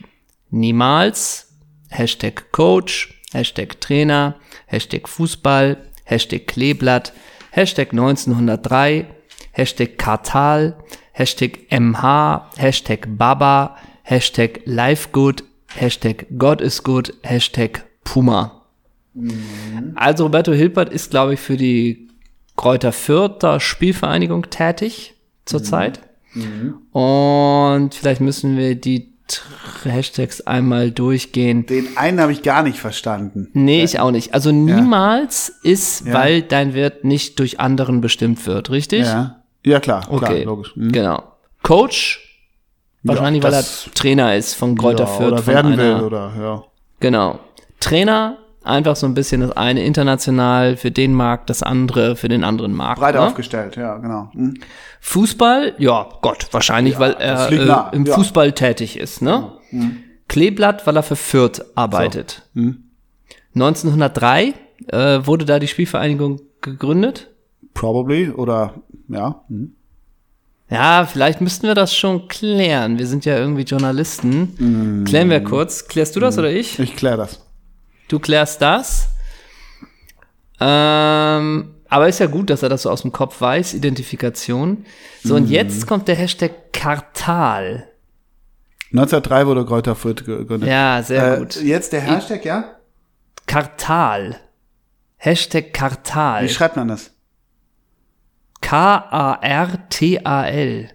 [0.50, 1.48] niemals,
[1.90, 4.36] Hashtag Coach, Hashtag Trainer,
[4.68, 7.14] Hashtag Fußball, Hashtag Kleeblatt,
[7.52, 9.08] Hashtag 1903,
[9.52, 10.78] Hashtag Kartal,
[11.12, 15.44] Hashtag MH, Hashtag Baba, Hashtag Lifegood,
[15.76, 18.66] Hashtag God is good, Hashtag Puma.
[19.96, 22.10] Also Roberto Hilbert ist, glaube ich, für die
[22.56, 25.16] Kräuter Fürther Spielvereinigung tätig
[25.46, 26.02] zurzeit.
[26.92, 29.09] Und vielleicht müssen wir die
[29.84, 31.66] Hashtags einmal durchgehen.
[31.66, 33.50] Den einen habe ich gar nicht verstanden.
[33.54, 34.34] Nee, ich auch nicht.
[34.34, 36.14] Also niemals ist, Ja.
[36.14, 39.06] weil dein Wert nicht durch anderen bestimmt wird, richtig?
[39.06, 40.76] Ja, ja klar, Okay, klar, logisch.
[40.76, 40.92] Hm.
[40.92, 41.24] genau.
[41.64, 42.20] Coach,
[43.04, 43.66] wahrscheinlich, weil er
[43.96, 45.32] Trainer ist von Kräuter ja, Fürth.
[45.34, 46.64] oder werden will oder ja.
[47.00, 47.40] Genau.
[47.80, 52.44] Trainer, einfach so ein bisschen das eine international für den Markt, das andere für den
[52.44, 53.00] anderen Markt.
[53.00, 53.22] Breit ne?
[53.22, 54.30] aufgestellt, ja, genau.
[54.34, 54.56] Hm.
[55.02, 58.14] Fußball, ja, Gott, wahrscheinlich, weil er äh, im ja.
[58.14, 59.52] Fußball tätig ist, ne?
[60.28, 62.44] Kleeblatt, weil er für Fürth arbeitet.
[62.54, 62.84] Hm.
[63.56, 64.54] 1903
[64.88, 67.30] äh, wurde da die Spielvereinigung gegründet.
[67.74, 68.76] Probably oder
[69.08, 69.42] ja.
[69.48, 69.76] Hm.
[70.70, 73.00] Ja, vielleicht müssten wir das schon klären.
[73.00, 75.04] Wir sind ja irgendwie Journalisten.
[75.08, 75.88] Klären wir kurz.
[75.88, 76.78] Klärst du das oder ich?
[76.78, 77.44] Ich kläre das.
[78.10, 79.08] Du klärst das.
[80.60, 83.74] Ähm, aber ist ja gut, dass er das so aus dem Kopf weiß.
[83.74, 84.86] Identifikation.
[85.24, 87.88] So, und jetzt kommt der Hashtag Kartal.
[88.92, 90.68] 1903 wurde Kräuter Fürth gegründet.
[90.70, 91.56] Ja, sehr Äh, gut.
[91.62, 92.76] Jetzt der Hashtag, ja?
[93.46, 94.36] Kartal.
[95.18, 96.44] Hashtag Kartal.
[96.44, 97.12] Wie schreibt man das?
[99.60, 100.90] K-A-R-T-A-L.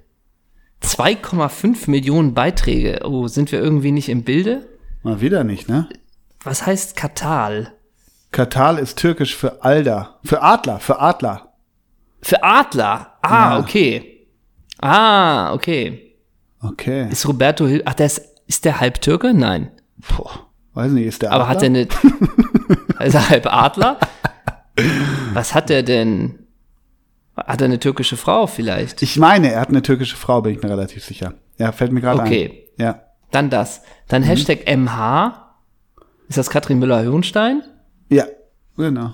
[0.82, 3.00] 2,5 Millionen Beiträge.
[3.04, 4.66] Oh, sind wir irgendwie nicht im Bilde?
[5.02, 5.88] Mal wieder nicht, ne?
[6.44, 7.72] Was heißt Katal?
[8.30, 10.18] Katal ist türkisch für Alder.
[10.24, 11.52] Für Adler, für Adler.
[12.22, 13.12] Für Adler.
[13.22, 13.58] Ah, Ja.
[13.60, 14.26] okay.
[14.80, 16.16] Ah, okay.
[16.60, 17.08] Okay.
[17.10, 19.32] Ist Roberto Ach, der ist, ist der halb Türke?
[19.34, 19.70] Nein.
[20.08, 21.86] Boah, weiß nicht, ist der Aber hat er Adler?
[22.98, 23.06] eine.
[23.06, 23.98] ist er halb Adler?
[25.32, 26.40] Was hat er denn?
[27.36, 29.02] Hat er eine türkische Frau vielleicht?
[29.02, 31.34] Ich meine, er hat eine türkische Frau, bin ich mir relativ sicher.
[31.58, 32.66] Ja, fällt mir gerade Okay.
[32.78, 32.82] ein.
[32.84, 33.00] Ja.
[33.30, 33.82] Dann das.
[34.08, 34.26] Dann Mhm.
[34.26, 35.43] Hashtag MH.
[36.28, 37.62] Ist das Katrin Müller-Hohenstein?
[38.08, 38.24] Ja,
[38.76, 39.12] genau.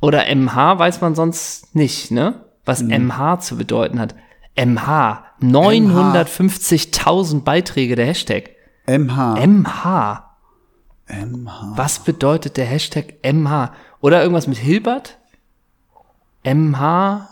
[0.00, 2.44] Oder MH weiß man sonst nicht, ne?
[2.64, 3.08] Was Mhm.
[3.08, 4.14] MH zu bedeuten hat.
[4.56, 5.24] MH.
[5.40, 8.50] 950.000 Beiträge der Hashtag.
[8.86, 9.36] MH.
[9.46, 10.28] MH.
[11.08, 11.72] MH.
[11.76, 13.72] Was bedeutet der Hashtag MH?
[14.00, 15.18] Oder irgendwas mit Hilbert?
[16.44, 17.28] MH?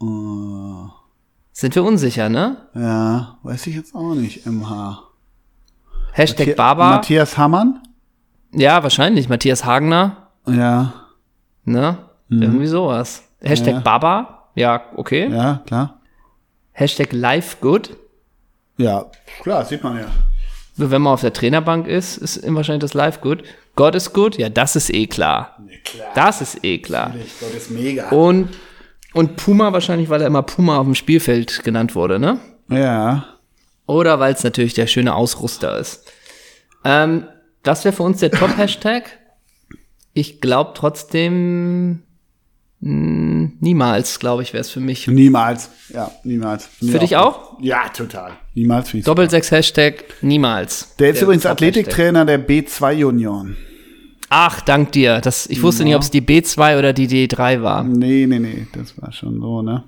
[0.00, 0.88] Oh.
[1.52, 2.68] Sind wir unsicher, ne?
[2.74, 4.44] Ja, weiß ich jetzt auch nicht.
[4.46, 5.03] MH.
[6.16, 6.90] Hashtag Matthias- Baba.
[6.90, 7.80] Matthias Hammann?
[8.52, 9.28] Ja, wahrscheinlich.
[9.28, 10.28] Matthias Hagner.
[10.46, 10.92] Ja,
[11.66, 11.96] Ne?
[12.28, 13.22] Irgendwie sowas.
[13.40, 13.78] Hashtag Mhm.
[13.78, 13.82] Ja.
[13.82, 14.48] Baba.
[14.54, 15.28] Ja, okay.
[15.30, 16.00] ja, klar.
[16.72, 17.96] Hashtag Life Good.
[18.76, 19.06] Ja,
[19.42, 20.04] klar, sieht man ja.
[20.76, 23.44] Wenn man auf der Trainerbank ist, ist wahrscheinlich das Life Good.
[23.76, 24.36] Gott ist gut.
[24.38, 25.56] Ja, das ist eh klar.
[25.84, 26.06] klar.
[26.14, 27.12] Das ist eh klar.
[27.40, 28.08] Gott ist mega.
[28.10, 28.48] Und,
[29.14, 32.38] und Puma wahrscheinlich, weil er immer Puma auf dem Spielfeld genannt wurde, ne?
[32.68, 33.24] Ja.
[33.86, 36.10] Oder weil es natürlich der schöne Ausrüster ist.
[36.84, 37.26] Ähm,
[37.62, 39.18] das wäre für uns der Top-Hashtag.
[40.12, 42.02] Ich glaube trotzdem
[42.80, 45.06] mh, niemals, glaube ich, wäre es für mich.
[45.08, 45.70] Niemals.
[45.92, 46.68] Ja, niemals.
[46.80, 47.58] Für dich auch?
[47.60, 48.32] Ja, total.
[48.54, 50.94] Niemals Doppelsechs Hashtag niemals.
[50.98, 51.68] Der ist übrigens Top-Hashtag.
[51.68, 53.56] Athletiktrainer der B2 Union.
[54.30, 55.20] Ach, dank dir.
[55.20, 57.84] Das, ich wusste nicht, ob es die B2 oder die D3 war.
[57.84, 59.84] Nee, nee, nee, das war schon so, ne?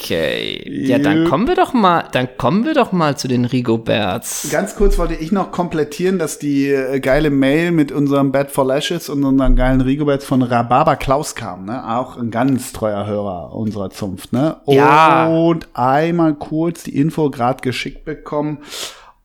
[0.00, 0.64] Okay.
[0.66, 4.48] Ja, dann kommen wir doch mal, dann kommen wir doch mal zu den Rigoberts.
[4.50, 8.64] Ganz kurz wollte ich noch komplettieren, dass die äh, geile Mail mit unserem Bad for
[8.64, 11.86] Lashes und unseren geilen Rigoberts von Rhabarber Klaus kam, ne?
[11.98, 14.56] Auch ein ganz treuer Hörer unserer Zunft, ne?
[14.66, 15.28] Ja.
[15.28, 18.58] Und einmal kurz die Info gerade geschickt bekommen,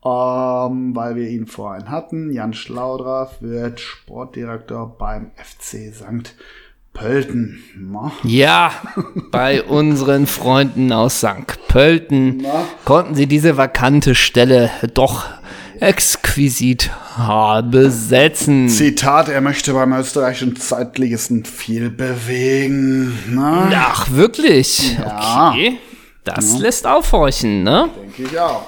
[0.03, 2.33] ähm, weil wir ihn vorhin hatten.
[2.33, 6.35] Jan Schlaudraff wird Sportdirektor beim FC St.
[6.95, 7.63] Pölten.
[7.77, 8.11] Na?
[8.23, 8.71] Ja,
[9.29, 11.67] bei unseren Freunden aus St.
[11.67, 12.65] Pölten Na?
[12.85, 15.25] konnten sie diese vakante Stelle doch
[15.79, 16.89] exquisit
[17.69, 18.69] besetzen.
[18.69, 23.19] Zitat, er möchte beim österreichischen Zeitligisten viel bewegen.
[23.29, 23.69] Na?
[23.75, 24.97] Ach, wirklich?
[24.97, 25.49] Ja.
[25.51, 25.77] Okay.
[26.23, 27.89] Das lässt aufhorchen, ne?
[28.01, 28.67] Denke ich auch.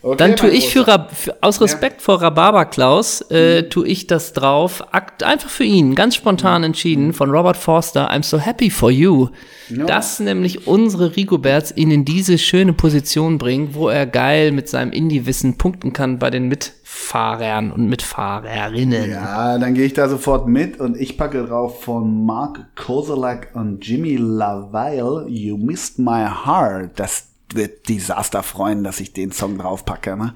[0.00, 0.86] Okay, Dann tue ich für.
[0.86, 5.96] Rab aus Respekt vor Rhabarber Klaus, äh, tue ich das drauf, akt, einfach für ihn,
[5.96, 9.28] ganz spontan entschieden, von Robert Forster, I'm so happy for you.
[9.68, 14.92] Dass nämlich unsere Rigoberts ihn in diese schöne Position bringen, wo er geil mit seinem
[14.92, 19.10] Indie-Wissen punkten kann bei den Mitfahrern und Mitfahrerinnen.
[19.10, 23.84] Ja, dann gehe ich da sofort mit und ich packe drauf von Mark Kozelak und
[23.84, 26.92] Jimmy Lavaille, You Missed My Heart.
[26.96, 27.24] Das
[27.54, 30.16] wird Desaster freuen, dass ich den Song draufpacke.
[30.16, 30.34] Ne?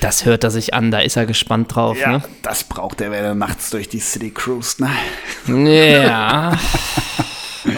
[0.00, 2.22] Das hört er sich an, da ist er gespannt drauf, Ja, ne?
[2.42, 4.80] das braucht er, wenn er nachts durch die City cruist.
[4.80, 4.90] Ne?
[6.02, 6.56] Ja.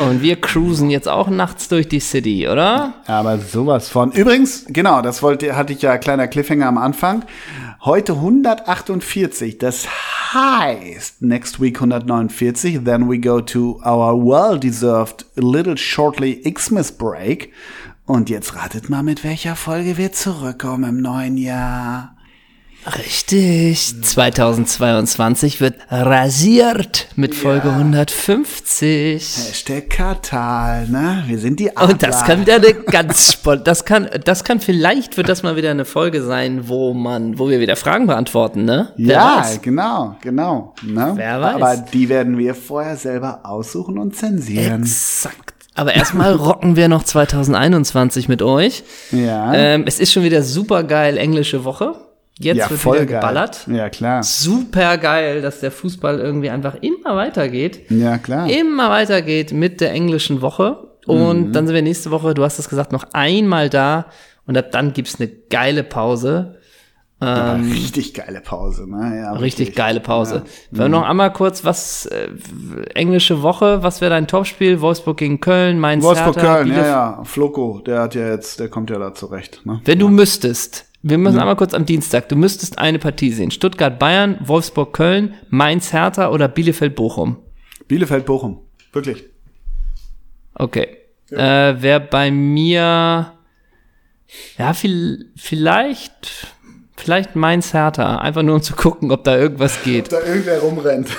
[0.00, 2.94] Und wir cruisen jetzt auch nachts durch die City, oder?
[3.06, 4.12] Aber sowas von.
[4.12, 7.24] Übrigens, genau, das wollte, hatte ich ja kleiner Cliffhanger am Anfang.
[7.84, 9.56] Heute 148.
[9.58, 9.86] Das
[10.34, 12.84] heißt, next week 149.
[12.84, 17.53] Then we go to our well-deserved little shortly Xmas break.
[18.09, 22.14] Und jetzt ratet mal, mit welcher Folge wir zurückkommen im neuen Jahr.
[22.97, 24.03] Richtig.
[24.03, 29.21] 2022 wird rasiert mit Folge 150.
[29.21, 31.22] Hashtag Katal, ne?
[31.26, 31.93] Wir sind die Adler.
[31.93, 35.57] Und das kann wieder eine ganz spannend, das kann, das kann vielleicht wird das mal
[35.57, 38.91] wieder eine Folge sein, wo man, wo wir wieder Fragen beantworten, ne?
[38.97, 39.61] Wer Ja, weiß.
[39.61, 40.75] genau, genau.
[40.83, 41.13] Ne?
[41.17, 41.55] Wer weiß.
[41.57, 44.83] Aber die werden wir vorher selber aussuchen und zensieren.
[44.85, 45.58] Exakt.
[45.79, 48.83] Aber erstmal rocken wir noch 2021 mit euch.
[49.13, 49.55] Ja.
[49.55, 51.95] Ähm, es ist schon wieder super geil englische Woche.
[52.38, 53.21] Jetzt ja, wird voll wieder geil.
[53.21, 53.67] geballert.
[53.68, 54.22] Ja, klar.
[54.22, 57.91] Super geil, dass der Fußball irgendwie einfach immer weitergeht.
[57.91, 58.50] Ja, klar.
[58.50, 60.88] immer weitergeht mit der englischen Woche.
[61.07, 64.07] Und dann sind wir nächste Woche, du hast es gesagt, noch einmal da.
[64.46, 66.58] Und ab dann gibt's eine geile Pause.
[67.20, 69.16] Aber richtig geile Pause, ne?
[69.20, 69.76] Ja, ähm, Richtig wirklich.
[69.76, 70.45] geile Pause.
[70.70, 70.78] Ja.
[70.78, 72.28] Wir noch einmal kurz, was, äh,
[72.95, 74.80] englische Woche, was wäre dein Topspiel?
[74.80, 77.24] Wolfsburg gegen Köln, Mainz, Wolfsburg Hertha, Köln, ja, Bielef- ja.
[77.24, 79.80] Floko, der hat ja jetzt, der kommt ja da zurecht, ne?
[79.84, 82.28] Wenn du müsstest, Wir müssen einmal kurz am Dienstag.
[82.28, 83.50] Du müsstest eine Partie sehen.
[83.53, 87.36] Stuttgart-Bayern, Wolfsburg-Köln, Mainz-Hertha oder Bielefeld-Bochum.
[87.88, 88.61] Bielefeld-Bochum.
[88.92, 89.24] Wirklich.
[90.54, 90.88] Okay.
[91.30, 93.32] Äh, Wer bei mir,
[94.58, 96.49] ja, viel, vielleicht,
[96.99, 98.18] vielleicht Mainz-Hertha.
[98.18, 100.12] Einfach nur um zu gucken, ob da irgendwas geht.
[100.12, 101.08] Da irgendwer rumrennt.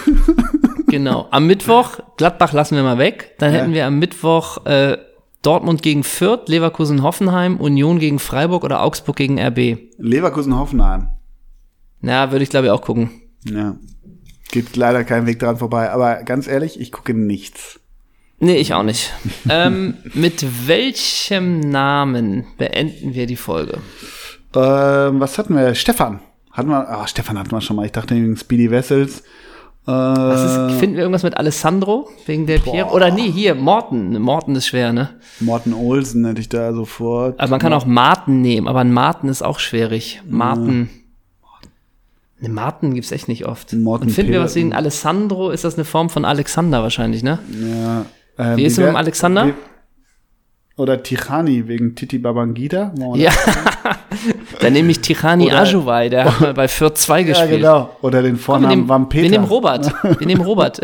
[0.91, 1.27] Genau.
[1.29, 3.35] Am Mittwoch, Gladbach lassen wir mal weg.
[3.37, 3.59] Dann Ja.
[3.59, 4.97] hätten wir am Mittwoch äh,
[5.43, 9.77] Dortmund gegen Fürth, Leverkusen-Hoffenheim, Union gegen Freiburg oder Augsburg gegen RB.
[9.99, 11.09] Leverkusen-Hoffenheim.
[12.01, 13.11] Na, würde ich glaube ich auch gucken.
[13.45, 13.75] Ja.
[14.51, 15.91] Geht leider kein Weg dran vorbei.
[15.91, 17.79] Aber ganz ehrlich, ich gucke nichts.
[18.39, 19.13] Nee, ich auch nicht.
[19.47, 23.77] ähm, mit welchem Namen beenden wir die Folge?
[24.55, 25.75] Ähm, was hatten wir?
[25.75, 26.19] Stefan.
[26.51, 27.85] Hatten wir, ah, Stefan hatten wir schon mal.
[27.85, 29.21] Ich dachte wegen Speedy Vessels.
[29.87, 32.89] Äh, Was ist, finden wir irgendwas mit Alessandro wegen der Pierre?
[32.89, 34.19] Oder nee, hier, Morten.
[34.19, 35.09] Morten ist schwer, ne?
[35.39, 37.39] Morten Olsen hätte ich da sofort.
[37.39, 40.21] Also man kann auch Marten nehmen, aber ein Marten ist auch schwierig.
[40.27, 40.89] Marten.
[42.39, 43.73] Ne, Marten gibt's echt nicht oft.
[43.73, 45.49] Morten Und finden wir was wegen Alessandro?
[45.51, 47.39] Ist das eine Form von Alexander wahrscheinlich, ne?
[47.49, 48.05] Ja,
[48.37, 49.53] ähm, Wie ist es mit dem Alexander?
[50.77, 52.93] Oder Tichani wegen Titi Babangida.
[53.15, 53.31] Ja.
[54.61, 57.61] Dann nehme ich Oder- Ajuwai, der hat mal bei Fürth 2 das- ja, gespielt.
[57.61, 57.95] genau.
[58.01, 59.23] Oder den Komm, Vornamen nehmen, Vampeter.
[59.29, 59.91] wir nehmen Robert.
[60.19, 60.79] Wir nehmen Robert.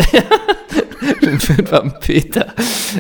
[1.72, 2.48] Vampeter.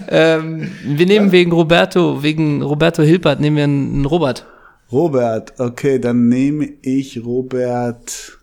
[0.10, 4.45] Ähm, wir nehmen wegen Roberto, wegen Roberto Hilbert, nehmen wir einen Robert.
[4.91, 8.38] Robert, okay, dann nehme ich Robert.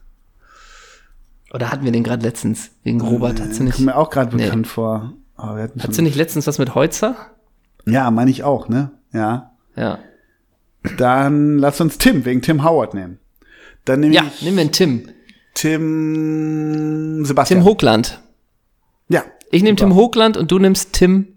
[1.52, 2.70] Oder hatten wir den gerade letztens?
[2.82, 3.40] Wegen Robert.
[3.40, 4.44] Hat sie Kommt nicht, mir auch gerade Nee.
[4.44, 5.12] bekannt vor.
[5.36, 7.14] Aber wir hatten hat schon, sie nicht letztens was mit Heutzer?
[7.86, 8.90] ja, meine ich auch, ne?
[9.12, 9.52] Ja.
[9.76, 9.98] Ja.
[10.96, 13.18] Dann lass uns Tim wegen Tim Howard nehmen.
[13.84, 15.08] Dann nehme Ja, ich nehmen wir einen Tim.
[15.54, 17.60] Tim Sebastian.
[17.60, 18.20] Tim Hochland.
[19.08, 19.76] ja, Ich nehme.
[19.76, 21.28] Tim Hochland und du nimmst Tim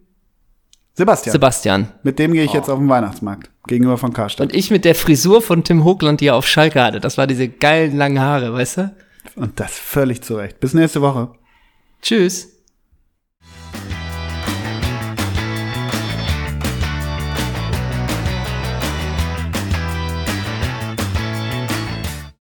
[0.93, 1.33] Sebastian.
[1.33, 1.87] Sebastian.
[2.03, 4.47] Mit dem gehe ich jetzt auf den Weihnachtsmarkt gegenüber von Karstadt.
[4.51, 6.99] Und ich mit der Frisur von Tim Hochland, die er auf Schalke hatte.
[7.01, 8.95] Das war diese geilen langen Haare, weißt du?
[9.35, 10.59] Und das völlig zurecht.
[10.61, 11.31] Bis nächste Woche.
[12.01, 12.54] Tschüss.